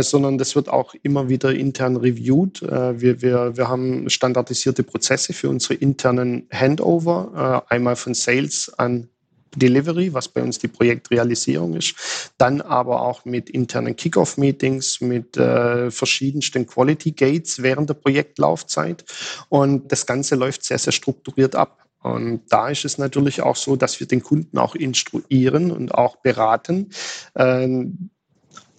sondern 0.00 0.38
das 0.38 0.56
wird 0.56 0.68
auch 0.68 0.94
immer 1.02 1.28
wieder 1.28 1.54
intern 1.54 1.96
reviewed. 1.96 2.60
Wir, 2.62 3.22
wir, 3.22 3.56
wir 3.56 3.68
haben 3.68 4.10
standardisierte 4.10 4.82
Prozesse 4.82 5.32
für 5.32 5.48
unsere 5.48 5.74
internen 5.74 6.48
Handover, 6.52 7.64
einmal 7.68 7.96
von 7.96 8.14
Sales 8.14 8.72
an 8.76 9.08
Delivery, 9.56 10.12
was 10.12 10.28
bei 10.28 10.42
uns 10.42 10.58
die 10.58 10.68
Projektrealisierung 10.68 11.74
ist. 11.74 11.94
Dann 12.38 12.60
aber 12.60 13.02
auch 13.02 13.24
mit 13.24 13.50
internen 13.50 13.96
Kickoff-Meetings, 13.96 15.00
mit 15.00 15.36
äh, 15.36 15.90
verschiedensten 15.90 16.66
Quality 16.66 17.12
Gates 17.12 17.62
während 17.62 17.88
der 17.88 17.94
Projektlaufzeit. 17.94 19.04
Und 19.48 19.90
das 19.90 20.06
Ganze 20.06 20.36
läuft 20.36 20.64
sehr, 20.64 20.78
sehr 20.78 20.92
strukturiert 20.92 21.54
ab. 21.54 21.86
Und 22.02 22.42
da 22.50 22.68
ist 22.68 22.84
es 22.84 22.98
natürlich 22.98 23.42
auch 23.42 23.56
so, 23.56 23.74
dass 23.74 23.98
wir 23.98 24.06
den 24.06 24.22
Kunden 24.22 24.58
auch 24.58 24.76
instruieren 24.76 25.72
und 25.72 25.92
auch 25.92 26.16
beraten, 26.16 26.90
äh, 27.34 27.66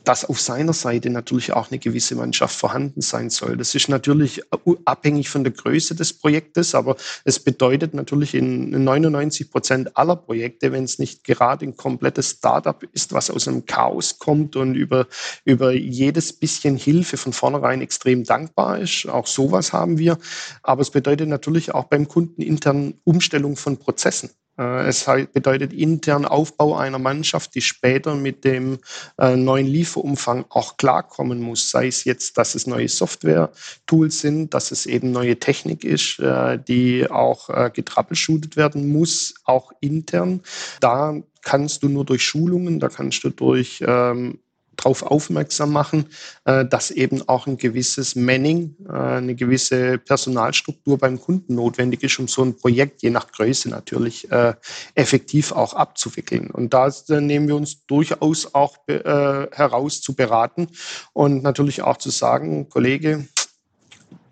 dass 0.08 0.24
auf 0.24 0.40
seiner 0.40 0.72
Seite 0.72 1.10
natürlich 1.10 1.52
auch 1.52 1.70
eine 1.70 1.80
gewisse 1.80 2.16
Mannschaft 2.16 2.56
vorhanden 2.56 3.02
sein 3.02 3.30
soll. 3.30 3.58
Das 3.58 3.76
ist 3.76 3.90
natürlich 3.90 4.42
abhängig 4.86 5.28
von 5.28 5.44
der 5.44 5.52
Größe 5.52 5.96
des 5.96 6.14
Projektes, 6.14 6.76
aber 6.76 6.96
es 7.26 7.40
bedeutet 7.40 7.94
natürlich 7.94 8.34
in 8.34 8.86
99 8.86 9.52
Prozent 9.52 9.98
aller 9.98 10.16
Projekte, 10.16 10.72
wenn 10.72 10.86
es 10.86 10.98
nicht 10.98 11.26
gerade 11.26 11.66
ein 11.66 11.76
komplettes 11.76 12.30
Startup 12.30 12.82
ist, 12.94 13.12
was 13.12 13.30
aus 13.30 13.50
einem 13.50 13.66
Chaos 13.66 14.18
kommt 14.18 14.56
und 14.56 14.76
über, 14.76 15.08
über 15.44 15.74
jedes 15.74 16.32
bisschen 16.32 16.78
Hilfe 16.78 17.18
von 17.18 17.34
vornherein 17.34 17.82
extrem 17.82 18.24
dankbar 18.24 18.80
ist. 18.80 19.10
Auch 19.10 19.28
sowas 19.28 19.74
haben 19.74 19.98
wir. 19.98 20.18
Aber 20.64 20.84
es 20.84 20.90
bedeutet 20.90 21.28
natürlich 21.28 21.74
auch 21.74 21.86
beim 21.86 22.08
Kunden 22.08 22.42
intern 22.42 22.94
Umstellung 23.04 23.58
von 23.58 23.76
Prozessen. 23.76 24.30
Äh, 24.58 24.88
es 24.88 25.06
bedeutet 25.34 25.74
intern 25.74 26.26
Aufbau 26.26 26.76
einer 26.76 27.00
Mannschaft, 27.00 27.56
die 27.56 27.62
später 27.62 28.16
mit 28.16 28.44
dem 28.44 28.80
äh, 29.18 29.36
neuen 29.36 29.68
Lieferumfang 29.68 30.46
auch 30.50 30.78
klarkommen 30.78 31.42
muss. 31.42 31.70
Sei 31.70 31.88
es 31.88 32.04
jetzt, 32.04 32.38
dass 32.38 32.56
es 32.56 32.68
neue 32.68 32.90
Software-Tools 32.90 34.20
sind, 34.20 34.54
dass 34.54 34.72
es 34.72 34.86
eben 34.86 35.12
neue 35.12 35.40
Technik 35.40 35.84
ist, 35.84 36.20
äh, 36.20 36.60
die 36.60 37.10
auch 37.10 37.48
getrappelshootet 37.74 38.58
werden 38.58 38.90
muss, 38.90 39.34
auch 39.46 39.72
intern. 39.80 40.42
Da 40.80 41.16
kannst 41.42 41.84
du 41.84 41.90
nur 41.90 42.06
durch 42.06 42.24
Schulungen, 42.24 42.80
da 42.80 42.90
kannst 42.90 43.24
du 43.24 43.30
durch 43.30 43.84
ähm, 43.86 44.40
darauf 44.78 45.04
aufmerksam 45.04 45.72
machen, 45.72 46.06
äh, 46.46 46.66
dass 46.66 46.92
eben 46.92 47.28
auch 47.28 47.48
ein 47.48 47.58
gewisses 47.58 48.16
Manning, 48.16 48.76
äh, 48.88 48.94
eine 48.94 49.36
gewisse 49.36 49.98
Personalstruktur 49.98 50.98
beim 50.98 51.20
Kunden 51.20 51.56
notwendig 51.56 52.04
ist, 52.04 52.20
um 52.20 52.28
so 52.28 52.44
ein 52.44 52.56
Projekt 52.56 53.02
je 53.02 53.10
nach 53.10 53.32
Größe 53.32 53.70
natürlich 53.70 54.32
äh, 54.32 54.54
effektiv 54.96 55.52
auch 55.52 55.74
abzuwickeln. 55.74 56.50
Und 56.52 56.74
da 56.74 56.90
nehmen 57.10 57.48
wir 57.48 57.56
uns 57.56 57.86
durchaus 57.86 58.54
auch 58.54 58.78
heraus 58.88 60.02
zu 60.02 60.16
beraten 60.16 60.68
und 61.14 61.44
natürlich 61.44 61.82
auch 61.82 61.98
zu 61.98 62.10
sagen, 62.10 62.70
Kollege, 62.70 63.28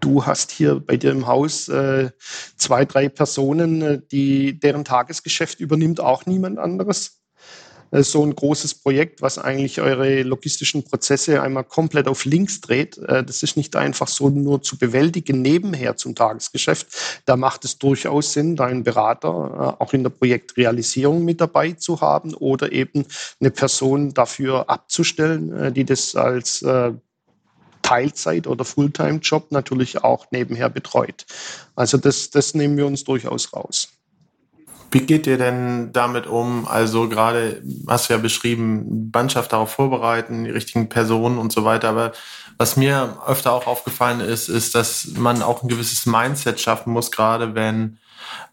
du 0.06 0.26
hast 0.26 0.52
hier 0.52 0.80
bei 0.80 0.98
dir 0.98 1.12
im 1.12 1.26
Haus 1.26 1.68
äh, 1.68 2.12
zwei, 2.58 2.86
drei 2.86 3.10
Personen, 3.10 4.08
die 4.10 4.60
deren 4.60 4.86
Tagesgeschäft 4.86 5.60
übernimmt 5.60 6.00
auch 6.00 6.26
niemand 6.26 6.60
anderes. 6.60 7.15
Äh, 7.96 8.04
so 8.04 8.24
ein 8.24 8.36
großes 8.36 8.76
Projekt, 8.76 9.22
was 9.22 9.38
eigentlich 9.38 9.82
eure 9.82 10.24
logistischen 10.24 10.84
Prozesse 10.84 11.42
einmal 11.42 11.64
komplett 11.64 12.08
auf 12.08 12.26
links 12.26 12.62
dreht. 12.62 12.98
Äh, 12.98 13.24
das 13.24 13.44
ist 13.44 13.58
nicht 13.58 13.76
einfach 13.76 14.08
so 14.08 14.30
nur 14.30 14.62
zu 14.62 14.78
bewältigen 14.78 15.42
nebenher 15.42 15.96
zum 15.96 16.16
Tagesgeschäft. 16.16 16.88
Da 17.26 17.38
macht 17.38 17.66
es 17.66 17.78
durchaus 17.78 18.34
Sinn, 18.34 18.56
deinen 18.56 18.84
Berater 18.84 19.76
äh, 19.80 19.84
auch 19.84 19.94
in 19.94 20.04
der 20.04 20.10
Projektrealisierung 20.10 21.24
mit 21.24 21.42
dabei 21.42 21.72
zu 21.72 22.02
haben 22.02 22.34
oder 22.34 22.72
eben 22.72 23.06
eine 23.40 23.52
Person 23.52 24.14
dafür 24.14 24.70
abzustellen, 24.70 25.74
die 25.74 25.86
das 25.86 26.16
als 26.16 26.66
Teilzeit- 27.82 28.48
oder 28.48 28.66
Fulltime-Job 28.66 29.52
natürlich 29.52 30.04
auch 30.04 30.28
nebenher 30.32 30.70
betreut. 30.70 31.26
Also 31.76 31.98
das, 31.98 32.30
das 32.30 32.54
nehmen 32.54 32.78
wir 32.78 32.86
uns 32.86 33.04
durchaus 33.04 33.54
raus. 33.54 33.95
Wie 34.96 35.02
geht 35.02 35.28
ihr 35.28 35.38
denn 35.38 35.92
damit 35.92 36.26
um? 36.26 36.66
Also 36.66 37.10
gerade 37.10 37.62
hast 37.86 38.08
du 38.08 38.14
ja 38.14 38.18
beschrieben, 38.18 39.12
Mannschaft 39.14 39.52
darauf 39.52 39.72
vorbereiten, 39.74 40.46
die 40.46 40.52
richtigen 40.52 40.88
Personen 40.88 41.38
und 41.38 41.52
so 41.52 41.66
weiter. 41.66 41.90
Aber 41.90 42.14
was 42.58 42.78
mir 42.78 43.18
öfter 43.28 43.52
auch 43.52 43.68
aufgefallen 43.68 44.22
ist, 44.22 44.48
ist, 44.48 44.74
dass 44.74 45.08
man 45.18 45.42
auch 45.42 45.62
ein 45.62 45.68
gewisses 45.68 46.06
Mindset 46.06 46.62
schaffen 46.62 46.94
muss, 46.94 47.12
gerade 47.12 47.56
wenn 47.56 47.98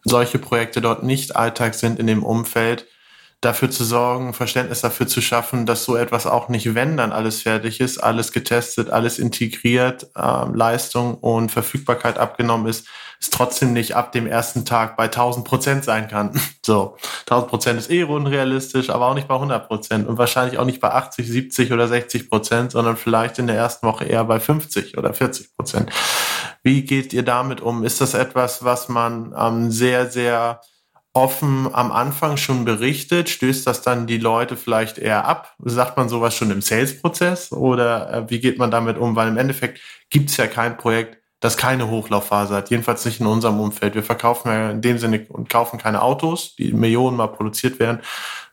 solche 0.03 0.37
Projekte 0.37 0.81
dort 0.81 1.01
nicht 1.01 1.33
Alltag 1.37 1.75
sind 1.75 1.97
in 1.97 2.07
dem 2.07 2.23
Umfeld, 2.23 2.87
dafür 3.45 3.69
zu 3.69 3.83
sorgen, 3.83 4.33
Verständnis 4.33 4.81
dafür 4.81 5.07
zu 5.07 5.21
schaffen, 5.21 5.65
dass 5.65 5.85
so 5.85 5.95
etwas 5.95 6.25
auch 6.25 6.49
nicht, 6.49 6.75
wenn 6.75 6.97
dann 6.97 7.11
alles 7.11 7.41
fertig 7.41 7.79
ist, 7.79 7.97
alles 7.97 8.31
getestet, 8.31 8.89
alles 8.89 9.19
integriert, 9.19 10.07
äh, 10.15 10.45
Leistung 10.53 11.15
und 11.15 11.51
Verfügbarkeit 11.51 12.17
abgenommen 12.17 12.67
ist, 12.67 12.87
es 13.23 13.29
trotzdem 13.29 13.73
nicht 13.73 13.95
ab 13.95 14.11
dem 14.11 14.27
ersten 14.27 14.65
Tag 14.65 14.97
bei 14.97 15.05
1000 15.05 15.47
Prozent 15.47 15.83
sein 15.83 16.07
kann. 16.07 16.39
So, 16.65 16.95
1000 17.27 17.49
Prozent 17.49 17.79
ist 17.79 17.91
eh 17.91 18.03
unrealistisch, 18.03 18.89
aber 18.89 19.07
auch 19.07 19.15
nicht 19.15 19.27
bei 19.27 19.35
100 19.35 19.67
Prozent 19.67 20.07
und 20.07 20.17
wahrscheinlich 20.17 20.57
auch 20.59 20.63
nicht 20.63 20.79
bei 20.79 20.91
80, 20.91 21.27
70 21.27 21.73
oder 21.73 21.89
60 21.89 22.29
Prozent, 22.29 22.71
sondern 22.71 22.95
vielleicht 22.95 23.37
in 23.37 23.47
der 23.47 23.57
ersten 23.57 23.85
Woche 23.85 24.05
eher 24.05 24.23
bei 24.23 24.39
50 24.39 24.97
oder 24.97 25.13
40 25.13 25.57
Prozent. 25.57 25.91
Wie 26.63 26.83
geht 26.83 27.11
ihr 27.11 27.23
damit 27.23 27.59
um? 27.59 27.83
Ist 27.83 27.99
das 27.99 28.13
etwas, 28.13 28.63
was 28.63 28.87
man 28.87 29.35
ähm, 29.37 29.71
sehr, 29.71 30.09
sehr 30.09 30.61
offen 31.13 31.69
am 31.73 31.91
Anfang 31.91 32.37
schon 32.37 32.65
berichtet? 32.65 33.29
Stößt 33.29 33.65
das 33.67 33.81
dann 33.81 34.07
die 34.07 34.17
Leute 34.17 34.57
vielleicht 34.57 34.97
eher 34.97 35.25
ab? 35.25 35.55
Sagt 35.59 35.95
man 35.95 36.09
sowas 36.09 36.35
schon 36.35 36.51
im 36.51 36.61
Sales-Prozess 36.61 37.51
oder 37.51 38.11
äh, 38.11 38.29
wie 38.29 38.39
geht 38.39 38.57
man 38.57 38.71
damit 38.71 38.97
um? 38.97 39.15
Weil 39.15 39.29
im 39.29 39.37
Endeffekt 39.37 39.79
gibt 40.09 40.29
es 40.31 40.37
ja 40.37 40.47
kein 40.47 40.77
Projekt, 40.77 41.17
das 41.39 41.57
keine 41.57 41.89
Hochlaufphase 41.89 42.55
hat. 42.55 42.69
Jedenfalls 42.69 43.05
nicht 43.05 43.19
in 43.19 43.27
unserem 43.27 43.59
Umfeld. 43.59 43.95
Wir 43.95 44.03
verkaufen 44.03 44.49
ja 44.49 44.71
in 44.71 44.81
dem 44.81 44.97
Sinne 44.97 45.25
und 45.29 45.49
kaufen 45.49 45.77
keine 45.77 46.01
Autos, 46.01 46.55
die 46.55 46.71
Millionen 46.71 47.17
mal 47.17 47.27
produziert 47.27 47.79
werden, 47.79 47.99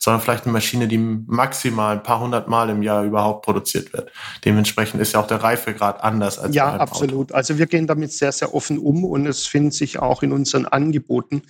sondern 0.02 0.22
vielleicht 0.22 0.44
eine 0.44 0.54
Maschine, 0.54 0.88
die 0.88 0.96
maximal 0.96 1.96
ein 1.96 2.02
paar 2.02 2.20
hundert 2.20 2.48
Mal 2.48 2.70
im 2.70 2.82
Jahr 2.82 3.04
überhaupt 3.04 3.44
produziert 3.44 3.92
wird. 3.92 4.10
Dementsprechend 4.46 5.00
ist 5.00 5.12
ja 5.12 5.20
auch 5.20 5.26
der 5.26 5.42
Reifegrad 5.42 6.02
anders 6.02 6.38
als 6.38 6.54
Ja, 6.54 6.74
absolut. 6.74 7.30
Auto. 7.30 7.34
Also 7.34 7.58
wir 7.58 7.66
gehen 7.66 7.86
damit 7.86 8.10
sehr, 8.10 8.32
sehr 8.32 8.54
offen 8.54 8.78
um 8.78 9.04
und 9.04 9.26
es 9.26 9.46
finden 9.46 9.70
sich 9.70 9.98
auch 9.98 10.22
in 10.22 10.32
unseren 10.32 10.64
Angeboten 10.64 11.42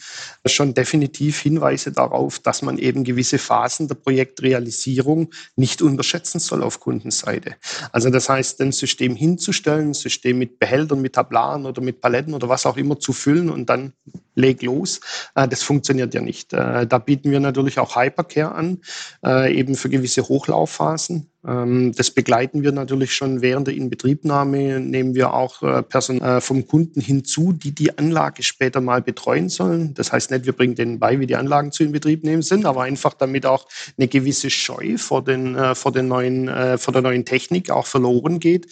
schon 0.44 0.74
definitiv 0.74 1.38
Hinweise 1.38 1.92
darauf, 1.92 2.40
dass 2.40 2.62
man 2.62 2.76
eben 2.78 3.04
gewisse 3.04 3.38
Phasen 3.38 3.86
der 3.86 3.94
Projektrealisierung 3.94 5.30
nicht 5.54 5.80
unterschätzen 5.80 6.40
soll 6.40 6.64
auf 6.64 6.80
Kundenseite. 6.80 7.54
Also 7.92 8.10
das 8.10 8.28
heißt, 8.28 8.60
ein 8.62 8.72
System 8.72 9.14
hinzustellen, 9.14 9.90
ein 9.90 9.94
System 9.94 10.38
mit 10.38 10.58
Behältern, 10.58 11.00
mit 11.00 11.12
Tablaren 11.12 11.66
oder 11.66 11.80
mit 11.82 12.00
Paletten 12.00 12.34
oder 12.34 12.48
was 12.48 12.66
auch 12.66 12.76
immer 12.76 12.98
zu 12.98 13.12
füllen 13.12 13.48
und 13.48 13.70
dann 13.70 13.92
leg 14.34 14.62
los, 14.62 15.00
äh, 15.34 15.46
das 15.46 15.62
funktioniert 15.62 16.14
ja 16.14 16.20
nicht. 16.20 16.52
Äh, 16.52 16.86
da 16.86 16.98
bieten 16.98 17.30
wir 17.30 17.40
natürlich 17.40 17.78
auch 17.78 17.96
Hypercare 17.96 18.39
Verkehr 18.40 18.54
an, 18.54 18.78
äh, 19.24 19.54
eben 19.54 19.74
für 19.74 19.88
gewisse 19.88 20.22
Hochlaufphasen. 20.28 21.30
Ähm, 21.46 21.92
das 21.96 22.10
begleiten 22.10 22.62
wir 22.62 22.72
natürlich 22.72 23.14
schon 23.14 23.40
während 23.40 23.66
der 23.66 23.74
Inbetriebnahme, 23.74 24.80
nehmen 24.80 25.14
wir 25.14 25.34
auch 25.34 25.62
äh, 25.62 25.82
Personal 25.82 26.38
äh, 26.38 26.40
vom 26.40 26.66
Kunden 26.66 27.00
hinzu, 27.00 27.52
die 27.52 27.74
die 27.74 27.96
Anlage 27.96 28.42
später 28.42 28.80
mal 28.80 29.02
betreuen 29.02 29.48
sollen. 29.48 29.94
Das 29.94 30.12
heißt 30.12 30.30
nicht, 30.30 30.46
wir 30.46 30.52
bringen 30.52 30.74
denen 30.74 30.98
bei, 30.98 31.20
wie 31.20 31.26
die 31.26 31.36
Anlagen 31.36 31.72
zu 31.72 31.84
Inbetrieb 31.84 32.24
nehmen 32.24 32.42
sind, 32.42 32.66
aber 32.66 32.82
einfach 32.82 33.14
damit 33.14 33.46
auch 33.46 33.66
eine 33.96 34.08
gewisse 34.08 34.50
Scheu 34.50 34.96
vor, 34.96 35.22
den, 35.22 35.56
äh, 35.56 35.74
vor, 35.74 35.92
den 35.92 36.08
neuen, 36.08 36.50
vor 36.78 36.92
der 36.92 37.02
neuen 37.02 37.24
Technik 37.24 37.70
auch 37.70 37.86
verloren 37.86 38.40
geht. 38.40 38.66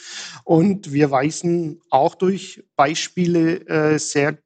Und 0.45 0.93
wir 0.93 1.11
weisen 1.11 1.81
auch 1.91 2.15
durch 2.15 2.63
Beispiele 2.77 3.99
sehr 3.99 4.39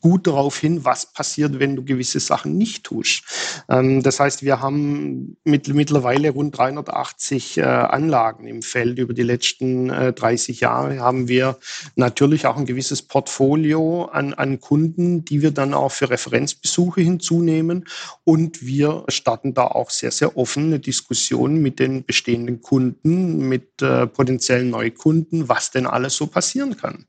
gut 0.00 0.26
darauf 0.26 0.58
hin, 0.58 0.84
was 0.84 1.12
passiert, 1.12 1.58
wenn 1.58 1.76
du 1.76 1.84
gewisse 1.84 2.20
Sachen 2.20 2.56
nicht 2.56 2.84
tust. 2.84 3.22
Ähm, 3.68 4.02
das 4.02 4.20
heißt, 4.20 4.42
wir 4.42 4.60
haben 4.60 5.36
mit, 5.44 5.68
mittlerweile 5.68 6.30
rund 6.30 6.56
380 6.56 7.58
äh, 7.58 7.62
Anlagen 7.62 8.46
im 8.46 8.62
Feld. 8.62 8.98
Über 8.98 9.14
die 9.14 9.22
letzten 9.22 9.90
äh, 9.90 10.12
30 10.12 10.60
Jahre 10.60 11.00
haben 11.00 11.28
wir 11.28 11.58
natürlich 11.96 12.46
auch 12.46 12.56
ein 12.56 12.66
gewisses 12.66 13.02
Portfolio 13.02 14.04
an, 14.06 14.34
an 14.34 14.60
Kunden, 14.60 15.24
die 15.24 15.42
wir 15.42 15.50
dann 15.50 15.74
auch 15.74 15.92
für 15.92 16.10
Referenzbesuche 16.10 17.00
hinzunehmen. 17.00 17.84
Und 18.24 18.64
wir 18.64 19.04
starten 19.08 19.54
da 19.54 19.64
auch 19.64 19.90
sehr, 19.90 20.10
sehr 20.10 20.36
offene 20.36 20.78
Diskussionen 20.78 21.60
mit 21.60 21.78
den 21.78 22.04
bestehenden 22.04 22.60
Kunden, 22.60 23.48
mit 23.48 23.82
äh, 23.82 24.06
potenziellen 24.06 24.70
Neukunden, 24.70 25.48
was 25.48 25.70
denn 25.70 25.86
alles 25.86 26.16
so 26.16 26.26
passieren 26.26 26.76
kann. 26.76 27.06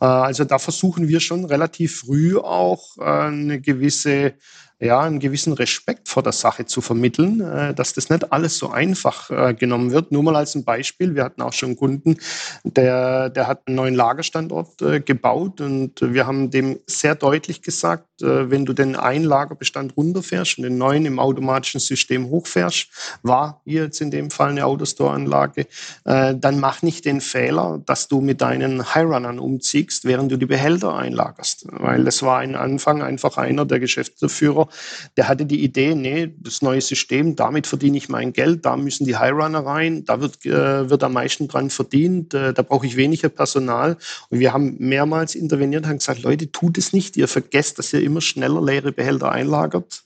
Äh, 0.00 0.04
also 0.04 0.44
da 0.44 0.58
versuchen 0.58 1.08
wir 1.08 1.20
schon 1.20 1.44
relativ 1.44 2.00
früh 2.00 2.36
auch 2.38 2.96
äh, 2.98 3.02
eine 3.02 3.60
gewisse 3.60 4.34
ja, 4.80 5.00
einen 5.00 5.20
gewissen 5.20 5.52
Respekt 5.52 6.08
vor 6.08 6.22
der 6.22 6.32
Sache 6.32 6.64
zu 6.64 6.80
vermitteln, 6.80 7.40
äh, 7.42 7.74
dass 7.74 7.92
das 7.92 8.08
nicht 8.08 8.32
alles 8.32 8.56
so 8.56 8.70
einfach 8.70 9.30
äh, 9.30 9.54
genommen 9.54 9.92
wird. 9.92 10.10
Nur 10.10 10.22
mal 10.22 10.36
als 10.36 10.54
ein 10.54 10.64
Beispiel, 10.64 11.14
wir 11.14 11.22
hatten 11.22 11.42
auch 11.42 11.52
schon 11.52 11.70
einen 11.70 11.76
Kunden, 11.76 12.16
der, 12.64 13.28
der 13.28 13.46
hat 13.46 13.66
einen 13.66 13.76
neuen 13.76 13.94
Lagerstandort 13.94 14.80
äh, 14.80 15.00
gebaut 15.00 15.60
und 15.60 16.00
wir 16.00 16.26
haben 16.26 16.50
dem 16.50 16.78
sehr 16.86 17.14
deutlich 17.14 17.60
gesagt, 17.62 18.06
wenn 18.22 18.66
du 18.66 18.74
den 18.74 18.96
einen 18.96 19.24
Lagerbestand 19.24 19.96
runterfährst 19.96 20.58
und 20.58 20.64
den 20.64 20.76
neuen 20.76 21.06
im 21.06 21.18
automatischen 21.18 21.80
System 21.80 22.28
hochfährst, 22.28 22.88
war 23.22 23.62
hier 23.64 23.84
jetzt 23.84 24.02
in 24.02 24.10
dem 24.10 24.30
Fall 24.30 24.50
eine 24.50 24.66
Autostore-Anlage, 24.66 25.66
dann 26.04 26.60
mach 26.60 26.82
nicht 26.82 27.06
den 27.06 27.22
Fehler, 27.22 27.80
dass 27.86 28.08
du 28.08 28.20
mit 28.20 28.42
deinen 28.42 28.94
Highrunnern 28.94 29.38
umziehst, 29.38 30.04
während 30.04 30.30
du 30.30 30.36
die 30.36 30.44
Behälter 30.44 30.94
einlagerst. 30.94 31.66
Weil 31.70 32.04
das 32.04 32.22
war 32.22 32.40
ein 32.40 32.56
Anfang 32.56 33.02
einfach 33.02 33.38
einer 33.38 33.64
der 33.64 33.80
Geschäftsführer, 33.80 34.68
der 35.16 35.28
hatte 35.28 35.46
die 35.46 35.62
Idee, 35.62 35.94
nee, 35.94 36.32
das 36.38 36.62
neue 36.62 36.80
System, 36.80 37.36
damit 37.36 37.66
verdiene 37.66 37.96
ich 37.96 38.08
mein 38.08 38.32
Geld, 38.32 38.64
da 38.64 38.76
müssen 38.76 39.06
die 39.06 39.16
Highrunner 39.16 39.64
rein, 39.64 40.04
da 40.04 40.20
wird, 40.20 40.44
äh, 40.46 40.90
wird 40.90 41.02
am 41.02 41.12
meisten 41.12 41.48
dran 41.48 41.70
verdient, 41.70 42.34
äh, 42.34 42.52
da 42.52 42.62
brauche 42.62 42.86
ich 42.86 42.96
weniger 42.96 43.28
Personal. 43.28 43.96
Und 44.28 44.40
wir 44.40 44.52
haben 44.52 44.76
mehrmals 44.78 45.34
interveniert 45.34 45.84
und 45.84 45.88
haben 45.88 45.98
gesagt, 45.98 46.22
Leute, 46.22 46.50
tut 46.50 46.78
es 46.78 46.92
nicht, 46.92 47.16
ihr 47.16 47.28
vergesst, 47.28 47.78
dass 47.78 47.92
ihr 47.92 48.02
immer 48.02 48.20
schneller 48.20 48.62
leere 48.62 48.92
Behälter 48.92 49.32
einlagert 49.32 50.04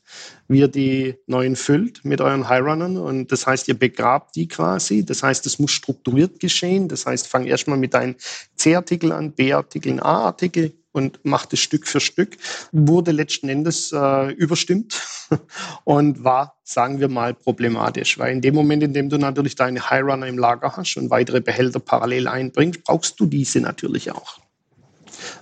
wie 0.49 0.61
ihr 0.61 0.69
die 0.69 1.17
neuen 1.27 1.57
füllt 1.57 2.05
mit 2.05 2.21
euren 2.21 2.49
Highrunnern. 2.49 2.97
Und 2.97 3.33
das 3.33 3.47
heißt, 3.47 3.69
ihr 3.69 3.79
begrabt 3.79 4.37
die 4.37 4.49
quasi. 4.49 5.05
Das 5.05 5.23
heißt, 5.23 5.47
es 5.47 5.59
muss 5.59 5.73
strukturiert 5.73 6.41
geschehen. 6.41 6.89
Das 6.89 7.07
heißt, 7.07 7.27
fang 7.27 7.47
erstmal 7.47 7.79
mit 7.79 7.95
deinen 7.95 8.17
C-Artikel 8.57 9.13
an, 9.13 9.33
B-Artikeln, 9.33 10.01
A-Artikel, 10.01 10.73
und 10.95 11.25
macht 11.25 11.53
es 11.53 11.59
Stück 11.59 11.89
für 11.89 12.01
Stück, 12.01 12.37
wurde 12.71 13.11
letzten 13.11 13.49
Endes 13.49 13.91
äh, 13.93 14.33
überstimmt 14.33 15.03
und 15.85 16.23
war, 16.23 16.57
sagen 16.63 17.01
wir 17.01 17.09
mal, 17.09 17.35
problematisch. 17.35 18.17
Weil 18.17 18.33
in 18.33 18.41
dem 18.41 18.55
Moment, 18.55 18.85
in 18.85 18.95
dem 18.95 19.09
du 19.09 19.19
natürlich 19.19 19.57
deine 19.57 19.91
High-Runner 19.91 20.29
im 20.29 20.39
Lager 20.39 20.77
hast 20.77 20.97
und 20.97 21.11
weitere 21.11 21.41
Behälter 21.41 21.81
parallel 21.81 22.29
einbringst, 22.29 22.85
brauchst 22.85 23.19
du 23.19 23.27
diese 23.27 23.61
natürlich 23.61 24.13
auch. 24.13 24.39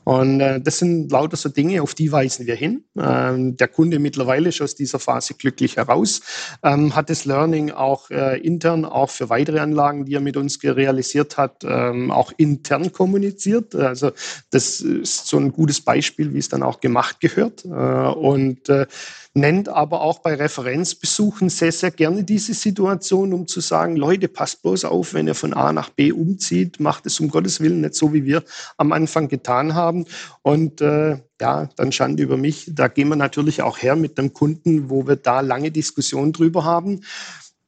Und 0.05 0.41
äh, 0.41 0.61
das 0.61 0.79
sind 0.79 1.11
lauter 1.11 1.37
so 1.37 1.49
Dinge, 1.49 1.83
auf 1.83 1.95
die 1.95 2.13
weisen 2.13 2.47
wir 2.47 2.55
hin. 2.55 2.85
Ähm, 2.99 3.57
der 3.57 3.69
Kunde 3.69 3.99
mittlerweile 3.99 4.49
ist 4.49 4.61
aus 4.61 4.75
dieser 4.75 4.99
Phase 4.99 5.35
glücklich 5.35 5.77
heraus, 5.77 6.21
ähm, 6.63 6.95
hat 6.95 7.11
das 7.11 7.25
Learning 7.25 7.71
auch 7.71 8.11
äh, 8.11 8.39
intern, 8.41 8.85
auch 8.85 9.11
für 9.11 9.29
weitere 9.29 9.61
Anlagen, 9.61 10.05
die 10.05 10.15
er 10.15 10.21
mit 10.21 10.37
uns 10.37 10.63
realisiert 10.63 11.37
hat, 11.37 11.65
ähm, 11.65 12.11
auch 12.11 12.33
intern 12.37 12.93
kommuniziert. 12.93 13.75
Also 13.75 14.13
das 14.51 14.81
ist 14.81 15.27
so 15.27 15.39
ein 15.39 15.53
gutes 15.53 15.81
Beispiel, 15.81 16.33
wie 16.35 16.39
es 16.39 16.49
dann 16.49 16.63
auch 16.63 16.81
gemacht 16.81 17.21
gehört. 17.21 17.65
Äh, 17.65 17.69
und 17.69 18.69
äh, 18.69 18.87
nennt 19.35 19.69
aber 19.69 20.03
auch 20.03 20.19
bei 20.19 20.35
Referenzbesuchen 20.35 21.49
sehr, 21.49 21.73
sehr 21.73 21.91
gerne 21.91 22.25
diese 22.25 22.55
Situation, 22.55 23.33
um 23.33 23.47
zu 23.47 23.61
sagen, 23.61 23.97
Leute, 23.97 24.29
passt 24.29 24.63
bloß 24.63 24.85
auf, 24.85 25.15
wenn 25.15 25.27
ihr 25.27 25.35
von 25.35 25.55
A 25.55 25.73
nach 25.73 25.89
B 25.89 26.13
umzieht, 26.13 26.81
macht 26.81 27.07
es 27.07 27.19
um 27.21 27.29
Gottes 27.29 27.61
Willen 27.61 27.81
nicht 27.81 27.95
so, 27.95 28.13
wie 28.13 28.25
wir 28.25 28.45
am 28.77 28.93
Anfang 28.93 29.29
getan 29.29 29.75
haben. 29.75 30.05
Und 30.43 30.81
äh, 30.81 31.19
ja, 31.41 31.69
dann 31.77 31.93
Schande 31.93 32.23
über 32.23 32.37
mich. 32.37 32.71
Da 32.73 32.89
gehen 32.89 33.09
wir 33.09 33.17
natürlich 33.17 33.63
auch 33.63 33.79
her 33.79 33.97
mit 33.97 34.19
dem 34.19 34.33
Kunden, 34.33 34.91
wo 34.91 35.07
wir 35.07 35.17
da 35.17 35.41
lange 35.41 35.71
Diskussionen 35.71 36.33
drüber 36.33 36.65
haben 36.65 37.01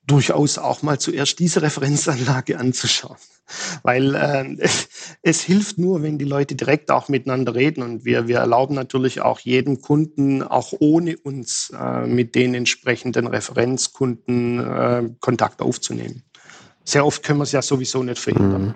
durchaus 0.06 0.58
auch 0.58 0.82
mal 0.82 0.98
zuerst 0.98 1.38
diese 1.38 1.62
Referenzanlage 1.62 2.58
anzuschauen. 2.58 3.16
Weil 3.82 4.14
äh, 4.60 4.68
es, 5.22 5.40
hilft 5.40 5.78
nur, 5.78 6.02
wenn 6.02 6.18
die 6.18 6.24
Leute 6.24 6.54
direkt 6.54 6.90
auch 6.90 7.08
miteinander 7.08 7.54
reden. 7.54 7.82
Und 7.82 8.04
wir, 8.04 8.28
wir 8.28 8.38
erlauben 8.38 8.74
natürlich 8.74 9.20
auch 9.20 9.40
jedem 9.40 9.80
Kunden, 9.80 10.42
auch 10.42 10.72
ohne 10.78 11.16
uns, 11.18 11.72
äh, 11.78 12.06
mit 12.06 12.34
den 12.34 12.54
entsprechenden 12.54 13.26
Referenzkunden 13.26 14.60
äh, 14.60 15.10
Kontakt 15.20 15.62
aufzunehmen. 15.62 16.22
Sehr 16.84 17.06
oft 17.06 17.22
können 17.22 17.38
wir 17.38 17.44
es 17.44 17.52
ja 17.52 17.62
sowieso 17.62 18.02
nicht 18.02 18.18
verhindern. 18.18 18.66
Mhm. 18.66 18.74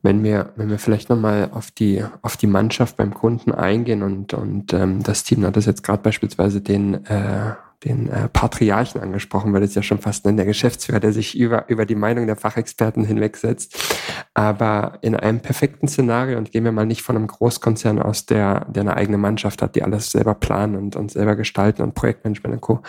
Wenn 0.00 0.22
wir, 0.22 0.52
wenn 0.56 0.70
wir 0.70 0.78
vielleicht 0.78 1.10
nochmal 1.10 1.50
auf 1.52 1.70
die, 1.70 2.04
auf 2.22 2.36
die 2.36 2.46
Mannschaft 2.46 2.96
beim 2.96 3.12
Kunden 3.12 3.52
eingehen 3.52 4.02
und, 4.02 4.32
und 4.32 4.72
ähm, 4.72 5.02
das 5.02 5.24
Team 5.24 5.44
hat 5.44 5.56
das 5.56 5.66
jetzt 5.66 5.82
gerade 5.82 6.02
beispielsweise 6.02 6.60
den 6.60 7.04
äh, 7.06 7.54
den 7.84 8.08
äh, 8.08 8.28
Patriarchen 8.28 9.00
angesprochen, 9.00 9.52
weil 9.52 9.62
es 9.62 9.74
ja 9.74 9.82
schon 9.82 9.98
fast 9.98 10.24
nennen, 10.24 10.36
der 10.36 10.46
Geschäftsführer, 10.46 10.98
der 10.98 11.12
sich 11.12 11.38
über, 11.38 11.68
über 11.68 11.86
die 11.86 11.94
Meinung 11.94 12.26
der 12.26 12.34
Fachexperten 12.34 13.04
hinwegsetzt. 13.04 13.76
Aber 14.34 14.98
in 15.02 15.14
einem 15.14 15.40
perfekten 15.40 15.86
Szenario, 15.86 16.38
und 16.38 16.50
gehen 16.50 16.64
wir 16.64 16.72
mal 16.72 16.86
nicht 16.86 17.02
von 17.02 17.16
einem 17.16 17.28
Großkonzern 17.28 18.00
aus, 18.00 18.26
der, 18.26 18.64
der 18.64 18.82
eine 18.82 18.96
eigene 18.96 19.18
Mannschaft 19.18 19.62
hat, 19.62 19.76
die 19.76 19.84
alles 19.84 20.10
selber 20.10 20.34
planen 20.34 20.74
und, 20.74 20.96
und 20.96 21.12
selber 21.12 21.36
gestalten 21.36 21.82
und 21.82 21.94
Projektmanagement 21.94 22.54
und 22.54 22.60
Co. 22.60 22.82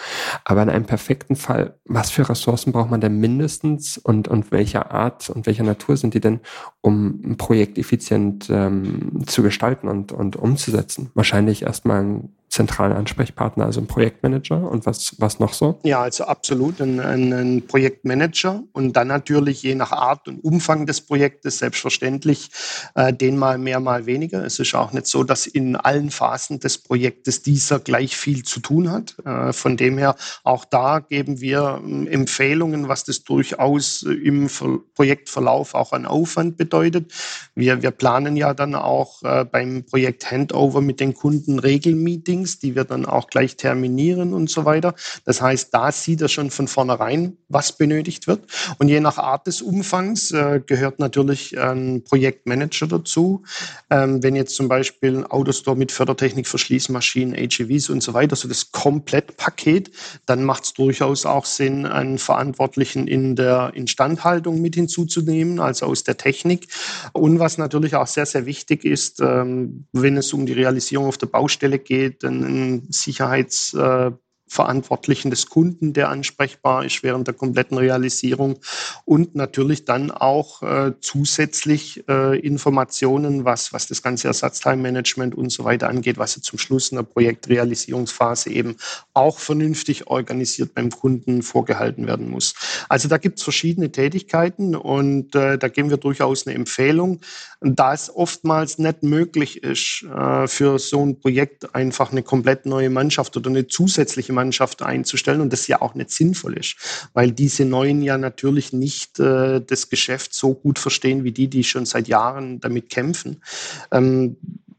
Aber 0.43 0.63
in 0.63 0.69
einem 0.69 0.85
perfekten 0.85 1.35
Fall, 1.35 1.75
was 1.85 2.09
für 2.09 2.27
Ressourcen 2.27 2.71
braucht 2.71 2.89
man 2.89 3.01
denn 3.01 3.19
mindestens 3.19 3.97
und, 3.97 4.27
und 4.27 4.51
welcher 4.51 4.91
Art 4.91 5.29
und 5.29 5.45
welcher 5.45 5.63
Natur 5.63 5.97
sind 5.97 6.15
die 6.15 6.19
denn, 6.19 6.39
um 6.81 7.21
ein 7.23 7.37
Projekt 7.37 7.77
effizient 7.77 8.49
ähm, 8.49 9.23
zu 9.27 9.43
gestalten 9.43 9.87
und, 9.87 10.11
und 10.11 10.35
umzusetzen? 10.35 11.11
Wahrscheinlich 11.13 11.61
erstmal 11.61 12.03
ein 12.03 12.29
zentralen 12.49 12.93
Ansprechpartner, 12.93 13.65
also 13.65 13.79
ein 13.79 13.87
Projektmanager 13.87 14.69
und 14.69 14.85
was, 14.87 15.15
was 15.19 15.39
noch 15.39 15.53
so? 15.53 15.79
Ja, 15.83 16.01
also 16.01 16.25
absolut 16.25 16.81
ein, 16.81 16.99
ein, 16.99 17.31
ein, 17.31 17.67
Projektmanager 17.67 18.63
und 18.73 18.93
dann 18.93 19.07
natürlich 19.07 19.61
je 19.61 19.75
nach 19.75 19.91
Art 19.91 20.27
und 20.27 20.43
Umfang 20.43 20.87
des 20.87 21.01
Projektes 21.01 21.59
selbstverständlich 21.59 22.49
äh, 22.95 23.13
den 23.13 23.37
mal 23.37 23.59
mehr, 23.59 23.79
mal 23.79 24.07
weniger. 24.07 24.43
Es 24.43 24.57
ist 24.57 24.73
auch 24.73 24.91
nicht 24.93 25.05
so, 25.05 25.23
dass 25.23 25.45
in 25.45 25.75
allen 25.75 26.09
Phasen 26.09 26.59
des 26.59 26.79
Projektes 26.79 27.43
dieser 27.43 27.79
gleich 27.79 28.17
viel 28.17 28.43
zu 28.43 28.59
tun 28.59 28.91
hat. 28.91 29.15
Äh, 29.25 29.53
von 29.53 29.77
dem 29.77 29.99
her, 29.99 30.15
auch 30.43 30.65
da 30.65 30.99
geben 30.99 31.41
wir 31.41 31.81
äh, 31.85 32.07
Empfehlungen, 32.07 32.87
was 32.87 33.03
das 33.03 33.23
durchaus 33.23 34.01
im 34.01 34.49
Ver 34.49 34.79
Projektverlauf 34.95 35.75
auch 35.75 35.93
an 35.93 36.05
Aufwand 36.05 36.57
bedeutet. 36.57 37.13
Wir, 37.55 37.81
wir 37.81 37.91
planen 37.91 38.35
ja 38.35 38.53
dann 38.53 38.75
auch 38.75 39.23
äh, 39.23 39.45
beim 39.45 39.85
Projekt 39.85 40.29
Handover 40.29 40.81
mit 40.81 40.99
den 40.99 41.13
Kunden 41.13 41.59
Regelmeetings 41.59 42.38
Meetings, 42.39 42.59
die 42.59 42.75
wir 42.75 42.83
dann 42.83 43.05
auch 43.05 43.27
gleich 43.27 43.55
terminieren 43.55 44.33
und 44.33 44.49
so 44.49 44.65
weiter. 44.65 44.95
Das 45.25 45.41
heißt, 45.41 45.73
da 45.73 45.91
sieht 45.91 46.21
er 46.21 46.29
schon 46.29 46.51
von 46.51 46.67
vornherein, 46.67 47.37
was 47.47 47.77
benötigt 47.77 48.27
wird. 48.27 48.41
Und 48.77 48.89
je 48.89 48.99
nach 48.99 49.17
Art 49.17 49.47
des 49.47 49.61
Umfangs 49.61 50.31
äh, 50.31 50.61
gehört 50.65 50.99
natürlich 50.99 51.59
ein 51.59 52.03
Projektmanager 52.03 52.87
dazu. 52.87 53.43
Ähm, 53.89 54.23
wenn 54.23 54.35
jetzt 54.35 54.55
zum 54.55 54.67
Beispiel 54.67 55.17
ein 55.17 55.25
Autostore 55.25 55.77
mit 55.77 55.91
Fördertechnik, 55.91 56.47
Verschließmaschinen, 56.47 57.35
AGVs 57.35 57.89
und 57.89 58.01
so 58.01 58.13
weiter, 58.13 58.35
so 58.35 58.47
das 58.47 58.71
Komplettpaket, 58.71 59.91
dann 60.25 60.43
macht 60.43 60.63
es 60.65 60.73
durchaus 60.73 61.25
auch 61.25 61.45
Sinn, 61.45 61.85
einen 61.85 62.17
Verantwortlichen 62.17 63.07
in 63.07 63.35
der 63.35 63.71
Instandhaltung 63.73 64.61
mit 64.61 64.75
hinzuzunehmen, 64.75 65.59
also 65.59 65.87
aus 65.87 66.03
der 66.03 66.17
Technik. 66.17 66.67
Und 67.13 67.39
was 67.39 67.57
natürlich 67.57 67.95
auch 67.95 68.07
sehr, 68.07 68.25
sehr 68.25 68.45
wichtig 68.45 68.85
ist, 68.85 69.19
ähm, 69.19 69.85
wenn 69.91 70.17
es 70.17 70.33
um 70.33 70.45
die 70.45 70.53
Realisierung 70.53 71.07
auf 71.07 71.17
der 71.17 71.27
Baustelle 71.27 71.79
geht, 71.79 72.23
ein 72.29 72.87
Sicherheits- 72.89 73.73
äh, 73.73 74.11
Verantwortlichen 74.49 75.29
des 75.29 75.45
Kunden, 75.45 75.93
der 75.93 76.09
ansprechbar 76.09 76.83
ist 76.83 77.03
während 77.03 77.27
der 77.27 77.35
kompletten 77.35 77.77
Realisierung 77.77 78.59
und 79.05 79.35
natürlich 79.35 79.85
dann 79.85 80.09
auch 80.09 80.63
äh, 80.63 80.93
zusätzlich 80.99 82.03
äh, 82.09 82.37
Informationen, 82.39 83.45
was, 83.45 83.73
was 83.73 83.87
das 83.87 84.01
ganze 84.01 84.27
Ersatzteilmanagement 84.27 85.35
und 85.35 85.51
so 85.51 85.65
weiter 85.65 85.87
angeht, 85.87 86.17
was 86.17 86.35
ja 86.35 86.41
zum 86.41 86.57
Schluss 86.57 86.89
in 86.89 86.97
der 86.97 87.03
Projektrealisierungsphase 87.03 88.49
eben 88.49 88.75
auch 89.13 89.37
vernünftig 89.37 90.07
organisiert 90.07 90.73
beim 90.73 90.89
Kunden 90.89 91.43
vorgehalten 91.43 92.07
werden 92.07 92.27
muss. 92.27 92.55
Also 92.89 93.07
da 93.07 93.17
gibt 93.17 93.37
es 93.37 93.43
verschiedene 93.43 93.91
Tätigkeiten 93.91 94.75
und 94.75 95.35
äh, 95.35 95.59
da 95.59 95.67
geben 95.67 95.91
wir 95.91 95.97
durchaus 95.97 96.47
eine 96.47 96.55
Empfehlung. 96.55 97.21
Da 97.61 97.93
es 97.93 98.09
oftmals 98.15 98.77
nicht 98.77 99.03
möglich 99.03 99.63
ist, 99.63 100.03
äh, 100.03 100.47
für 100.47 100.79
so 100.79 101.05
ein 101.05 101.19
Projekt 101.19 101.75
einfach 101.75 102.11
eine 102.11 102.23
komplett 102.23 102.65
neue 102.65 102.89
Mannschaft 102.89 103.35
oder 103.35 103.49
eine 103.49 103.67
zusätzliche 103.67 104.31
Mannschaft 104.31 104.81
einzustellen 104.81 105.41
und 105.41 105.51
das 105.51 105.67
ja 105.67 105.81
auch 105.81 105.93
nicht 105.93 106.11
sinnvoll 106.11 106.57
ist, 106.57 106.77
weil 107.13 107.31
diese 107.33 107.65
Neuen 107.65 108.01
ja 108.01 108.17
natürlich 108.17 108.71
nicht 108.71 109.19
äh, 109.19 109.59
das 109.59 109.89
Geschäft 109.89 110.33
so 110.33 110.53
gut 110.53 110.79
verstehen 110.79 111.25
wie 111.25 111.33
die, 111.33 111.49
die 111.49 111.65
schon 111.65 111.85
seit 111.85 112.07
Jahren 112.07 112.61
damit 112.61 112.89
kämpfen. 112.89 113.41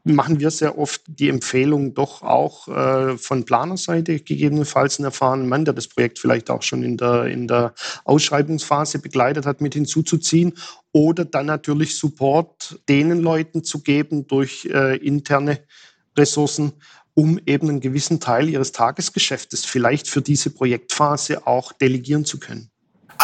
Machen 0.03 0.39
wir 0.39 0.49
sehr 0.49 0.79
oft 0.79 1.01
die 1.07 1.29
Empfehlung, 1.29 1.93
doch 1.93 2.23
auch 2.23 2.67
äh, 2.67 3.17
von 3.17 3.45
Planerseite 3.45 4.19
gegebenenfalls 4.19 4.97
einen 4.97 5.05
erfahrenen 5.05 5.47
Mann, 5.47 5.63
der 5.63 5.75
das 5.75 5.87
Projekt 5.87 6.17
vielleicht 6.17 6.49
auch 6.49 6.63
schon 6.63 6.81
in 6.81 6.97
der, 6.97 7.25
in 7.25 7.47
der 7.47 7.75
Ausschreibungsphase 8.03 8.97
begleitet 8.99 9.45
hat, 9.45 9.61
mit 9.61 9.75
hinzuzuziehen. 9.75 10.53
Oder 10.91 11.25
dann 11.25 11.45
natürlich 11.45 11.97
Support 11.97 12.79
denen 12.89 13.21
Leuten 13.21 13.63
zu 13.63 13.83
geben 13.83 14.25
durch 14.25 14.65
äh, 14.65 14.97
interne 14.97 15.59
Ressourcen, 16.17 16.73
um 17.13 17.39
eben 17.45 17.69
einen 17.69 17.79
gewissen 17.79 18.19
Teil 18.19 18.49
ihres 18.49 18.71
Tagesgeschäftes 18.71 19.65
vielleicht 19.65 20.07
für 20.07 20.21
diese 20.21 20.49
Projektphase 20.49 21.45
auch 21.45 21.73
delegieren 21.73 22.25
zu 22.25 22.39
können? 22.39 22.71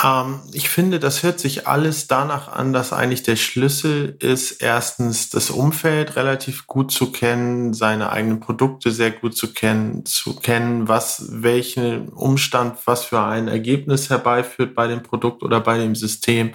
Ähm, 0.04 0.42
ich 0.52 0.70
finde, 0.70 1.00
das 1.00 1.24
hört 1.24 1.40
sich 1.40 1.68
alles 1.68 2.08
danach 2.08 2.50
an, 2.50 2.74
dass 2.74 2.94
eigentlich 2.94 3.24
der 3.24 3.36
Schlüssel 3.36 4.18
ist, 4.20 4.62
erstens 4.62 5.30
das 5.30 5.50
Umfeld 5.50 6.16
relativ 6.16 6.68
gut 6.68 6.92
zu 6.92 7.12
kennen, 7.12 7.74
seine 7.74 8.12
eigenen 8.12 8.40
Produkte 8.40 8.92
sehr 8.92 9.12
gut 9.12 9.36
zu 9.36 9.54
kennen, 9.54 10.06
zu 10.06 10.36
kennen, 10.36 10.88
was, 10.88 11.26
welchen 11.30 12.10
Umstand, 12.10 12.78
was 12.86 13.06
für 13.06 13.22
ein 13.22 13.48
Ergebnis 13.48 14.10
herbeiführt 14.10 14.76
bei 14.76 14.88
dem 14.88 15.04
Produkt 15.04 15.44
oder 15.44 15.62
bei 15.62 15.78
dem 15.78 15.96
System 15.96 16.52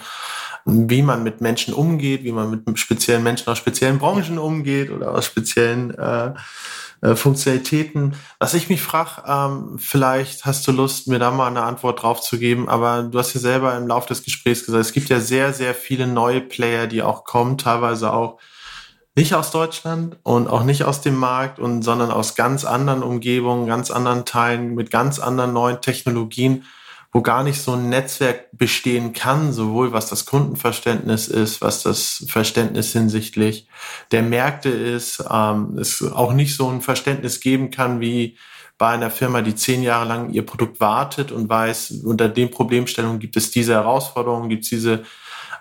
wie 0.64 1.02
man 1.02 1.22
mit 1.22 1.40
Menschen 1.40 1.74
umgeht, 1.74 2.24
wie 2.24 2.32
man 2.32 2.50
mit 2.50 2.78
speziellen 2.78 3.22
Menschen 3.22 3.50
aus 3.50 3.58
speziellen 3.58 3.98
Branchen 3.98 4.38
umgeht 4.38 4.90
oder 4.90 5.12
aus 5.12 5.26
speziellen 5.26 5.94
äh, 5.98 6.34
äh, 7.02 7.16
Funktionalitäten. 7.16 8.14
Was 8.38 8.54
ich 8.54 8.68
mich 8.68 8.80
frage, 8.80 9.22
ähm, 9.26 9.76
vielleicht 9.78 10.44
hast 10.44 10.66
du 10.68 10.72
Lust, 10.72 11.08
mir 11.08 11.18
da 11.18 11.32
mal 11.32 11.48
eine 11.48 11.62
Antwort 11.62 12.02
drauf 12.02 12.20
zu 12.20 12.38
geben, 12.38 12.68
aber 12.68 13.02
du 13.02 13.18
hast 13.18 13.34
ja 13.34 13.40
selber 13.40 13.76
im 13.76 13.88
Laufe 13.88 14.08
des 14.08 14.22
Gesprächs 14.22 14.64
gesagt, 14.64 14.84
es 14.84 14.92
gibt 14.92 15.08
ja 15.08 15.18
sehr, 15.18 15.52
sehr 15.52 15.74
viele 15.74 16.06
neue 16.06 16.40
Player, 16.40 16.86
die 16.86 17.02
auch 17.02 17.24
kommen, 17.24 17.58
teilweise 17.58 18.12
auch 18.12 18.38
nicht 19.16 19.34
aus 19.34 19.50
Deutschland 19.50 20.16
und 20.22 20.48
auch 20.48 20.62
nicht 20.62 20.84
aus 20.84 21.00
dem 21.00 21.16
Markt 21.16 21.58
und 21.58 21.82
sondern 21.82 22.10
aus 22.12 22.36
ganz 22.36 22.64
anderen 22.64 23.02
Umgebungen, 23.02 23.66
ganz 23.66 23.90
anderen 23.90 24.24
Teilen 24.24 24.74
mit 24.74 24.90
ganz 24.90 25.18
anderen 25.18 25.52
neuen 25.52 25.80
Technologien 25.80 26.64
wo 27.12 27.20
gar 27.20 27.44
nicht 27.44 27.60
so 27.60 27.72
ein 27.72 27.90
Netzwerk 27.90 28.48
bestehen 28.52 29.12
kann, 29.12 29.52
sowohl 29.52 29.92
was 29.92 30.08
das 30.08 30.24
Kundenverständnis 30.24 31.28
ist, 31.28 31.60
was 31.60 31.82
das 31.82 32.24
Verständnis 32.26 32.92
hinsichtlich 32.92 33.68
der 34.10 34.22
Märkte 34.22 34.70
ist, 34.70 35.22
ähm, 35.30 35.76
es 35.78 36.02
auch 36.02 36.32
nicht 36.32 36.56
so 36.56 36.68
ein 36.70 36.80
Verständnis 36.80 37.40
geben 37.40 37.70
kann 37.70 38.00
wie 38.00 38.38
bei 38.78 38.88
einer 38.88 39.10
Firma, 39.10 39.42
die 39.42 39.54
zehn 39.54 39.82
Jahre 39.82 40.08
lang 40.08 40.30
ihr 40.30 40.44
Produkt 40.44 40.80
wartet 40.80 41.30
und 41.30 41.48
weiß, 41.48 42.02
unter 42.04 42.28
den 42.30 42.50
Problemstellungen 42.50 43.18
gibt 43.18 43.36
es 43.36 43.50
diese 43.50 43.74
Herausforderungen, 43.74 44.48
gibt 44.48 44.64
es 44.64 44.70
diese 44.70 45.04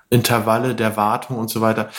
Intervalle 0.09 0.73
der 0.73 0.95
Wartung 0.95 1.37
und 1.37 1.49
so 1.49 1.61
weiter. 1.61 1.91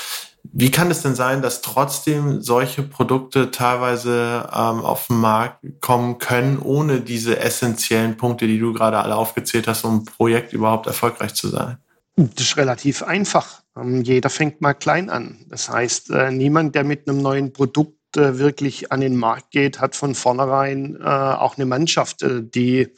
Wie 0.45 0.71
kann 0.71 0.91
es 0.91 1.03
denn 1.03 1.15
sein, 1.15 1.41
dass 1.41 1.63
trotzdem 1.63 2.43
solche 2.43 2.83
Produkte 2.83 3.51
teilweise 3.51 4.49
ähm, 4.53 4.81
auf 4.81 5.07
den 5.07 5.19
Markt 5.19 5.65
kommen 5.81 6.19
können, 6.19 6.59
ohne 6.59 7.01
diese 7.01 7.39
essentiellen 7.39 8.17
Punkte, 8.17 8.47
die 8.47 8.59
du 8.59 8.73
gerade 8.73 8.99
alle 8.99 9.15
aufgezählt 9.17 9.69
hast, 9.69 9.85
um 9.85 9.99
ein 9.99 10.05
Projekt 10.05 10.53
überhaupt 10.53 10.87
erfolgreich 10.87 11.35
zu 11.35 11.49
sein? 11.49 11.79
Das 12.17 12.45
ist 12.45 12.57
relativ 12.57 13.03
einfach. 13.03 13.63
Ähm, 13.77 14.03
jeder 14.03 14.31
fängt 14.31 14.61
mal 14.61 14.75
klein 14.75 15.11
an. 15.11 15.47
Das 15.49 15.69
heißt, 15.69 16.11
äh, 16.11 16.31
niemand, 16.31 16.75
der 16.75 16.85
mit 16.85 17.09
einem 17.09 17.23
neuen 17.23 17.53
Produkt 17.53 18.17
äh, 18.17 18.39
wirklich 18.39 18.93
an 18.93 19.01
den 19.01 19.17
Markt 19.17 19.53
geht, 19.53 19.81
hat 19.81 19.97
von 19.97 20.15
vornherein 20.15 20.97
äh, 21.01 21.05
auch 21.05 21.57
eine 21.57 21.67
Mannschaft, 21.67 22.27
die 22.29 22.89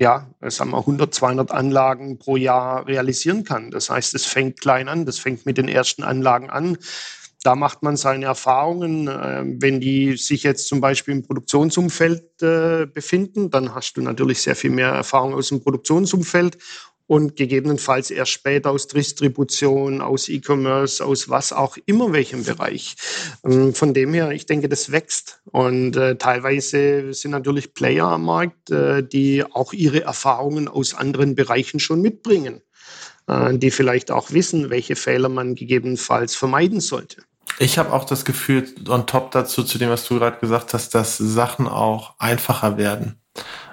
ja, 0.00 0.30
sagen 0.40 0.70
wir 0.70 0.78
100, 0.78 1.14
200 1.14 1.52
Anlagen 1.52 2.18
pro 2.18 2.36
Jahr 2.36 2.86
realisieren 2.86 3.44
kann. 3.44 3.70
Das 3.70 3.90
heißt, 3.90 4.14
es 4.14 4.24
fängt 4.24 4.58
klein 4.58 4.88
an, 4.88 5.04
das 5.04 5.18
fängt 5.18 5.44
mit 5.44 5.58
den 5.58 5.68
ersten 5.68 6.02
Anlagen 6.02 6.48
an. 6.48 6.78
Da 7.42 7.54
macht 7.54 7.82
man 7.82 7.98
seine 7.98 8.24
Erfahrungen. 8.24 9.08
Ähm, 9.08 9.60
wenn 9.60 9.78
die 9.78 10.16
sich 10.16 10.42
jetzt 10.42 10.68
zum 10.68 10.80
Beispiel 10.80 11.12
im 11.12 11.22
Produktionsumfeld 11.22 12.42
äh, 12.42 12.86
befinden, 12.86 13.50
dann 13.50 13.74
hast 13.74 13.98
du 13.98 14.00
natürlich 14.00 14.40
sehr 14.40 14.56
viel 14.56 14.70
mehr 14.70 14.88
Erfahrung 14.88 15.34
aus 15.34 15.48
dem 15.48 15.62
Produktionsumfeld 15.62 16.56
und 17.10 17.34
gegebenenfalls 17.34 18.12
erst 18.12 18.30
später 18.30 18.70
aus 18.70 18.86
Distribution, 18.86 20.00
aus 20.00 20.28
E-Commerce, 20.28 21.04
aus 21.04 21.28
was 21.28 21.52
auch 21.52 21.76
immer 21.84 22.12
welchem 22.12 22.44
Bereich. 22.44 22.94
Ähm, 23.44 23.74
von 23.74 23.92
dem 23.94 24.14
her, 24.14 24.30
ich 24.30 24.46
denke, 24.46 24.68
das 24.68 24.92
wächst 24.92 25.40
und 25.50 25.96
äh, 25.96 26.14
teilweise 26.14 27.12
sind 27.12 27.32
natürlich 27.32 27.74
Player 27.74 28.06
am 28.06 28.26
Markt, 28.26 28.70
äh, 28.70 29.02
die 29.02 29.42
auch 29.42 29.72
ihre 29.72 30.02
Erfahrungen 30.02 30.68
aus 30.68 30.94
anderen 30.94 31.34
Bereichen 31.34 31.80
schon 31.80 32.00
mitbringen, 32.00 32.62
äh, 33.26 33.58
die 33.58 33.72
vielleicht 33.72 34.12
auch 34.12 34.30
wissen, 34.30 34.70
welche 34.70 34.94
Fehler 34.94 35.28
man 35.28 35.56
gegebenenfalls 35.56 36.36
vermeiden 36.36 36.78
sollte. 36.78 37.24
Ich 37.58 37.76
habe 37.76 37.92
auch 37.92 38.04
das 38.04 38.24
Gefühl, 38.24 38.72
on 38.88 39.08
top 39.08 39.32
dazu, 39.32 39.64
zu 39.64 39.78
dem, 39.78 39.90
was 39.90 40.06
du 40.06 40.20
gerade 40.20 40.38
gesagt 40.38 40.74
hast, 40.74 40.94
dass 40.94 41.18
Sachen 41.18 41.66
auch 41.66 42.14
einfacher 42.20 42.78
werden. 42.78 43.20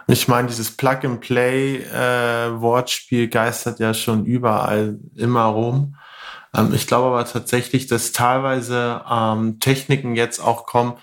Ich 0.09 0.29
meine, 0.29 0.47
dieses 0.47 0.77
Plug-and-Play-Wortspiel 0.77 3.23
äh, 3.23 3.27
geistert 3.27 3.79
ja 3.79 3.93
schon 3.93 4.25
überall 4.25 4.97
immer 5.15 5.43
rum. 5.43 5.97
Ähm, 6.55 6.73
ich 6.73 6.87
glaube 6.87 7.07
aber 7.07 7.25
tatsächlich, 7.25 7.87
dass 7.87 8.13
teilweise 8.13 9.03
ähm, 9.09 9.59
Techniken 9.59 10.15
jetzt 10.15 10.39
auch 10.39 10.65
kommen, 10.65 10.93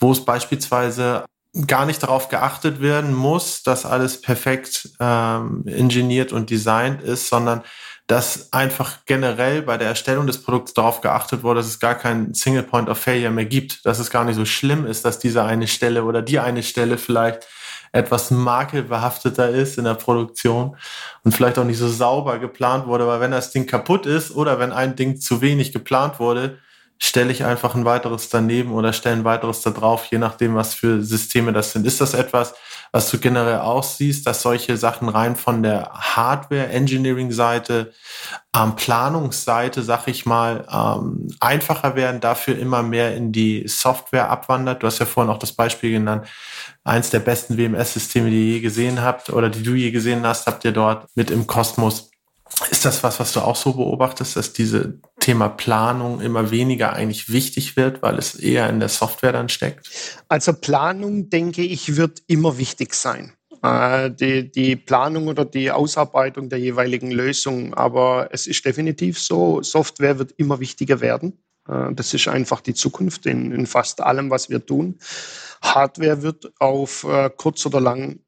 wo 0.00 0.10
es 0.10 0.24
beispielsweise 0.24 1.24
gar 1.66 1.86
nicht 1.86 2.02
darauf 2.02 2.28
geachtet 2.28 2.80
werden 2.80 3.14
muss, 3.14 3.62
dass 3.62 3.86
alles 3.86 4.20
perfekt 4.20 4.90
ähm, 5.00 5.62
ingeniert 5.66 6.32
und 6.32 6.50
designt 6.50 7.02
ist, 7.02 7.28
sondern 7.28 7.62
dass 8.08 8.52
einfach 8.52 9.04
generell 9.06 9.62
bei 9.62 9.76
der 9.76 9.88
Erstellung 9.88 10.26
des 10.26 10.42
Produkts 10.42 10.74
darauf 10.74 11.00
geachtet 11.00 11.42
wurde, 11.42 11.60
dass 11.60 11.68
es 11.68 11.78
gar 11.78 11.94
keinen 11.94 12.34
Single 12.34 12.62
Point 12.62 12.88
of 12.88 12.98
Failure 12.98 13.30
mehr 13.30 13.44
gibt, 13.44 13.84
dass 13.86 13.98
es 13.98 14.10
gar 14.10 14.24
nicht 14.24 14.36
so 14.36 14.46
schlimm 14.46 14.86
ist, 14.86 15.04
dass 15.04 15.18
diese 15.18 15.44
eine 15.44 15.68
Stelle 15.68 16.04
oder 16.04 16.22
die 16.22 16.38
eine 16.38 16.62
Stelle 16.62 16.98
vielleicht 16.98 17.46
etwas 17.92 18.30
makelbehafteter 18.30 19.48
ist 19.50 19.78
in 19.78 19.84
der 19.84 19.94
Produktion 19.94 20.76
und 21.24 21.32
vielleicht 21.32 21.58
auch 21.58 21.64
nicht 21.64 21.78
so 21.78 21.88
sauber 21.88 22.38
geplant 22.38 22.86
wurde, 22.86 23.06
weil 23.06 23.20
wenn 23.20 23.30
das 23.30 23.50
Ding 23.50 23.66
kaputt 23.66 24.06
ist 24.06 24.34
oder 24.34 24.58
wenn 24.58 24.72
ein 24.72 24.96
Ding 24.96 25.20
zu 25.20 25.40
wenig 25.40 25.72
geplant 25.72 26.20
wurde, 26.20 26.58
stelle 26.98 27.30
ich 27.30 27.44
einfach 27.44 27.74
ein 27.74 27.84
weiteres 27.84 28.28
daneben 28.28 28.72
oder 28.72 28.92
stelle 28.92 29.16
ein 29.16 29.24
weiteres 29.24 29.62
da 29.62 29.70
drauf, 29.70 30.06
je 30.10 30.18
nachdem, 30.18 30.54
was 30.54 30.74
für 30.74 31.02
Systeme 31.02 31.52
das 31.52 31.72
sind. 31.72 31.86
Ist 31.86 32.00
das 32.00 32.14
etwas, 32.14 32.54
was 32.92 33.10
du 33.10 33.18
generell 33.18 33.58
aussiehst, 33.58 34.26
dass 34.26 34.42
solche 34.42 34.76
Sachen 34.76 35.08
rein 35.08 35.36
von 35.36 35.62
der 35.62 35.90
Hardware-Engineering-Seite, 35.92 37.92
ähm, 38.56 38.76
Planungsseite, 38.76 39.82
sag 39.82 40.08
ich 40.08 40.26
mal, 40.26 40.66
ähm, 40.70 41.28
einfacher 41.40 41.96
werden, 41.96 42.20
dafür 42.20 42.58
immer 42.58 42.82
mehr 42.82 43.16
in 43.16 43.32
die 43.32 43.66
Software 43.66 44.30
abwandert? 44.30 44.82
Du 44.82 44.86
hast 44.86 44.98
ja 44.98 45.06
vorhin 45.06 45.32
auch 45.32 45.38
das 45.38 45.52
Beispiel 45.52 45.90
genannt, 45.90 46.26
eins 46.84 47.10
der 47.10 47.20
besten 47.20 47.56
WMS-Systeme, 47.56 48.30
die 48.30 48.48
ihr 48.48 48.54
je 48.54 48.60
gesehen 48.60 49.02
habt 49.02 49.30
oder 49.30 49.50
die 49.50 49.62
du 49.62 49.74
je 49.74 49.90
gesehen 49.90 50.26
hast, 50.26 50.46
habt 50.46 50.64
ihr 50.64 50.72
dort 50.72 51.06
mit 51.14 51.30
im 51.30 51.46
Kosmos. 51.46 52.10
Ist 52.70 52.84
das 52.84 53.02
was, 53.02 53.20
was 53.20 53.32
du 53.32 53.40
auch 53.40 53.56
so 53.56 53.74
beobachtest, 53.74 54.36
dass 54.36 54.52
diese 54.52 55.00
Thema 55.20 55.48
Planung 55.48 56.20
immer 56.20 56.50
weniger 56.50 56.92
eigentlich 56.92 57.30
wichtig 57.30 57.76
wird, 57.76 58.02
weil 58.02 58.18
es 58.18 58.34
eher 58.34 58.68
in 58.68 58.80
der 58.80 58.88
Software 58.88 59.32
dann 59.32 59.48
steckt? 59.48 59.88
Also 60.28 60.52
Planung, 60.52 61.30
denke 61.30 61.62
ich, 61.62 61.96
wird 61.96 62.22
immer 62.26 62.58
wichtig 62.58 62.94
sein. 62.94 63.32
Äh, 63.62 64.10
die, 64.10 64.50
die 64.50 64.76
Planung 64.76 65.28
oder 65.28 65.44
die 65.44 65.70
Ausarbeitung 65.70 66.48
der 66.48 66.58
jeweiligen 66.58 67.10
Lösung. 67.10 67.74
Aber 67.74 68.28
es 68.32 68.46
ist 68.46 68.64
definitiv 68.64 69.18
so, 69.18 69.62
Software 69.62 70.18
wird 70.18 70.32
immer 70.32 70.60
wichtiger 70.60 71.00
werden. 71.00 71.38
Äh, 71.68 71.92
das 71.92 72.14
ist 72.14 72.28
einfach 72.28 72.60
die 72.60 72.74
Zukunft 72.74 73.26
in, 73.26 73.52
in 73.52 73.66
fast 73.66 74.00
allem, 74.00 74.30
was 74.30 74.50
wir 74.50 74.64
tun. 74.64 74.98
Hardware 75.62 76.22
wird 76.22 76.52
auf 76.60 77.04
äh, 77.04 77.30
kurz 77.36 77.66
oder 77.66 77.80
lang 77.80 78.20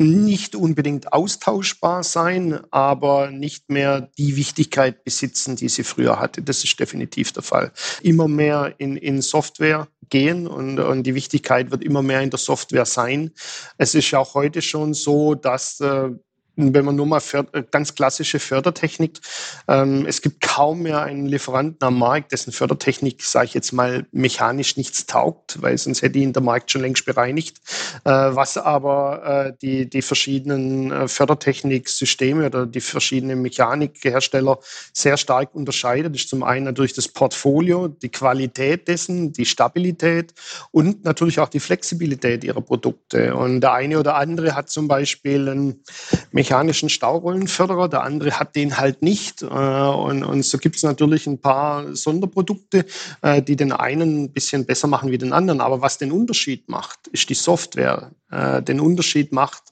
nicht 0.00 0.54
unbedingt 0.54 1.12
austauschbar 1.12 2.02
sein, 2.02 2.60
aber 2.70 3.30
nicht 3.30 3.70
mehr 3.70 4.10
die 4.18 4.36
Wichtigkeit 4.36 5.04
besitzen, 5.04 5.56
die 5.56 5.68
sie 5.68 5.84
früher 5.84 6.18
hatte. 6.20 6.42
Das 6.42 6.64
ist 6.64 6.78
definitiv 6.78 7.32
der 7.32 7.42
Fall. 7.42 7.72
Immer 8.02 8.28
mehr 8.28 8.74
in, 8.78 8.96
in 8.96 9.22
Software 9.22 9.88
gehen 10.08 10.46
und, 10.46 10.78
und 10.78 11.02
die 11.02 11.14
Wichtigkeit 11.14 11.70
wird 11.70 11.82
immer 11.82 12.02
mehr 12.02 12.20
in 12.20 12.30
der 12.30 12.38
Software 12.38 12.86
sein. 12.86 13.32
Es 13.78 13.94
ist 13.94 14.10
ja 14.10 14.18
auch 14.18 14.34
heute 14.34 14.62
schon 14.62 14.94
so, 14.94 15.34
dass 15.34 15.80
äh, 15.80 16.10
wenn 16.56 16.84
man 16.84 16.96
nur 16.96 17.06
mal 17.06 17.20
äh, 17.32 17.62
ganz 17.70 17.94
klassische 17.94 18.38
Fördertechnik, 18.38 19.20
ähm, 19.68 20.06
es 20.06 20.22
gibt 20.22 20.40
kaum 20.40 20.82
mehr 20.82 21.02
einen 21.02 21.26
Lieferanten 21.26 21.86
am 21.86 21.98
Markt, 21.98 22.32
dessen 22.32 22.52
Fördertechnik, 22.52 23.22
sage 23.22 23.46
ich 23.46 23.54
jetzt 23.54 23.72
mal, 23.72 24.06
mechanisch 24.10 24.76
nichts 24.76 25.06
taugt, 25.06 25.60
weil 25.62 25.76
sonst 25.76 26.02
hätte 26.02 26.18
ihn 26.18 26.32
der 26.32 26.42
Markt 26.42 26.70
schon 26.70 26.80
längst 26.80 27.04
bereinigt. 27.04 27.58
Äh, 28.04 28.10
was 28.10 28.56
aber 28.56 29.46
äh, 29.46 29.52
die, 29.60 29.88
die 29.88 30.02
verschiedenen 30.02 30.90
äh, 30.90 31.08
Fördertechniksysteme 31.08 32.46
oder 32.46 32.66
die 32.66 32.80
verschiedenen 32.80 33.42
Mechanikhersteller 33.42 34.58
sehr 34.94 35.18
stark 35.18 35.54
unterscheidet, 35.54 36.16
ist 36.16 36.30
zum 36.30 36.42
einen 36.42 36.64
natürlich 36.64 36.94
das 36.94 37.08
Portfolio, 37.08 37.88
die 37.88 38.10
Qualität 38.10 38.88
dessen, 38.88 39.32
die 39.32 39.44
Stabilität 39.44 40.32
und 40.70 41.04
natürlich 41.04 41.38
auch 41.38 41.48
die 41.48 41.60
Flexibilität 41.60 42.44
ihrer 42.44 42.62
Produkte. 42.62 43.36
Und 43.36 43.60
der 43.60 43.74
eine 43.74 43.98
oder 43.98 44.16
andere 44.16 44.54
hat 44.54 44.70
zum 44.70 44.88
Beispiel 44.88 45.48
ein 45.48 45.82
mechanischen 46.46 46.88
Staurollenförderer, 46.88 47.88
der 47.88 48.04
andere 48.04 48.38
hat 48.38 48.54
den 48.54 48.78
halt 48.78 49.02
nicht. 49.02 49.42
Äh, 49.42 49.46
und, 49.46 50.22
und 50.22 50.44
so 50.44 50.58
gibt 50.58 50.76
es 50.76 50.84
natürlich 50.84 51.26
ein 51.26 51.40
paar 51.40 51.96
Sonderprodukte, 51.96 52.86
äh, 53.22 53.42
die 53.42 53.56
den 53.56 53.72
einen 53.72 54.24
ein 54.24 54.32
bisschen 54.32 54.64
besser 54.64 54.86
machen 54.86 55.10
wie 55.10 55.18
den 55.18 55.32
anderen. 55.32 55.60
Aber 55.60 55.82
was 55.82 55.98
den 55.98 56.12
Unterschied 56.12 56.68
macht, 56.68 57.08
ist 57.08 57.28
die 57.30 57.34
Software. 57.34 58.12
Äh, 58.30 58.62
den 58.62 58.78
Unterschied 58.78 59.32
macht 59.32 59.64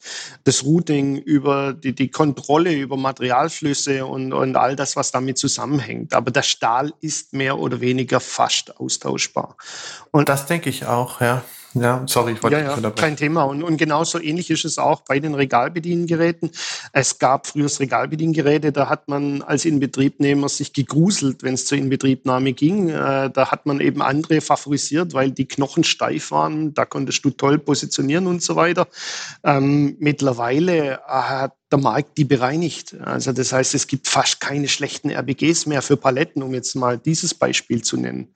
das 0.43 0.65
Routing 0.65 1.17
über 1.17 1.75
die, 1.75 1.95
die 1.95 2.11
Kontrolle 2.11 2.73
über 2.73 2.97
Materialflüsse 2.97 4.05
und, 4.05 4.33
und 4.33 4.57
all 4.57 4.75
das, 4.75 4.97
was 4.97 5.13
damit 5.13 5.39
zusammenhängt. 5.39 6.13
Aber 6.13 6.33
der 6.33 6.43
Stahl 6.43 6.93
ist 7.01 7.35
mehr 7.35 7.61
oder 7.61 7.81
weniger 7.81 8.19
fast 8.19 8.81
austauschbar. 8.81 9.57
Und 10.11 10.29
das 10.29 10.47
denke 10.47 10.71
ich 10.71 10.87
auch, 10.87 11.21
ja. 11.21 11.45
Ja, 11.75 12.05
sorry, 12.07 12.33
ich 12.33 12.43
wollte 12.43 12.59
ja, 12.59 12.79
ja, 12.79 12.91
kein 12.91 13.17
Thema. 13.17 13.43
Und, 13.43 13.65
und 13.65 13.77
genauso 13.77 14.21
ähnlich 14.21 14.51
ist 14.51 14.65
es 14.65 14.79
auch 14.79 15.01
bei 15.01 15.19
den 15.19 15.35
Regalbediengeräten. 15.35 16.53
Es 16.93 17.19
gab 17.19 17.49
früher 17.49 17.69
Regalbediengeräte, 17.81 18.71
da 18.71 18.89
hat 18.89 19.09
man 19.09 19.43
als 19.43 19.65
Inbetriebnehmer 19.65 20.49
sich 20.49 20.73
gegruselt, 20.73 21.43
wenn 21.43 21.55
es 21.55 21.67
zur 21.67 21.79
Inbetriebnahme 21.79 22.53
ging. 22.53 22.91
Äh, 22.91 23.31
da 23.31 23.51
hat 23.51 23.67
man 23.67 23.81
eben 23.81 24.03
andere 24.03 24.41
favorisiert, 24.41 25.15
weil 25.15 25.33
die 25.33 25.47
Knochen 25.47 25.83
steif 25.83 26.31
waren. 26.31 26.75
Da 26.75 26.85
konntest 26.85 27.25
du 27.25 27.31
toll 27.31 27.59
positionieren 27.59 28.29
und 28.29 28.43
so 28.43 28.55
weiter. 28.55 28.87
Ähm, 29.43 29.97
mittlerweile 29.99 31.01
hat 31.07 31.55
der 31.75 31.83
Markt 31.83 32.17
die 32.19 32.25
bereinigt. 32.25 32.95
Also 33.03 33.33
das 33.33 33.53
heißt, 33.53 33.75
es 33.75 33.89
gibt 33.89 34.07
fast 34.07 34.41
keine 34.41 34.69
schlechten 34.69 35.11
RBGs 35.11 35.67
mehr 35.67 35.83
für 35.83 35.97
Paletten, 35.97 36.43
um 36.43 36.55
jetzt 36.55 36.77
mal 36.77 36.99
dieses 36.99 37.35
Beispiel 37.35 37.83
zu 37.83 37.97
nennen. 37.97 38.33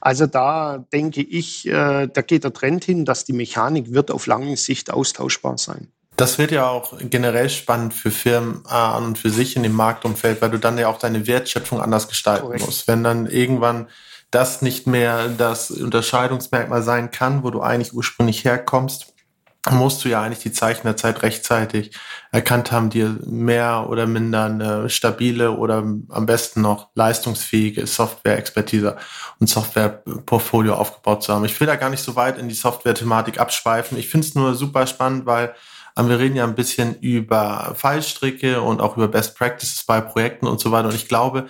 Also 0.00 0.26
da 0.26 0.84
denke 0.92 1.22
ich, 1.22 1.68
äh, 1.68 2.08
da 2.08 2.22
geht 2.22 2.42
der 2.42 2.52
Trend 2.52 2.84
hin, 2.84 3.04
dass 3.04 3.24
die 3.24 3.32
Mechanik 3.32 3.92
wird 3.92 4.10
auf 4.10 4.26
lange 4.26 4.56
Sicht 4.56 4.92
austauschbar 4.92 5.56
sein. 5.56 5.92
Das 6.16 6.38
wird 6.38 6.50
ja 6.50 6.68
auch 6.68 6.98
generell 6.98 7.48
spannend 7.48 7.94
für 7.94 8.10
Firmen 8.10 8.64
äh, 8.66 8.74
an 8.74 9.04
und 9.04 9.18
für 9.18 9.30
sich 9.30 9.54
in 9.54 9.62
dem 9.62 9.72
Marktumfeld, 9.72 10.42
weil 10.42 10.50
du 10.50 10.58
dann 10.58 10.76
ja 10.76 10.88
auch 10.88 10.98
deine 10.98 11.28
Wertschöpfung 11.28 11.80
anders 11.80 12.08
gestalten 12.08 12.46
Korrekt. 12.46 12.66
musst. 12.66 12.88
Wenn 12.88 13.04
dann 13.04 13.26
irgendwann 13.26 13.86
das 14.32 14.62
nicht 14.62 14.88
mehr 14.88 15.28
das 15.28 15.70
Unterscheidungsmerkmal 15.70 16.82
sein 16.82 17.12
kann, 17.12 17.44
wo 17.44 17.50
du 17.50 17.62
eigentlich 17.62 17.94
ursprünglich 17.94 18.44
herkommst, 18.44 19.12
musst 19.68 20.04
du 20.04 20.08
ja 20.08 20.22
eigentlich 20.22 20.42
die 20.42 20.52
Zeichen 20.52 20.86
der 20.86 20.96
Zeit 20.96 21.22
rechtzeitig 21.22 21.90
erkannt 22.32 22.72
haben, 22.72 22.88
dir 22.88 23.18
mehr 23.26 23.86
oder 23.90 24.06
minder 24.06 24.44
eine 24.44 24.88
stabile 24.88 25.50
oder 25.52 25.78
am 25.78 26.26
besten 26.26 26.62
noch 26.62 26.88
leistungsfähige 26.94 27.86
Software-Expertise 27.86 28.96
und 29.38 29.48
Software-Portfolio 29.48 30.74
aufgebaut 30.74 31.22
zu 31.22 31.34
haben. 31.34 31.44
Ich 31.44 31.60
will 31.60 31.66
da 31.66 31.76
gar 31.76 31.90
nicht 31.90 32.02
so 32.02 32.16
weit 32.16 32.38
in 32.38 32.48
die 32.48 32.54
Software-Thematik 32.54 33.38
abschweifen. 33.38 33.98
Ich 33.98 34.08
finde 34.08 34.26
es 34.26 34.34
nur 34.34 34.54
super 34.54 34.86
spannend, 34.86 35.26
weil 35.26 35.54
ähm, 35.96 36.08
wir 36.08 36.18
reden 36.18 36.36
ja 36.36 36.44
ein 36.44 36.54
bisschen 36.54 36.94
über 37.00 37.74
Fallstricke 37.76 38.62
und 38.62 38.80
auch 38.80 38.96
über 38.96 39.08
Best 39.08 39.36
Practices 39.36 39.84
bei 39.84 40.00
Projekten 40.00 40.46
und 40.46 40.60
so 40.60 40.72
weiter. 40.72 40.88
Und 40.88 40.94
ich 40.94 41.08
glaube, 41.08 41.46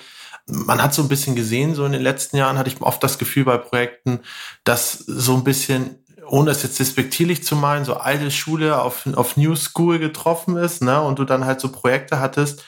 man 0.46 0.82
hat 0.82 0.94
so 0.94 1.02
ein 1.02 1.08
bisschen 1.08 1.36
gesehen, 1.36 1.74
so 1.74 1.84
in 1.84 1.92
den 1.92 2.02
letzten 2.02 2.36
Jahren 2.36 2.58
hatte 2.58 2.70
ich 2.70 2.80
oft 2.80 3.02
das 3.04 3.18
Gefühl 3.18 3.44
bei 3.44 3.58
Projekten, 3.58 4.20
dass 4.64 4.92
so 4.92 5.34
ein 5.34 5.44
bisschen 5.44 5.99
ohne 6.30 6.52
es 6.52 6.62
jetzt 6.62 6.78
despektierlich 6.78 7.42
zu 7.42 7.56
meinen, 7.56 7.84
so 7.84 7.94
alte 7.94 8.30
Schule 8.30 8.80
auf, 8.80 9.06
auf 9.14 9.36
New 9.36 9.56
School 9.56 9.98
getroffen 9.98 10.56
ist, 10.56 10.80
ne, 10.82 11.00
und 11.00 11.18
du 11.18 11.24
dann 11.24 11.44
halt 11.44 11.60
so 11.60 11.72
Projekte 11.72 12.20
hattest, 12.20 12.62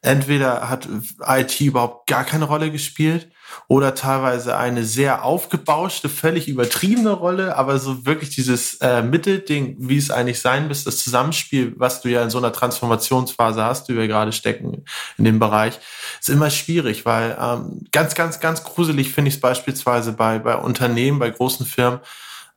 entweder 0.00 0.68
hat 0.68 0.88
IT 1.26 1.60
überhaupt 1.60 2.08
gar 2.08 2.24
keine 2.24 2.46
Rolle 2.46 2.70
gespielt 2.70 3.28
oder 3.68 3.94
teilweise 3.94 4.56
eine 4.56 4.84
sehr 4.84 5.24
aufgebauschte, 5.24 6.08
völlig 6.08 6.48
übertriebene 6.48 7.10
Rolle, 7.10 7.56
aber 7.56 7.78
so 7.78 8.06
wirklich 8.06 8.30
dieses 8.30 8.74
äh, 8.80 9.02
Mittelding, 9.02 9.76
wie 9.78 9.98
es 9.98 10.10
eigentlich 10.10 10.40
sein 10.40 10.66
müsste, 10.66 10.86
das 10.86 11.04
Zusammenspiel, 11.04 11.74
was 11.76 12.00
du 12.00 12.08
ja 12.08 12.22
in 12.22 12.30
so 12.30 12.38
einer 12.38 12.52
Transformationsphase 12.52 13.62
hast, 13.62 13.88
die 13.88 13.96
wir 13.96 14.08
gerade 14.08 14.32
stecken 14.32 14.84
in 15.18 15.24
dem 15.24 15.38
Bereich, 15.38 15.78
ist 16.18 16.30
immer 16.30 16.50
schwierig, 16.50 17.04
weil 17.04 17.36
ähm, 17.38 17.84
ganz, 17.92 18.14
ganz, 18.14 18.40
ganz 18.40 18.64
gruselig 18.64 19.12
finde 19.12 19.28
ich 19.28 19.34
es 19.34 19.40
beispielsweise 19.40 20.12
bei, 20.12 20.38
bei 20.38 20.56
Unternehmen, 20.56 21.18
bei 21.18 21.30
großen 21.30 21.66
Firmen, 21.66 22.00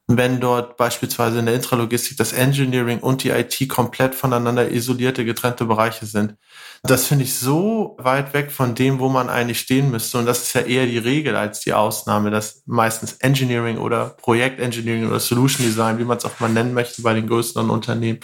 wenn 0.07 0.39
dort 0.39 0.77
beispielsweise 0.77 1.39
in 1.39 1.47
der 1.47 1.55
Intralogistik 1.55 2.17
das 2.17 2.31
Engineering 2.31 2.99
und 2.99 3.23
die 3.23 3.29
IT 3.29 3.67
komplett 3.69 4.13
voneinander 4.13 4.69
isolierte, 4.71 5.25
getrennte 5.25 5.65
Bereiche 5.65 6.05
sind. 6.05 6.35
Das 6.83 7.07
finde 7.07 7.23
ich 7.23 7.39
so 7.39 7.97
weit 7.99 8.33
weg 8.33 8.51
von 8.51 8.75
dem, 8.75 8.99
wo 8.99 9.09
man 9.09 9.29
eigentlich 9.29 9.59
stehen 9.59 9.89
müsste. 9.89 10.19
Und 10.19 10.27
das 10.27 10.43
ist 10.43 10.53
ja 10.53 10.61
eher 10.61 10.85
die 10.85 10.99
Regel 10.99 11.35
als 11.35 11.61
die 11.61 11.73
Ausnahme, 11.73 12.29
dass 12.29 12.61
meistens 12.67 13.13
Engineering 13.13 13.79
oder 13.79 14.09
Projektengineering 14.21 15.07
oder 15.07 15.19
Solution 15.19 15.65
Design, 15.65 15.97
wie 15.97 16.05
man 16.05 16.17
es 16.17 16.25
auch 16.25 16.39
mal 16.39 16.49
nennen 16.49 16.75
möchte, 16.75 17.01
bei 17.01 17.15
den 17.15 17.27
größeren 17.27 17.71
Unternehmen 17.71 18.19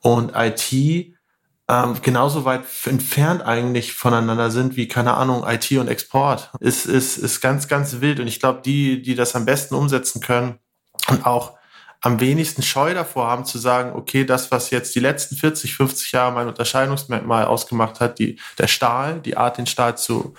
und 0.00 0.32
IT 0.34 1.14
ähm, 1.66 1.94
genauso 2.02 2.44
weit 2.44 2.64
entfernt 2.84 3.42
eigentlich 3.42 3.94
voneinander 3.94 4.50
sind 4.50 4.76
wie, 4.76 4.86
keine 4.86 5.14
Ahnung, 5.14 5.44
IT 5.46 5.70
und 5.72 5.88
Export. 5.88 6.50
Ist, 6.60 6.84
ist, 6.84 7.16
ist 7.16 7.40
ganz, 7.40 7.68
ganz 7.68 8.00
wild. 8.00 8.20
Und 8.20 8.26
ich 8.26 8.38
glaube, 8.38 8.60
die, 8.62 9.00
die 9.00 9.14
das 9.14 9.34
am 9.34 9.46
besten 9.46 9.74
umsetzen 9.74 10.20
können, 10.20 10.58
und 11.08 11.26
auch 11.26 11.54
am 12.04 12.20
wenigsten 12.20 12.62
Scheu 12.62 12.92
davor 12.92 13.28
haben 13.28 13.46
zu 13.46 13.56
sagen, 13.56 13.92
okay, 13.94 14.26
das, 14.26 14.50
was 14.50 14.68
jetzt 14.68 14.94
die 14.94 15.00
letzten 15.00 15.36
40, 15.36 15.74
50 15.74 16.12
Jahre 16.12 16.34
mein 16.34 16.48
Unterscheidungsmerkmal 16.48 17.46
ausgemacht 17.46 17.98
hat, 17.98 18.18
die, 18.18 18.38
der 18.58 18.66
Stahl, 18.66 19.20
die 19.20 19.38
Art, 19.38 19.56
den 19.56 19.64
Stahl 19.64 19.96
zu 19.96 20.34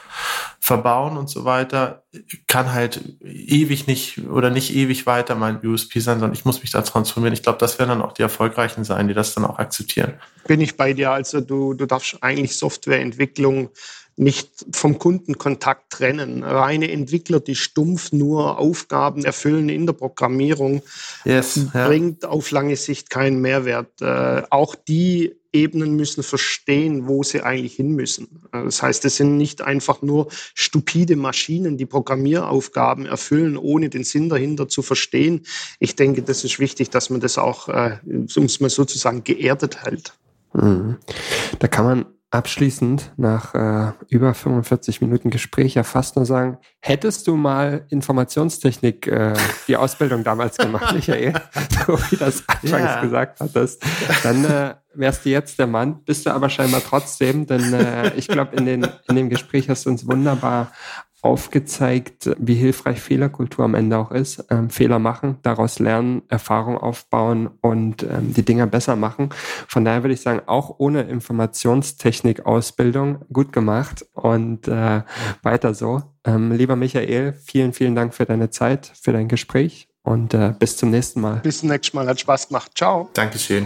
verbauen 0.60 1.18
und 1.18 1.28
so 1.28 1.44
weiter, 1.44 2.04
kann 2.46 2.72
halt 2.72 3.02
ewig 3.20 3.88
nicht 3.88 4.28
oder 4.28 4.52
nicht 4.52 4.76
ewig 4.76 5.08
weiter 5.08 5.34
mein 5.34 5.66
USP 5.66 6.02
sein, 6.02 6.20
sondern 6.20 6.38
ich 6.38 6.46
muss 6.46 6.62
mich 6.62 6.70
da 6.70 6.84
transformieren. 6.84 7.34
Ich 7.34 7.42
glaube, 7.42 7.58
das 7.58 7.80
werden 7.80 7.90
dann 7.90 8.02
auch 8.04 8.14
die 8.14 8.22
Erfolgreichen 8.22 8.84
sein, 8.84 9.08
die 9.08 9.16
das 9.16 9.34
dann 9.34 9.44
auch 9.44 9.58
akzeptieren. 9.58 10.20
Bin 10.48 10.62
ich 10.62 10.78
bei 10.78 10.94
dir. 10.94 11.10
Also 11.10 11.42
du, 11.42 11.74
du 11.74 11.88
darfst 11.88 12.22
eigentlich 12.22 12.56
Softwareentwicklung 12.58 13.72
nicht 14.18 14.66
vom 14.72 14.98
Kundenkontakt 14.98 15.92
trennen. 15.92 16.44
Reine 16.44 16.90
Entwickler, 16.90 17.40
die 17.40 17.56
stumpf 17.56 18.12
nur 18.12 18.60
Aufgaben 18.60 19.26
erfüllen 19.26 19.70
in 19.70 19.86
der 19.86 19.94
Programmierung, 19.94 20.82
yes, 21.26 21.60
bringt 21.74 22.24
ja. 22.24 22.30
auf 22.30 22.52
lange 22.52 22.78
Sicht 22.78 23.10
keinen 23.10 23.42
Mehrwert. 23.42 24.02
Äh, 24.02 24.44
auch 24.50 24.76
die 24.76 25.36
Ebenen 25.52 25.96
müssen 25.96 26.22
verstehen, 26.22 27.08
wo 27.08 27.24
sie 27.24 27.42
eigentlich 27.42 27.76
hin 27.76 27.92
müssen. 27.92 28.44
Äh, 28.54 28.64
das 28.64 28.82
heißt, 28.82 29.04
es 29.06 29.18
sind 29.18 29.38
nicht 29.38 29.62
einfach 29.62 30.02
nur 30.02 30.28
stupide 30.54 31.16
Maschinen, 31.16 31.78
die 31.78 31.86
Programmieraufgaben 31.86 33.06
erfüllen, 33.06 33.58
ohne 33.58 33.90
den 33.90 34.04
Sinn 34.06 34.30
dahinter 34.30 34.70
zu 34.70 34.82
verstehen. 34.82 35.46
Ich 35.80 35.96
denke, 35.96 36.22
das 36.22 36.44
ist 36.44 36.60
wichtig, 36.60 36.90
dass 36.90 37.10
man 37.10 37.20
das 37.20 37.38
auch, 37.38 37.68
äh, 37.68 38.00
um 38.06 38.44
es 38.46 38.60
mal 38.60 38.70
sozusagen, 38.70 39.24
geerdet 39.24 39.84
hält. 39.84 40.14
Mhm. 40.54 40.98
Da 41.60 41.68
kann 41.68 41.86
man 41.86 42.06
abschließend 42.32 43.14
nach 43.18 43.54
äh, 43.54 43.94
über 44.10 44.34
45 44.34 45.02
Minuten 45.02 45.30
Gespräch 45.30 45.76
ja 45.76 45.84
fast 45.84 46.16
nur 46.16 46.26
sagen, 46.26 46.58
hättest 46.82 47.28
du 47.28 47.36
mal 47.36 47.86
Informationstechnik 47.90 49.08
äh, 49.08 49.34
die 49.68 49.78
Ausbildung 49.78 50.24
damals 50.24 50.58
gemacht, 50.58 50.94
Michael, 50.94 51.34
so 51.86 51.98
wie 52.10 52.18
das 52.18 52.44
anfangs 52.48 52.72
ja. 52.72 53.02
gesagt 53.02 53.40
hattest, 53.40 53.84
dann 54.24 54.44
äh, 54.46 54.76
wärst 54.94 55.26
du 55.26 55.30
jetzt 55.30 55.60
der 55.60 55.68
Mann, 55.68 56.04
bist 56.04 56.26
du 56.26 56.32
aber 56.32 56.50
scheinbar 56.50 56.82
trotzdem, 56.82 57.46
denn 57.46 57.74
äh, 57.74 58.14
ich 58.16 58.28
glaube, 58.28 58.56
in, 58.58 58.68
in 58.68 59.16
dem 59.16 59.30
Gespräch 59.30 59.70
hast 59.70 59.86
du 59.86 59.90
uns 59.90 60.08
wunderbar 60.08 60.72
aufgezeigt, 61.26 62.30
wie 62.38 62.54
hilfreich 62.54 63.02
Fehlerkultur 63.02 63.66
am 63.66 63.74
Ende 63.74 63.98
auch 63.98 64.12
ist. 64.12 64.46
Ähm, 64.52 64.70
Fehler 64.70 65.00
machen, 65.00 65.40
daraus 65.42 65.80
lernen, 65.80 66.22
Erfahrung 66.30 66.78
aufbauen 66.78 67.50
und 67.62 68.04
ähm, 68.04 68.32
die 68.34 68.46
Dinger 68.46 68.68
besser 68.68 68.96
machen. 68.96 69.30
Von 69.68 69.84
daher 69.84 70.04
würde 70.04 70.14
ich 70.14 70.22
sagen, 70.22 70.42
auch 70.46 70.76
ohne 70.78 71.02
Informationstechnik-Ausbildung 71.02 73.26
gut 73.34 73.52
gemacht 73.52 74.06
und 74.14 74.68
äh, 74.68 75.02
weiter 75.42 75.74
so. 75.74 76.04
Ähm, 76.24 76.52
lieber 76.52 76.76
Michael, 76.76 77.34
vielen, 77.34 77.74
vielen 77.74 77.96
Dank 77.96 78.14
für 78.14 78.26
deine 78.26 78.52
Zeit, 78.52 78.92
für 79.02 79.12
dein 79.12 79.28
Gespräch 79.28 79.88
und 80.04 80.36
äh, 80.36 80.54
bis 80.58 80.78
zum 80.78 80.92
nächsten 80.92 81.22
Mal. 81.22 81.38
Bis 81.38 81.60
zum 81.60 81.70
nächsten 81.70 81.98
Mal, 81.98 82.08
hat 82.08 82.20
Spaß 82.20 82.50
gemacht. 82.50 82.72
Ciao. 82.76 83.10
Dankeschön. 83.14 83.66